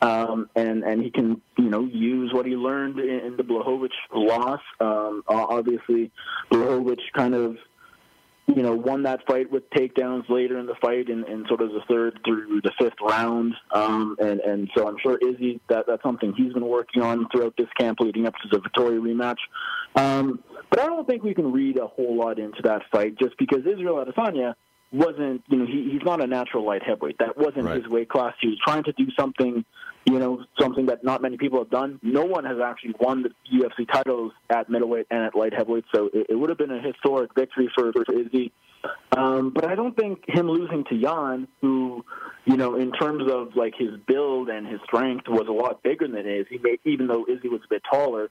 um, 0.00 0.48
and 0.54 0.84
and 0.84 1.02
he 1.02 1.10
can 1.10 1.40
you 1.56 1.70
know 1.70 1.84
use 1.84 2.32
what 2.32 2.46
he 2.46 2.56
learned 2.56 2.98
in, 2.98 3.20
in 3.20 3.36
the 3.36 3.42
Blachowicz 3.42 3.90
loss. 4.12 4.60
Um, 4.80 5.22
obviously, 5.28 6.10
Blachowicz 6.50 7.00
kind 7.14 7.34
of 7.34 7.56
you 8.46 8.62
know 8.62 8.74
won 8.74 9.02
that 9.02 9.26
fight 9.26 9.50
with 9.50 9.68
takedowns 9.70 10.28
later 10.28 10.58
in 10.58 10.66
the 10.66 10.76
fight, 10.76 11.08
in, 11.08 11.24
in 11.24 11.44
sort 11.48 11.60
of 11.60 11.70
the 11.70 11.80
third 11.88 12.20
through 12.24 12.60
the 12.62 12.72
fifth 12.78 13.00
round. 13.02 13.54
Um, 13.72 14.16
and 14.20 14.40
and 14.40 14.70
so 14.76 14.86
I'm 14.86 14.96
sure 15.02 15.18
Izzy 15.18 15.60
that 15.68 15.86
that's 15.88 16.02
something 16.02 16.32
he's 16.36 16.52
been 16.52 16.66
working 16.66 17.02
on 17.02 17.28
throughout 17.30 17.54
this 17.58 17.68
camp 17.78 17.98
leading 18.00 18.26
up 18.26 18.34
to 18.42 18.48
the 18.50 18.58
Vettori 18.58 18.98
rematch. 19.00 19.38
Um, 19.96 20.42
but 20.70 20.80
I 20.80 20.86
don't 20.86 21.06
think 21.08 21.24
we 21.24 21.34
can 21.34 21.50
read 21.52 21.78
a 21.78 21.86
whole 21.86 22.16
lot 22.16 22.38
into 22.38 22.62
that 22.62 22.82
fight 22.92 23.18
just 23.18 23.36
because 23.38 23.60
Israel 23.60 24.04
Adesanya 24.04 24.54
wasn't, 24.90 25.42
you 25.48 25.58
know, 25.58 25.66
he, 25.66 25.90
he's 25.92 26.02
not 26.02 26.22
a 26.22 26.26
natural 26.26 26.64
light 26.64 26.82
heavyweight. 26.82 27.18
That 27.18 27.36
wasn't 27.36 27.64
right. 27.64 27.82
his 27.82 27.88
weight 27.88 28.08
class. 28.08 28.34
He 28.40 28.48
was 28.48 28.58
trying 28.64 28.84
to 28.84 28.92
do 28.92 29.06
something, 29.18 29.64
you 30.06 30.18
know, 30.18 30.44
something 30.58 30.86
that 30.86 31.04
not 31.04 31.20
many 31.20 31.36
people 31.36 31.58
have 31.58 31.70
done. 31.70 32.00
No 32.02 32.24
one 32.24 32.44
has 32.44 32.58
actually 32.64 32.94
won 32.98 33.22
the 33.22 33.30
UFC 33.52 33.86
titles 33.92 34.32
at 34.48 34.70
middleweight 34.70 35.06
and 35.10 35.24
at 35.24 35.34
light 35.34 35.52
heavyweight, 35.52 35.84
so 35.94 36.08
it, 36.12 36.28
it 36.30 36.34
would 36.34 36.48
have 36.48 36.58
been 36.58 36.70
a 36.70 36.80
historic 36.80 37.34
victory 37.34 37.70
for, 37.74 37.92
for 37.92 38.12
Izzy. 38.12 38.52
Um, 39.16 39.50
but 39.50 39.66
I 39.66 39.74
don't 39.74 39.96
think 39.96 40.22
him 40.26 40.48
losing 40.48 40.84
to 40.84 41.00
Jan, 41.00 41.48
who, 41.60 42.04
you 42.46 42.56
know, 42.56 42.76
in 42.76 42.92
terms 42.92 43.30
of 43.30 43.56
like 43.56 43.74
his 43.76 43.90
build 44.06 44.48
and 44.48 44.66
his 44.66 44.80
strength, 44.84 45.28
was 45.28 45.48
a 45.48 45.52
lot 45.52 45.82
bigger 45.82 46.06
than 46.06 46.26
Izzy, 46.26 46.60
even 46.84 47.08
though 47.08 47.26
Izzy 47.28 47.48
was 47.48 47.60
a 47.64 47.68
bit 47.68 47.82
taller 47.90 48.30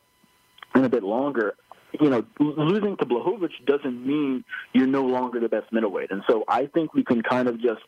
and 0.73 0.85
a 0.85 0.89
bit 0.89 1.03
longer 1.03 1.55
you 2.01 2.09
know, 2.09 2.25
losing 2.39 2.97
to 2.97 3.05
Blachowicz 3.05 3.65
doesn't 3.65 4.05
mean 4.05 4.43
you're 4.73 4.87
no 4.87 5.03
longer 5.03 5.39
the 5.39 5.49
best 5.49 5.71
middleweight. 5.71 6.11
And 6.11 6.23
so 6.29 6.43
I 6.47 6.67
think 6.67 6.93
we 6.93 7.03
can 7.03 7.21
kind 7.21 7.47
of 7.47 7.61
just 7.61 7.81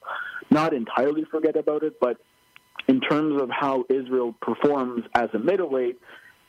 not 0.49 0.73
entirely 0.73 1.25
forget 1.29 1.55
about 1.55 1.83
it, 1.83 1.99
but 1.99 2.17
in 2.87 3.01
terms 3.01 3.41
of 3.41 3.49
how 3.49 3.85
Israel 3.89 4.35
performs 4.41 5.03
as 5.15 5.29
a 5.33 5.39
middleweight, 5.39 5.99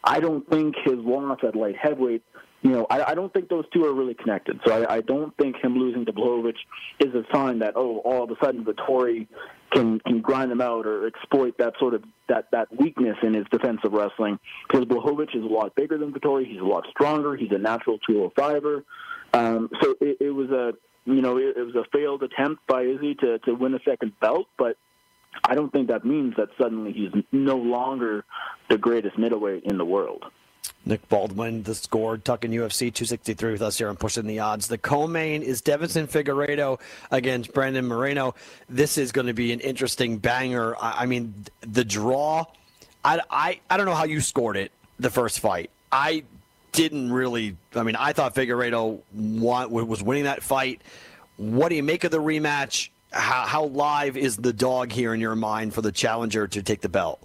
I 0.03 0.21
don't 0.21 0.49
think 0.49 0.75
his 0.85 0.97
loss 0.97 1.39
at 1.43 1.55
light 1.55 1.77
heavyweight 1.77 2.23
you 2.63 2.71
know, 2.73 2.87
I, 2.91 3.13
I 3.13 3.15
don't 3.15 3.33
think 3.33 3.49
those 3.49 3.65
two 3.73 3.85
are 3.87 3.95
really 3.95 4.15
connected. 4.15 4.61
So 4.67 4.73
I, 4.73 4.97
I 4.97 5.01
don't 5.01 5.35
think 5.39 5.57
him 5.57 5.77
losing 5.77 6.05
to 6.05 6.13
Blachowicz 6.13 6.59
is 6.99 7.15
a 7.15 7.25
sign 7.33 7.61
that 7.61 7.75
oh, 7.77 7.99
all 7.99 8.25
of 8.25 8.31
a 8.31 8.37
sudden 8.43 8.65
Vettori 8.65 9.27
can 9.73 10.01
can 10.01 10.21
grind 10.21 10.51
him 10.51 10.61
out 10.61 10.87
or 10.87 11.07
exploit 11.07 11.57
that 11.59 11.75
sort 11.79 11.95
of 11.95 12.05
that 12.29 12.51
that 12.53 12.69
weakness 12.77 13.17
in 13.23 13.35
his 13.35 13.47
defensive 13.51 13.93
wrestling. 13.93 14.39
Because 14.69 14.87
Blachowicz 14.87 15.35
is 15.37 15.45
a 15.45 15.47
lot 15.47 15.75
bigger 15.75 15.99
than 15.99 16.13
Vettori. 16.13 16.47
He's 16.47 16.61
a 16.61 16.65
lot 16.65 16.87
stronger. 16.91 17.37
He's 17.37 17.53
a 17.53 17.59
natural 17.59 17.99
205er. 18.09 18.83
Um, 19.33 19.71
so 19.81 19.95
it, 20.01 20.17
it 20.21 20.31
was 20.31 20.51
a 20.51 20.73
you 21.05 21.23
know 21.23 21.37
it, 21.37 21.57
it 21.57 21.63
was 21.63 21.75
a 21.75 21.85
failed 21.93 22.23
attempt 22.23 22.67
by 22.67 22.83
Izzy 22.83 23.15
to 23.17 23.39
to 23.41 23.55
win 23.55 23.75
a 23.75 23.81
second 23.85 24.13
belt, 24.21 24.47
but 24.59 24.77
I 25.45 25.55
don't 25.55 25.73
think 25.73 25.89
that 25.89 26.05
means 26.05 26.35
that 26.37 26.49
suddenly 26.61 26.93
he's 26.93 27.23
no 27.33 27.57
longer 27.57 28.25
the 28.69 28.79
greatest 28.79 29.19
middleweight 29.19 29.65
in 29.65 29.79
the 29.79 29.85
world. 29.85 30.25
Nick 30.87 31.07
Baldwin, 31.09 31.63
the 31.63 31.75
score, 31.75 32.17
Tucking 32.17 32.51
UFC 32.51 32.93
263 32.93 33.53
with 33.53 33.63
us 33.63 33.79
here 33.79 33.89
on 33.89 33.97
Pushing 33.97 34.27
the 34.27 34.39
Odds. 34.39 34.67
The 34.67 34.79
co-main 34.79 35.43
is 35.43 35.61
Deiveson 35.61 36.09
Figueiredo 36.09 36.81
against 37.11 37.53
Brandon 37.53 37.87
Moreno. 37.87 38.35
This 38.69 38.97
is 38.97 39.13
going 39.13 39.27
to 39.27 39.35
be 39.35 39.53
an 39.53 39.61
interesting 39.61 40.19
banger. 40.19 40.75
I, 40.81 41.03
I 41.03 41.07
mean, 41.07 41.35
the 41.61 41.85
draw, 41.85 42.47
I, 43.05 43.21
I, 43.31 43.61
I 43.69 43.77
don't 43.77 43.87
know 43.87 43.95
how 43.95 44.05
you 44.05 44.21
scored 44.21 44.57
it, 44.57 44.73
the 44.99 45.11
first 45.11 45.41
fight. 45.41 45.71
I 45.93 46.25
didn't 46.73 47.13
really, 47.13 47.57
I 47.75 47.83
mean, 47.83 47.97
I 47.97 48.13
thought 48.13 48.35
Figueiredo 48.35 49.01
won, 49.13 49.71
was 49.71 50.03
winning 50.03 50.25
that 50.25 50.43
fight. 50.43 50.81
What 51.37 51.69
do 51.69 51.75
you 51.75 51.83
make 51.83 52.05
of 52.05 52.11
the 52.11 52.21
rematch? 52.21 52.89
How, 53.13 53.45
how 53.47 53.65
live 53.65 54.17
is 54.17 54.37
the 54.37 54.53
dog 54.53 54.93
here 54.93 55.13
in 55.13 55.21
your 55.21 55.37
mind 55.37 55.75
for 55.75 55.83
the 55.83 55.93
challenger 55.93 56.47
to 56.49 56.63
take 56.63 56.81
the 56.81 56.89
belt? 56.89 57.21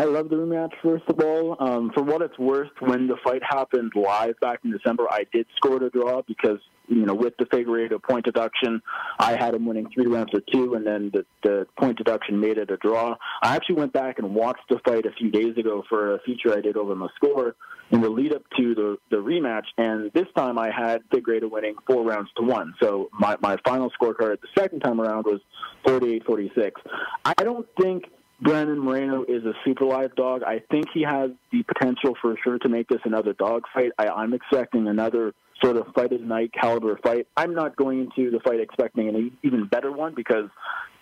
I 0.00 0.04
love 0.04 0.30
the 0.30 0.36
rematch, 0.36 0.72
first 0.82 1.04
of 1.08 1.20
all. 1.20 1.58
Um, 1.60 1.90
for 1.92 2.02
what 2.02 2.22
it's 2.22 2.38
worth, 2.38 2.70
when 2.78 3.06
the 3.06 3.16
fight 3.22 3.42
happened 3.46 3.92
live 3.94 4.40
back 4.40 4.60
in 4.64 4.70
December, 4.70 5.06
I 5.10 5.26
did 5.30 5.46
score 5.56 5.78
the 5.78 5.90
draw 5.90 6.22
because, 6.26 6.58
you 6.88 7.04
know, 7.04 7.12
with 7.12 7.34
the 7.38 7.44
Figueiredo 7.44 8.02
point 8.02 8.24
deduction, 8.24 8.80
I 9.18 9.32
had 9.32 9.52
him 9.52 9.66
winning 9.66 9.90
three 9.92 10.06
rounds 10.06 10.30
to 10.30 10.42
two, 10.50 10.72
and 10.72 10.86
then 10.86 11.10
the, 11.12 11.26
the 11.42 11.66
point 11.78 11.98
deduction 11.98 12.40
made 12.40 12.56
it 12.56 12.70
a 12.70 12.78
draw. 12.78 13.14
I 13.42 13.54
actually 13.54 13.74
went 13.74 13.92
back 13.92 14.18
and 14.18 14.34
watched 14.34 14.66
the 14.70 14.78
fight 14.86 15.04
a 15.04 15.12
few 15.18 15.30
days 15.30 15.58
ago 15.58 15.84
for 15.86 16.14
a 16.14 16.20
feature 16.20 16.56
I 16.56 16.62
did 16.62 16.78
over 16.78 16.94
my 16.94 17.08
score 17.16 17.54
in 17.90 18.00
the 18.00 18.08
lead 18.08 18.32
up 18.32 18.44
to 18.56 18.74
the, 18.74 18.96
the 19.10 19.18
rematch, 19.18 19.66
and 19.76 20.10
this 20.14 20.28
time 20.34 20.58
I 20.58 20.70
had 20.70 21.02
Figueiredo 21.12 21.50
winning 21.50 21.74
four 21.86 22.04
rounds 22.06 22.30
to 22.38 22.42
one. 22.42 22.72
So 22.82 23.10
my, 23.12 23.36
my 23.42 23.58
final 23.66 23.92
scorecard 24.00 24.40
the 24.40 24.48
second 24.58 24.80
time 24.80 24.98
around 24.98 25.26
was 25.26 25.40
48 25.84 26.24
46. 26.24 26.80
I 27.26 27.34
don't 27.34 27.66
think 27.78 28.04
Brandon 28.42 28.78
Moreno 28.78 29.24
is 29.28 29.44
a 29.44 29.52
super 29.64 29.84
live 29.84 30.14
dog. 30.16 30.42
I 30.42 30.62
think 30.70 30.86
he 30.94 31.02
has 31.02 31.30
the 31.52 31.62
potential 31.62 32.16
for 32.20 32.36
sure 32.42 32.58
to 32.58 32.68
make 32.68 32.88
this 32.88 33.00
another 33.04 33.32
dog 33.34 33.64
fight. 33.74 33.92
I, 33.98 34.08
I'm 34.08 34.32
expecting 34.32 34.88
another 34.88 35.34
sort 35.62 35.76
of 35.76 35.86
fight 35.94 36.12
of 36.12 36.20
the 36.20 36.26
night 36.26 36.50
caliber 36.58 36.98
fight. 37.02 37.26
I'm 37.36 37.54
not 37.54 37.76
going 37.76 38.00
into 38.00 38.30
the 38.30 38.40
fight 38.40 38.60
expecting 38.60 39.08
an 39.08 39.36
even 39.42 39.66
better 39.66 39.92
one 39.92 40.14
because 40.14 40.48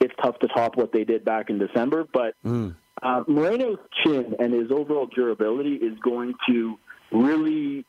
it's 0.01 0.14
tough 0.20 0.39
to 0.41 0.49
top 0.49 0.76
what 0.76 0.93
they 0.93 1.05
did 1.05 1.24
back 1.24 1.49
in 1.49 1.59
December. 1.59 2.05
But 2.12 2.34
Mm. 2.45 2.74
uh, 3.03 3.22
Moreno's 3.28 3.78
chin 4.03 4.34
and 4.41 4.53
his 4.53 4.72
overall 4.72 5.07
durability 5.07 5.74
is 5.74 5.97
going 6.01 6.34
to 6.49 6.76
really 7.12 7.84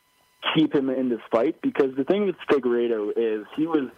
keep 0.54 0.74
him 0.74 0.88
in 0.90 1.08
this 1.08 1.20
fight 1.30 1.60
because 1.60 1.94
the 1.96 2.04
thing 2.04 2.24
with 2.26 2.36
Figueiredo 2.50 3.10
is 3.16 3.44
he 3.56 3.66
was 3.66 3.88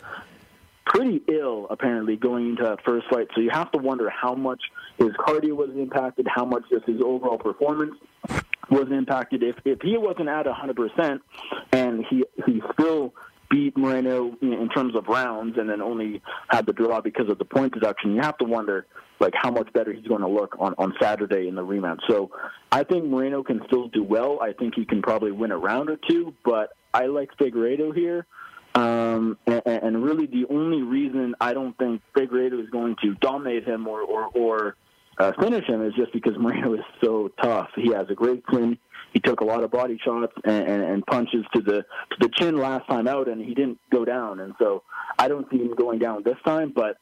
pretty 0.84 1.22
ill 1.28 1.66
apparently 1.70 2.16
going 2.16 2.50
into 2.50 2.62
that 2.62 2.84
first 2.84 3.06
fight. 3.10 3.28
So 3.34 3.40
you 3.40 3.50
have 3.50 3.70
to 3.72 3.78
wonder 3.78 4.10
how 4.10 4.34
much 4.34 4.60
his 4.98 5.10
cardio 5.10 5.56
was 5.56 5.70
impacted, 5.76 6.26
how 6.28 6.44
much 6.44 6.64
just 6.70 6.84
his 6.86 7.00
overall 7.00 7.38
performance 7.38 7.94
was 8.70 8.88
impacted. 8.90 9.42
If 9.42 9.56
if 9.64 9.80
he 9.82 9.96
wasn't 9.96 10.28
at 10.28 10.46
100% 10.46 11.20
and 11.72 12.04
he 12.08 12.24
he 12.46 12.62
still 12.72 13.14
beat 13.50 13.76
Moreno 13.76 14.34
in 14.40 14.68
terms 14.70 14.96
of 14.96 15.06
rounds 15.08 15.58
and 15.58 15.68
then 15.68 15.82
only 15.82 16.22
had 16.48 16.64
the 16.64 16.72
draw 16.72 17.02
because 17.02 17.28
of 17.28 17.38
the 17.38 17.44
point 17.44 17.74
deduction, 17.74 18.14
you 18.14 18.22
have 18.22 18.38
to 18.38 18.44
wonder 18.44 18.86
like 19.20 19.34
how 19.36 19.50
much 19.50 19.70
better 19.72 19.92
he's 19.92 20.06
going 20.06 20.22
to 20.22 20.28
look 20.28 20.56
on 20.58 20.74
on 20.78 20.94
Saturday 21.00 21.48
in 21.48 21.54
the 21.54 21.64
rematch. 21.64 22.00
So 22.08 22.30
I 22.70 22.82
think 22.82 23.04
Moreno 23.04 23.42
can 23.42 23.60
still 23.66 23.88
do 23.88 24.02
well. 24.02 24.38
I 24.40 24.52
think 24.52 24.74
he 24.74 24.84
can 24.84 25.02
probably 25.02 25.32
win 25.32 25.52
a 25.52 25.58
round 25.58 25.90
or 25.90 25.98
two, 26.08 26.34
but 26.44 26.70
I 26.94 27.06
like 27.06 27.30
Figueiredo 27.36 27.94
here. 27.94 28.26
Um, 28.74 29.38
and, 29.46 29.62
and 29.66 30.02
really, 30.02 30.26
the 30.26 30.46
only 30.48 30.82
reason 30.82 31.34
I 31.40 31.52
don't 31.52 31.76
think 31.76 32.00
Figueiredo 32.14 32.62
is 32.62 32.70
going 32.70 32.96
to 33.02 33.14
dominate 33.14 33.64
him 33.64 33.86
or 33.86 34.00
or, 34.00 34.26
or 34.34 34.76
uh, 35.18 35.32
finish 35.40 35.66
him 35.66 35.84
is 35.84 35.92
just 35.94 36.12
because 36.12 36.38
Moreno 36.38 36.74
is 36.74 36.84
so 37.02 37.30
tough. 37.42 37.68
He 37.76 37.92
has 37.92 38.08
a 38.08 38.14
great 38.14 38.42
chin. 38.50 38.78
He 39.12 39.20
took 39.20 39.40
a 39.40 39.44
lot 39.44 39.62
of 39.62 39.70
body 39.70 40.00
shots 40.02 40.32
and, 40.44 40.66
and, 40.66 40.82
and 40.82 41.06
punches 41.06 41.44
to 41.54 41.60
the 41.60 41.82
to 41.82 42.16
the 42.20 42.30
chin 42.30 42.56
last 42.56 42.88
time 42.88 43.06
out, 43.06 43.28
and 43.28 43.42
he 43.42 43.54
didn't 43.54 43.78
go 43.90 44.04
down. 44.04 44.40
And 44.40 44.54
so 44.58 44.82
I 45.18 45.28
don't 45.28 45.48
see 45.50 45.58
him 45.58 45.74
going 45.74 45.98
down 45.98 46.22
this 46.22 46.38
time. 46.44 46.72
But 46.74 46.96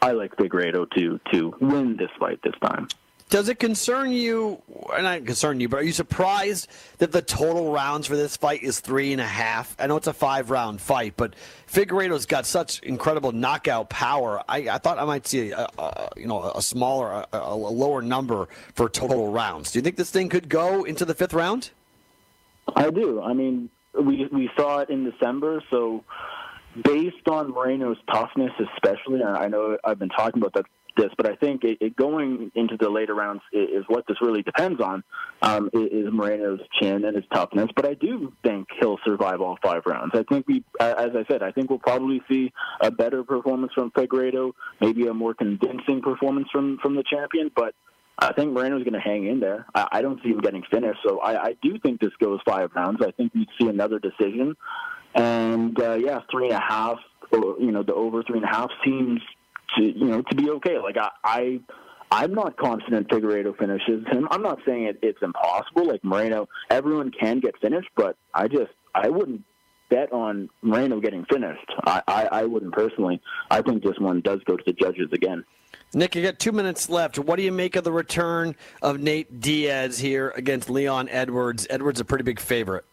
I 0.00 0.12
like 0.12 0.34
Figueiredo 0.36 0.90
to 0.96 1.20
to 1.32 1.54
win 1.60 1.96
this 1.98 2.10
fight 2.18 2.40
this 2.42 2.54
time. 2.62 2.88
Does 3.32 3.48
it 3.48 3.58
concern 3.58 4.12
you, 4.12 4.60
or 4.68 5.00
not 5.00 5.24
concern 5.24 5.58
you, 5.58 5.66
but 5.66 5.80
are 5.80 5.82
you 5.82 5.92
surprised 5.92 6.68
that 6.98 7.12
the 7.12 7.22
total 7.22 7.72
rounds 7.72 8.06
for 8.06 8.14
this 8.14 8.36
fight 8.36 8.62
is 8.62 8.80
three 8.80 9.10
and 9.12 9.22
a 9.22 9.26
half? 9.26 9.74
I 9.78 9.86
know 9.86 9.96
it's 9.96 10.06
a 10.06 10.12
five 10.12 10.50
round 10.50 10.82
fight, 10.82 11.14
but 11.16 11.34
Figueiredo's 11.66 12.26
got 12.26 12.44
such 12.44 12.80
incredible 12.80 13.32
knockout 13.32 13.88
power. 13.88 14.42
I, 14.46 14.68
I 14.68 14.76
thought 14.76 14.98
I 14.98 15.06
might 15.06 15.26
see 15.26 15.50
a, 15.50 15.66
a 15.78 16.10
you 16.14 16.26
know 16.26 16.42
a 16.42 16.60
smaller, 16.60 17.24
a, 17.32 17.38
a 17.38 17.54
lower 17.56 18.02
number 18.02 18.50
for 18.74 18.90
total 18.90 19.32
rounds. 19.32 19.72
Do 19.72 19.78
you 19.78 19.82
think 19.82 19.96
this 19.96 20.10
thing 20.10 20.28
could 20.28 20.50
go 20.50 20.84
into 20.84 21.06
the 21.06 21.14
fifth 21.14 21.32
round? 21.32 21.70
I 22.76 22.90
do. 22.90 23.22
I 23.22 23.32
mean, 23.32 23.70
we 23.98 24.28
we 24.30 24.50
saw 24.58 24.80
it 24.80 24.90
in 24.90 25.10
December, 25.10 25.64
so 25.70 26.04
based 26.84 27.26
on 27.26 27.50
Moreno's 27.52 27.96
toughness, 28.12 28.52
especially, 28.74 29.22
and 29.22 29.38
I 29.38 29.48
know 29.48 29.78
I've 29.84 29.98
been 29.98 30.10
talking 30.10 30.42
about 30.42 30.52
that 30.52 30.66
this, 30.96 31.10
but 31.16 31.28
I 31.28 31.36
think 31.36 31.64
it, 31.64 31.78
it 31.80 31.96
going 31.96 32.50
into 32.54 32.76
the 32.76 32.88
later 32.88 33.14
rounds 33.14 33.42
is, 33.52 33.80
is 33.80 33.84
what 33.88 34.06
this 34.06 34.16
really 34.20 34.42
depends 34.42 34.80
on. 34.80 35.02
Um, 35.42 35.70
is 35.72 36.06
Moreno's 36.12 36.60
chin 36.80 37.04
and 37.04 37.16
his 37.16 37.24
toughness, 37.32 37.68
but 37.74 37.84
I 37.84 37.94
do 37.94 38.32
think 38.44 38.68
he'll 38.78 38.98
survive 39.04 39.40
all 39.40 39.58
five 39.62 39.82
rounds. 39.86 40.12
I 40.14 40.22
think 40.28 40.46
we, 40.46 40.64
as 40.78 41.10
I 41.16 41.24
said, 41.28 41.42
I 41.42 41.50
think 41.50 41.68
we'll 41.70 41.78
probably 41.80 42.22
see 42.30 42.52
a 42.80 42.90
better 42.90 43.24
performance 43.24 43.72
from 43.74 43.90
Figueiredo, 43.90 44.52
maybe 44.80 45.06
a 45.08 45.14
more 45.14 45.34
convincing 45.34 46.00
performance 46.02 46.48
from 46.52 46.78
from 46.82 46.94
the 46.96 47.04
champion, 47.04 47.50
but. 47.54 47.74
I 48.18 48.32
think 48.34 48.52
Moreno's 48.52 48.84
going 48.84 48.92
to 48.92 49.00
hang 49.00 49.26
in 49.26 49.40
there. 49.40 49.66
I, 49.74 49.88
I 49.90 50.02
don't 50.02 50.22
see 50.22 50.28
him 50.28 50.40
getting 50.40 50.62
finished, 50.70 51.00
so 51.04 51.18
I, 51.20 51.44
I 51.44 51.56
do 51.62 51.78
think 51.78 51.98
this 51.98 52.12
goes 52.20 52.40
five 52.46 52.70
rounds. 52.76 53.00
I 53.02 53.10
think 53.10 53.34
we'd 53.34 53.48
see 53.58 53.68
another 53.68 53.98
decision, 53.98 54.54
and 55.14 55.80
uh, 55.80 55.94
yeah, 55.94 56.20
three 56.30 56.48
and 56.48 56.54
a 56.54 56.60
half. 56.60 56.98
You 57.32 57.72
know, 57.72 57.82
the 57.82 57.94
over 57.94 58.22
three 58.22 58.36
and 58.36 58.44
a 58.44 58.54
half 58.54 58.68
seems 58.84 59.22
to 59.76 59.82
you 59.82 60.06
know 60.06 60.22
to 60.22 60.34
be 60.34 60.50
okay. 60.50 60.78
Like 60.78 60.96
I, 60.96 61.10
I 61.24 61.60
I'm 62.10 62.34
not 62.34 62.56
confident 62.56 63.08
Figueiredo 63.08 63.56
finishes 63.56 64.06
him. 64.08 64.28
I'm 64.30 64.42
not 64.42 64.58
saying 64.66 64.84
it, 64.84 64.98
it's 65.02 65.22
impossible. 65.22 65.86
Like 65.86 66.04
Moreno, 66.04 66.48
everyone 66.70 67.10
can 67.10 67.40
get 67.40 67.58
finished, 67.60 67.88
but 67.96 68.16
I 68.34 68.48
just 68.48 68.72
I 68.94 69.08
wouldn't 69.08 69.44
bet 69.88 70.12
on 70.12 70.48
Moreno 70.62 71.00
getting 71.00 71.24
finished. 71.30 71.70
I, 71.84 72.02
I, 72.06 72.28
I 72.32 72.44
wouldn't 72.44 72.72
personally. 72.72 73.20
I 73.50 73.60
think 73.62 73.82
this 73.82 73.98
one 73.98 74.20
does 74.22 74.40
go 74.44 74.56
to 74.56 74.62
the 74.66 74.72
judges 74.72 75.08
again. 75.12 75.44
Nick, 75.94 76.14
you 76.14 76.22
got 76.22 76.38
two 76.38 76.52
minutes 76.52 76.88
left. 76.88 77.18
What 77.18 77.36
do 77.36 77.42
you 77.42 77.52
make 77.52 77.76
of 77.76 77.84
the 77.84 77.92
return 77.92 78.56
of 78.80 79.00
Nate 79.00 79.40
Diaz 79.40 79.98
here 79.98 80.32
against 80.36 80.70
Leon 80.70 81.08
Edwards? 81.10 81.66
Edwards 81.68 82.00
a 82.00 82.04
pretty 82.04 82.24
big 82.24 82.40
favorite. 82.40 82.84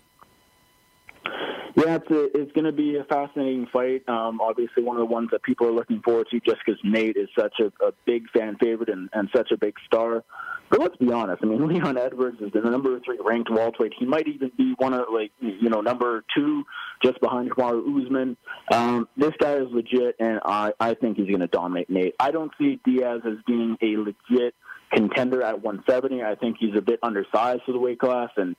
Yeah, 1.76 1.95
it's 1.95 2.09
a, 2.09 2.24
it's 2.38 2.51
going 2.53 2.65
to 2.65 2.72
be 2.72 2.97
a 2.97 3.03
fascinating 3.03 3.67
fight. 3.72 4.07
Um, 4.07 4.41
obviously, 4.41 4.84
one 4.84 4.97
of 4.97 5.01
the 5.01 5.13
ones 5.13 5.30
that 5.32 5.43
people 5.43 5.67
are 5.67 5.72
looking 5.72 6.01
forward 6.01 6.28
to, 6.32 6.39
just 6.39 6.57
because 6.65 6.80
Nate 6.84 7.15
is 7.15 7.30
such 7.38 7.53
a, 7.59 7.65
a 7.86 7.91
big 8.05 8.30
fan 8.32 8.57
favorite 8.59 8.89
and, 8.89 9.09
and 9.13 9.30
such 9.36 9.51
a 9.51 9.57
big 9.57 9.76
star. 9.86 10.24
But 10.70 10.82
let's 10.82 10.97
be 10.97 11.11
honest. 11.11 11.43
I 11.43 11.47
mean, 11.47 11.67
Leon 11.74 11.97
Edwards 11.97 12.38
is 12.41 12.51
the 12.53 12.61
number 12.61 12.99
three 12.99 13.17
ranked 13.24 13.49
welterweight. 13.49 13.93
He 13.97 14.05
might 14.05 14.28
even 14.28 14.51
be 14.57 14.74
one 14.78 14.93
of 14.93 15.05
like 15.13 15.32
you 15.39 15.70
know 15.70 15.82
number 15.82 16.24
two, 16.36 16.63
just 17.03 17.20
behind 17.22 17.51
Kamaru 17.51 18.05
Usman. 18.05 18.38
Um, 18.72 19.07
this 19.17 19.34
guy 19.39 19.53
is 19.55 19.67
legit, 19.72 20.15
and 20.20 20.39
I 20.45 20.74
I 20.80 20.93
think 20.93 21.17
he's 21.17 21.28
going 21.28 21.41
to 21.41 21.47
dominate 21.47 21.89
Nate. 21.89 22.15
I 22.20 22.32
don't 22.32 22.51
see 22.59 22.80
Diaz 22.86 23.22
as 23.26 23.38
being 23.45 23.78
a 23.82 23.97
legit 23.97 24.55
contender 24.91 25.43
at 25.43 25.61
170. 25.61 26.24
I 26.24 26.36
think 26.36 26.57
he's 26.59 26.76
a 26.76 26.82
bit 26.82 26.99
undersized 27.03 27.61
for 27.65 27.72
the 27.72 27.80
weight 27.80 27.99
class, 27.99 28.30
and 28.38 28.55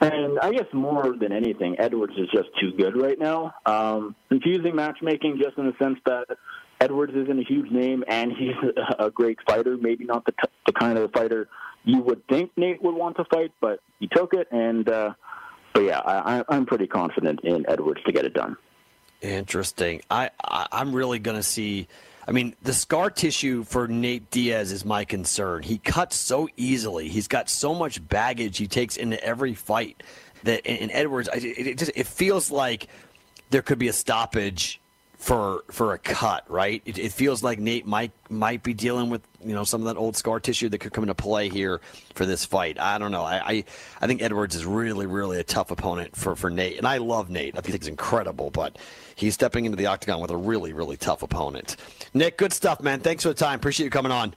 and 0.00 0.38
I 0.40 0.50
guess 0.50 0.66
more 0.72 1.14
than 1.18 1.32
anything, 1.32 1.76
Edwards 1.78 2.12
is 2.16 2.28
just 2.32 2.48
too 2.60 2.72
good 2.72 2.96
right 2.96 3.18
now. 3.18 3.54
Um, 3.64 4.14
confusing 4.28 4.76
matchmaking, 4.76 5.40
just 5.42 5.56
in 5.56 5.66
the 5.66 5.74
sense 5.82 5.98
that 6.04 6.26
Edwards 6.80 7.14
isn't 7.14 7.38
a 7.38 7.44
huge 7.44 7.70
name 7.70 8.04
and 8.06 8.32
he's 8.32 8.54
a 8.98 9.10
great 9.10 9.38
fighter. 9.48 9.76
Maybe 9.76 10.04
not 10.04 10.24
the, 10.26 10.32
t- 10.32 10.52
the 10.66 10.72
kind 10.72 10.98
of 10.98 11.10
fighter 11.12 11.48
you 11.84 12.02
would 12.02 12.26
think 12.28 12.50
Nate 12.56 12.82
would 12.82 12.94
want 12.94 13.16
to 13.16 13.24
fight, 13.24 13.52
but 13.60 13.80
he 14.00 14.08
took 14.08 14.34
it. 14.34 14.48
And 14.50 14.88
uh, 14.88 15.14
but 15.72 15.84
yeah, 15.84 16.00
I, 16.00 16.44
I'm 16.48 16.66
pretty 16.66 16.86
confident 16.86 17.40
in 17.42 17.64
Edwards 17.68 18.02
to 18.04 18.12
get 18.12 18.24
it 18.24 18.34
done. 18.34 18.56
Interesting. 19.22 20.02
I, 20.10 20.30
I 20.44 20.66
I'm 20.72 20.92
really 20.92 21.18
going 21.18 21.36
to 21.36 21.42
see. 21.42 21.88
I 22.28 22.32
mean, 22.32 22.56
the 22.62 22.72
scar 22.72 23.10
tissue 23.10 23.62
for 23.62 23.86
Nate 23.86 24.30
Diaz 24.30 24.72
is 24.72 24.84
my 24.84 25.04
concern. 25.04 25.62
He 25.62 25.78
cuts 25.78 26.16
so 26.16 26.48
easily. 26.56 27.08
He's 27.08 27.28
got 27.28 27.48
so 27.48 27.72
much 27.72 28.06
baggage 28.08 28.58
he 28.58 28.66
takes 28.66 28.96
into 28.96 29.22
every 29.22 29.54
fight 29.54 30.02
that 30.42 30.66
in 30.66 30.90
Edwards, 30.90 31.28
it, 31.32 31.78
just 31.78 31.92
it 31.94 32.06
feels 32.06 32.50
like 32.50 32.88
there 33.50 33.62
could 33.62 33.78
be 33.78 33.88
a 33.88 33.92
stoppage 33.92 34.80
for 35.16 35.64
for 35.70 35.94
a 35.94 35.98
cut, 35.98 36.48
right? 36.50 36.82
It, 36.84 36.98
it 36.98 37.12
feels 37.12 37.42
like 37.42 37.58
Nate 37.58 37.86
might 37.86 38.12
might 38.28 38.62
be 38.62 38.74
dealing 38.74 39.08
with 39.10 39.22
you 39.44 39.54
know 39.54 39.64
some 39.64 39.80
of 39.80 39.86
that 39.86 39.98
old 39.98 40.16
scar 40.16 40.40
tissue 40.40 40.68
that 40.68 40.78
could 40.78 40.92
come 40.92 41.04
into 41.04 41.14
play 41.14 41.48
here 41.48 41.80
for 42.14 42.26
this 42.26 42.44
fight. 42.44 42.78
I 42.78 42.98
don't 42.98 43.10
know. 43.10 43.22
I 43.22 43.36
I, 43.38 43.64
I 44.00 44.06
think 44.06 44.22
Edwards 44.22 44.54
is 44.54 44.66
really 44.66 45.06
really 45.06 45.40
a 45.40 45.44
tough 45.44 45.70
opponent 45.70 46.14
for 46.16 46.36
for 46.36 46.50
Nate, 46.50 46.78
and 46.78 46.86
I 46.86 46.98
love 46.98 47.30
Nate. 47.30 47.56
I 47.56 47.60
think 47.60 47.80
he's 47.80 47.88
incredible, 47.88 48.50
but 48.50 48.78
he's 49.14 49.34
stepping 49.34 49.64
into 49.64 49.76
the 49.76 49.86
octagon 49.86 50.20
with 50.20 50.30
a 50.30 50.36
really 50.36 50.72
really 50.72 50.96
tough 50.96 51.22
opponent. 51.22 51.76
Nick, 52.14 52.36
good 52.36 52.52
stuff, 52.52 52.80
man. 52.80 53.00
Thanks 53.00 53.22
for 53.22 53.30
the 53.30 53.34
time. 53.34 53.56
Appreciate 53.56 53.84
you 53.84 53.90
coming 53.90 54.12
on. 54.12 54.34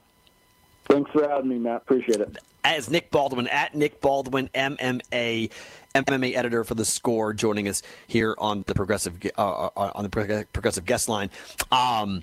Thanks 0.90 1.10
for 1.12 1.28
having 1.28 1.48
me, 1.48 1.58
Matt. 1.58 1.82
Appreciate 1.82 2.20
it. 2.20 2.36
As 2.64 2.90
Nick 2.90 3.10
Baldwin 3.10 3.46
at 3.46 3.74
Nick 3.74 4.00
Baldwin 4.00 4.48
MMA. 4.54 5.50
MMA 5.94 6.36
editor 6.36 6.62
for 6.62 6.74
the 6.74 6.84
Score, 6.84 7.32
joining 7.32 7.66
us 7.66 7.82
here 8.06 8.36
on 8.38 8.62
the 8.68 8.74
progressive 8.74 9.14
uh, 9.36 9.68
uh, 9.76 9.90
on 9.94 10.04
the 10.04 10.46
progressive 10.52 10.84
guest 10.84 11.08
line. 11.08 11.30
Um, 11.72 12.22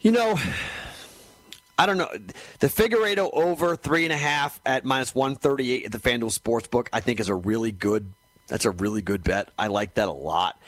you 0.00 0.10
know, 0.10 0.38
I 1.78 1.84
don't 1.84 1.98
know. 1.98 2.08
The 2.60 2.68
Figueiredo 2.68 3.28
over 3.32 3.76
three 3.76 4.04
and 4.04 4.12
a 4.12 4.16
half 4.16 4.58
at 4.64 4.86
minus 4.86 5.14
one 5.14 5.36
thirty 5.36 5.72
eight 5.72 5.84
at 5.84 5.92
the 5.92 5.98
FanDuel 5.98 6.38
Sportsbook, 6.38 6.88
I 6.94 7.00
think 7.00 7.20
is 7.20 7.28
a 7.28 7.34
really 7.34 7.72
good. 7.72 8.10
That's 8.48 8.64
a 8.64 8.70
really 8.70 9.02
good 9.02 9.22
bet. 9.22 9.50
I 9.58 9.66
like 9.66 9.94
that 9.94 10.08
a 10.08 10.12
lot. 10.12 10.58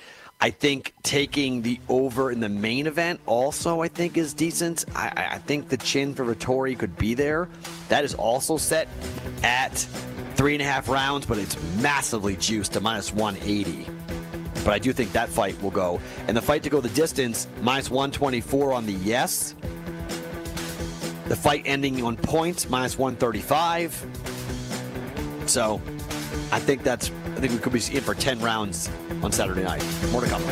I 0.41 0.51
think 0.51 0.95
taking 1.03 1.63
the 1.63 1.81
over 1.89 2.31
in 2.31 2.39
the 2.39 2.49
main 2.49 2.87
event 2.87 3.19
also, 3.27 3.81
I 3.81 3.89
think, 3.89 4.17
is 4.17 4.35
decent. 4.35 4.85
I, 4.95 5.31
I- 5.33 5.39
think 5.39 5.69
the 5.69 5.77
chin 5.77 6.15
for 6.15 6.25
Vettori 6.25 6.79
could 6.79 6.97
be 6.97 7.15
there. 7.15 7.49
That 7.89 8.05
is 8.05 8.15
also 8.15 8.57
set 8.57 8.87
at 9.43 9.73
three 10.37 10.53
and 10.55 10.63
a 10.63 10.65
half 10.65 10.89
rounds, 10.89 11.27
but 11.27 11.39
it's 11.39 11.57
massively 11.81 12.37
juiced 12.37 12.75
to 12.75 12.81
minus 12.81 13.13
180. 13.13 13.87
But 14.65 14.75
I 14.75 14.79
do 14.79 14.93
think 14.93 15.13
that 15.13 15.29
fight 15.29 15.61
will 15.63 15.71
go. 15.71 16.01
And 16.29 16.37
the 16.37 16.43
fight 16.43 16.63
to 16.65 16.71
go 16.71 16.81
the 16.81 16.89
distance, 16.91 17.49
minus 17.63 17.91
124 17.91 18.75
on 18.75 18.87
the 18.87 18.93
yes. 18.93 19.55
The 21.27 21.37
fight 21.37 21.63
ending 21.65 22.05
on 22.05 22.17
points, 22.17 22.69
minus 22.69 22.97
135. 22.99 24.07
So 25.47 25.81
I 26.53 26.61
think 26.61 26.83
that's, 26.85 27.11
I 27.11 27.41
think 27.41 27.53
we 27.55 27.59
could 27.59 27.73
be 27.73 27.83
in 27.97 28.03
for 28.03 28.15
10 28.15 28.41
rounds 28.41 28.91
on 29.23 29.33
Saturday 29.33 29.65
night. 29.65 29.85
More 30.11 30.21
to 30.21 30.29
come. 30.29 30.43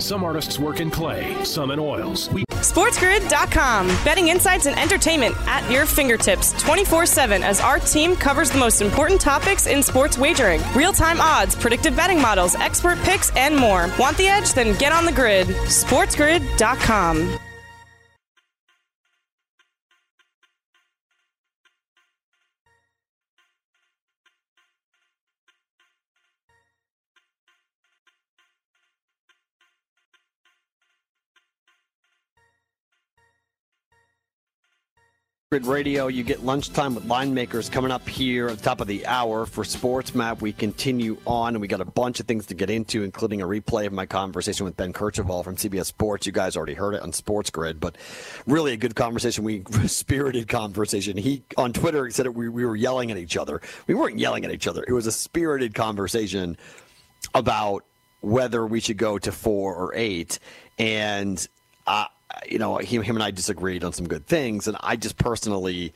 Some 0.00 0.22
artists 0.22 0.58
work 0.60 0.80
in 0.80 0.90
clay, 0.90 1.36
some 1.44 1.72
in 1.72 1.78
oils. 1.80 2.30
We 2.30 2.44
SportsGrid.com. 2.50 3.86
Betting 4.04 4.28
insights 4.28 4.66
and 4.66 4.78
entertainment 4.78 5.34
at 5.46 5.68
your 5.70 5.86
fingertips 5.86 6.52
24 6.62 7.06
7 7.06 7.42
as 7.42 7.60
our 7.60 7.78
team 7.78 8.14
covers 8.14 8.50
the 8.50 8.58
most 8.58 8.80
important 8.80 9.20
topics 9.20 9.66
in 9.66 9.82
sports 9.82 10.16
wagering 10.18 10.60
real 10.74 10.92
time 10.92 11.20
odds, 11.20 11.56
predictive 11.56 11.96
betting 11.96 12.20
models, 12.20 12.54
expert 12.56 12.98
picks, 13.00 13.34
and 13.36 13.56
more. 13.56 13.90
Want 13.98 14.16
the 14.16 14.28
edge? 14.28 14.52
Then 14.52 14.76
get 14.78 14.92
on 14.92 15.04
the 15.04 15.12
grid. 15.12 15.48
SportsGrid.com. 15.48 17.38
Grid 35.50 35.64
Radio, 35.64 36.08
you 36.08 36.24
get 36.24 36.44
lunchtime 36.44 36.94
with 36.94 37.06
line 37.06 37.32
makers 37.32 37.70
coming 37.70 37.90
up 37.90 38.06
here 38.06 38.48
at 38.48 38.58
the 38.58 38.62
top 38.62 38.82
of 38.82 38.86
the 38.86 39.06
hour 39.06 39.46
for 39.46 39.64
Sports 39.64 40.14
Map. 40.14 40.42
We 40.42 40.52
continue 40.52 41.16
on, 41.26 41.54
and 41.54 41.62
we 41.62 41.66
got 41.68 41.80
a 41.80 41.86
bunch 41.86 42.20
of 42.20 42.26
things 42.26 42.44
to 42.48 42.54
get 42.54 42.68
into, 42.68 43.02
including 43.02 43.40
a 43.40 43.46
replay 43.46 43.86
of 43.86 43.94
my 43.94 44.04
conversation 44.04 44.66
with 44.66 44.76
Ben 44.76 44.92
Kercheval 44.92 45.42
from 45.42 45.56
CBS 45.56 45.86
Sports. 45.86 46.26
You 46.26 46.32
guys 46.32 46.54
already 46.54 46.74
heard 46.74 46.92
it 46.92 47.00
on 47.00 47.14
Sports 47.14 47.48
Grid, 47.48 47.80
but 47.80 47.96
really 48.46 48.74
a 48.74 48.76
good 48.76 48.94
conversation. 48.94 49.42
We 49.42 49.62
spirited 49.86 50.48
conversation. 50.48 51.16
He 51.16 51.44
on 51.56 51.72
Twitter 51.72 52.10
said 52.10 52.28
we, 52.28 52.50
we 52.50 52.66
were 52.66 52.76
yelling 52.76 53.10
at 53.10 53.16
each 53.16 53.38
other. 53.38 53.62
We 53.86 53.94
weren't 53.94 54.18
yelling 54.18 54.44
at 54.44 54.50
each 54.50 54.66
other. 54.66 54.84
It 54.86 54.92
was 54.92 55.06
a 55.06 55.12
spirited 55.12 55.72
conversation 55.72 56.58
about 57.34 57.86
whether 58.20 58.66
we 58.66 58.80
should 58.80 58.98
go 58.98 59.18
to 59.18 59.32
four 59.32 59.74
or 59.74 59.94
eight, 59.94 60.40
and. 60.78 61.48
Uh, 61.86 62.04
you 62.46 62.58
know, 62.58 62.76
him, 62.78 63.02
him 63.02 63.16
and 63.16 63.22
I 63.22 63.30
disagreed 63.30 63.84
on 63.84 63.92
some 63.92 64.06
good 64.06 64.26
things, 64.26 64.68
and 64.68 64.76
I 64.80 64.96
just 64.96 65.16
personally, 65.16 65.92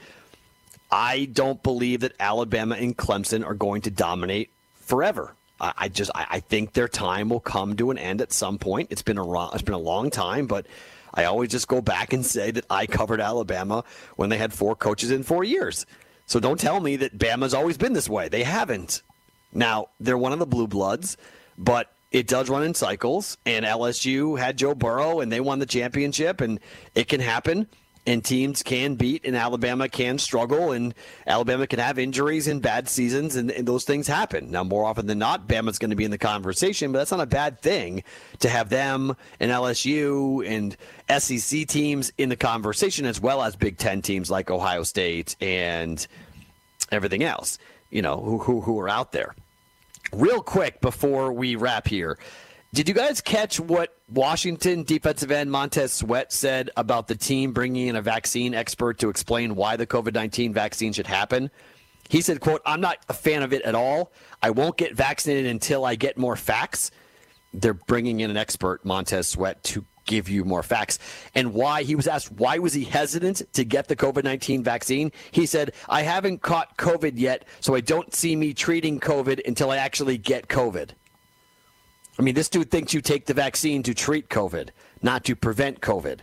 I 0.90 1.26
don't 1.32 1.62
believe 1.62 2.00
that 2.00 2.12
Alabama 2.20 2.76
and 2.76 2.96
Clemson 2.96 3.44
are 3.44 3.54
going 3.54 3.82
to 3.82 3.90
dominate 3.90 4.50
forever. 4.74 5.34
I, 5.60 5.72
I 5.76 5.88
just, 5.88 6.10
I, 6.14 6.26
I, 6.30 6.40
think 6.40 6.72
their 6.72 6.88
time 6.88 7.28
will 7.28 7.40
come 7.40 7.76
to 7.76 7.90
an 7.90 7.98
end 7.98 8.20
at 8.20 8.32
some 8.32 8.58
point. 8.58 8.88
It's 8.90 9.02
been 9.02 9.18
a, 9.18 9.50
it's 9.52 9.62
been 9.62 9.74
a 9.74 9.78
long 9.78 10.10
time, 10.10 10.46
but 10.46 10.66
I 11.14 11.24
always 11.24 11.50
just 11.50 11.68
go 11.68 11.80
back 11.80 12.12
and 12.12 12.24
say 12.24 12.50
that 12.50 12.64
I 12.70 12.86
covered 12.86 13.20
Alabama 13.20 13.84
when 14.16 14.30
they 14.30 14.38
had 14.38 14.52
four 14.52 14.74
coaches 14.74 15.10
in 15.10 15.22
four 15.22 15.44
years. 15.44 15.86
So 16.26 16.40
don't 16.40 16.58
tell 16.58 16.80
me 16.80 16.96
that 16.96 17.18
Bama's 17.18 17.54
always 17.54 17.76
been 17.76 17.92
this 17.92 18.08
way. 18.08 18.28
They 18.28 18.42
haven't. 18.42 19.02
Now 19.52 19.88
they're 20.00 20.18
one 20.18 20.32
of 20.32 20.38
the 20.38 20.46
blue 20.46 20.66
bloods, 20.66 21.16
but 21.58 21.91
it 22.12 22.26
does 22.26 22.50
run 22.50 22.62
in 22.62 22.74
cycles, 22.74 23.38
and 23.46 23.64
LSU 23.64 24.38
had 24.38 24.58
Joe 24.58 24.74
Burrow, 24.74 25.20
and 25.20 25.32
they 25.32 25.40
won 25.40 25.58
the 25.58 25.66
championship, 25.66 26.42
and 26.42 26.60
it 26.94 27.08
can 27.08 27.20
happen. 27.20 27.66
And 28.04 28.24
teams 28.24 28.64
can 28.64 28.96
beat, 28.96 29.24
and 29.24 29.36
Alabama 29.36 29.88
can 29.88 30.18
struggle, 30.18 30.72
and 30.72 30.92
Alabama 31.24 31.68
can 31.68 31.78
have 31.78 32.00
injuries 32.00 32.48
and 32.48 32.60
bad 32.60 32.88
seasons, 32.88 33.36
and, 33.36 33.48
and 33.50 33.66
those 33.66 33.84
things 33.84 34.08
happen. 34.08 34.50
Now, 34.50 34.64
more 34.64 34.84
often 34.84 35.06
than 35.06 35.20
not, 35.20 35.46
Bama's 35.46 35.78
going 35.78 35.90
to 35.90 35.96
be 35.96 36.04
in 36.04 36.10
the 36.10 36.18
conversation, 36.18 36.90
but 36.90 36.98
that's 36.98 37.12
not 37.12 37.20
a 37.20 37.26
bad 37.26 37.62
thing 37.62 38.02
to 38.40 38.48
have 38.48 38.70
them 38.70 39.16
and 39.38 39.52
LSU 39.52 40.44
and 40.44 40.76
SEC 41.22 41.68
teams 41.68 42.12
in 42.18 42.28
the 42.28 42.36
conversation, 42.36 43.06
as 43.06 43.20
well 43.20 43.40
as 43.40 43.54
Big 43.54 43.78
Ten 43.78 44.02
teams 44.02 44.32
like 44.32 44.50
Ohio 44.50 44.82
State 44.82 45.36
and 45.40 46.04
everything 46.90 47.22
else, 47.22 47.56
you 47.90 48.02
know, 48.02 48.20
who, 48.20 48.38
who, 48.38 48.60
who 48.60 48.80
are 48.80 48.88
out 48.88 49.12
there. 49.12 49.32
Real 50.14 50.42
quick 50.42 50.80
before 50.82 51.32
we 51.32 51.56
wrap 51.56 51.88
here, 51.88 52.18
did 52.74 52.86
you 52.86 52.94
guys 52.94 53.22
catch 53.22 53.58
what 53.58 53.96
Washington 54.10 54.82
defensive 54.82 55.30
end 55.30 55.50
Montez 55.50 55.92
Sweat 55.92 56.32
said 56.32 56.70
about 56.76 57.08
the 57.08 57.14
team 57.14 57.52
bringing 57.52 57.88
in 57.88 57.96
a 57.96 58.02
vaccine 58.02 58.52
expert 58.54 58.98
to 58.98 59.08
explain 59.08 59.54
why 59.54 59.76
the 59.76 59.86
COVID 59.86 60.12
19 60.12 60.52
vaccine 60.52 60.92
should 60.92 61.06
happen? 61.06 61.50
He 62.10 62.20
said, 62.20 62.40
quote, 62.40 62.60
I'm 62.66 62.82
not 62.82 62.98
a 63.08 63.14
fan 63.14 63.42
of 63.42 63.54
it 63.54 63.62
at 63.62 63.74
all. 63.74 64.12
I 64.42 64.50
won't 64.50 64.76
get 64.76 64.94
vaccinated 64.94 65.50
until 65.50 65.86
I 65.86 65.94
get 65.94 66.18
more 66.18 66.36
facts. 66.36 66.90
They're 67.54 67.72
bringing 67.72 68.20
in 68.20 68.30
an 68.30 68.36
expert, 68.36 68.84
Montez 68.84 69.28
Sweat, 69.28 69.62
to 69.64 69.86
give 70.04 70.28
you 70.28 70.44
more 70.44 70.62
facts. 70.62 70.98
And 71.34 71.54
why 71.54 71.82
he 71.82 71.94
was 71.94 72.06
asked 72.06 72.32
why 72.32 72.58
was 72.58 72.72
he 72.72 72.84
hesitant 72.84 73.42
to 73.52 73.64
get 73.64 73.88
the 73.88 73.96
COVID-19 73.96 74.62
vaccine? 74.62 75.12
He 75.30 75.46
said, 75.46 75.72
"I 75.88 76.02
haven't 76.02 76.42
caught 76.42 76.76
COVID 76.76 77.12
yet, 77.16 77.44
so 77.60 77.74
I 77.74 77.80
don't 77.80 78.14
see 78.14 78.36
me 78.36 78.54
treating 78.54 79.00
COVID 79.00 79.46
until 79.46 79.70
I 79.70 79.78
actually 79.78 80.18
get 80.18 80.48
COVID." 80.48 80.90
I 82.18 82.22
mean, 82.22 82.34
this 82.34 82.48
dude 82.48 82.70
thinks 82.70 82.92
you 82.92 83.00
take 83.00 83.26
the 83.26 83.34
vaccine 83.34 83.82
to 83.84 83.94
treat 83.94 84.28
COVID, 84.28 84.70
not 85.02 85.24
to 85.24 85.34
prevent 85.34 85.80
COVID. 85.80 86.20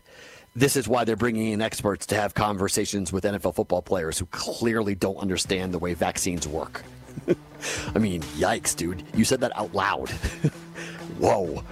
This 0.55 0.75
is 0.75 0.87
why 0.87 1.03
they're 1.03 1.15
bringing 1.15 1.51
in 1.51 1.61
experts 1.61 2.05
to 2.07 2.15
have 2.15 2.33
conversations 2.33 3.13
with 3.13 3.23
NFL 3.23 3.55
football 3.55 3.81
players 3.81 4.17
who 4.17 4.25
clearly 4.27 4.95
don't 4.95 5.17
understand 5.17 5.73
the 5.73 5.79
way 5.79 5.93
vaccines 5.93 6.47
work. 6.47 6.83
I 7.95 7.99
mean, 7.99 8.21
yikes, 8.37 8.75
dude. 8.75 9.03
You 9.13 9.25
said 9.25 9.41
that 9.41 9.55
out 9.55 9.73
loud. 9.73 10.09
Whoa. 11.19 11.63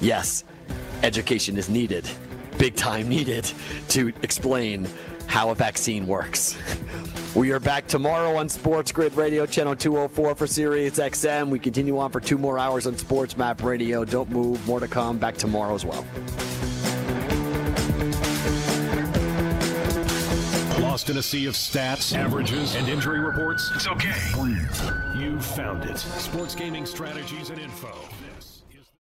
Yes, 0.00 0.44
education 1.02 1.56
is 1.56 1.68
needed, 1.68 2.08
big 2.58 2.76
time 2.76 3.08
needed, 3.08 3.50
to 3.88 4.12
explain 4.22 4.88
how 5.26 5.50
a 5.50 5.54
vaccine 5.54 6.06
works. 6.06 6.56
We 7.34 7.52
are 7.52 7.60
back 7.60 7.86
tomorrow 7.86 8.36
on 8.36 8.48
Sports 8.48 8.92
Grid 8.92 9.14
Radio, 9.14 9.44
channel 9.44 9.76
204 9.76 10.34
for 10.34 10.46
Sirius 10.46 10.98
XM. 10.98 11.50
We 11.50 11.58
continue 11.58 11.98
on 11.98 12.10
for 12.10 12.20
two 12.20 12.38
more 12.38 12.58
hours 12.58 12.86
on 12.86 12.96
Sports 12.96 13.36
Map 13.36 13.62
Radio. 13.62 14.04
Don't 14.04 14.30
move, 14.30 14.64
more 14.66 14.80
to 14.80 14.88
come. 14.88 15.18
Back 15.18 15.36
tomorrow 15.36 15.74
as 15.74 15.84
well. 15.84 16.06
Lost 20.80 21.10
in 21.10 21.18
a 21.18 21.22
sea 21.22 21.44
of 21.44 21.54
stats, 21.54 22.16
averages, 22.16 22.74
and 22.74 22.88
injury 22.88 23.18
reports? 23.18 23.70
It's 23.74 23.86
okay. 23.86 24.14
You 25.14 25.38
found 25.38 25.84
it. 25.84 25.98
Sports 25.98 26.54
gaming 26.54 26.86
strategies 26.86 27.50
and 27.50 27.58
info. 27.58 27.92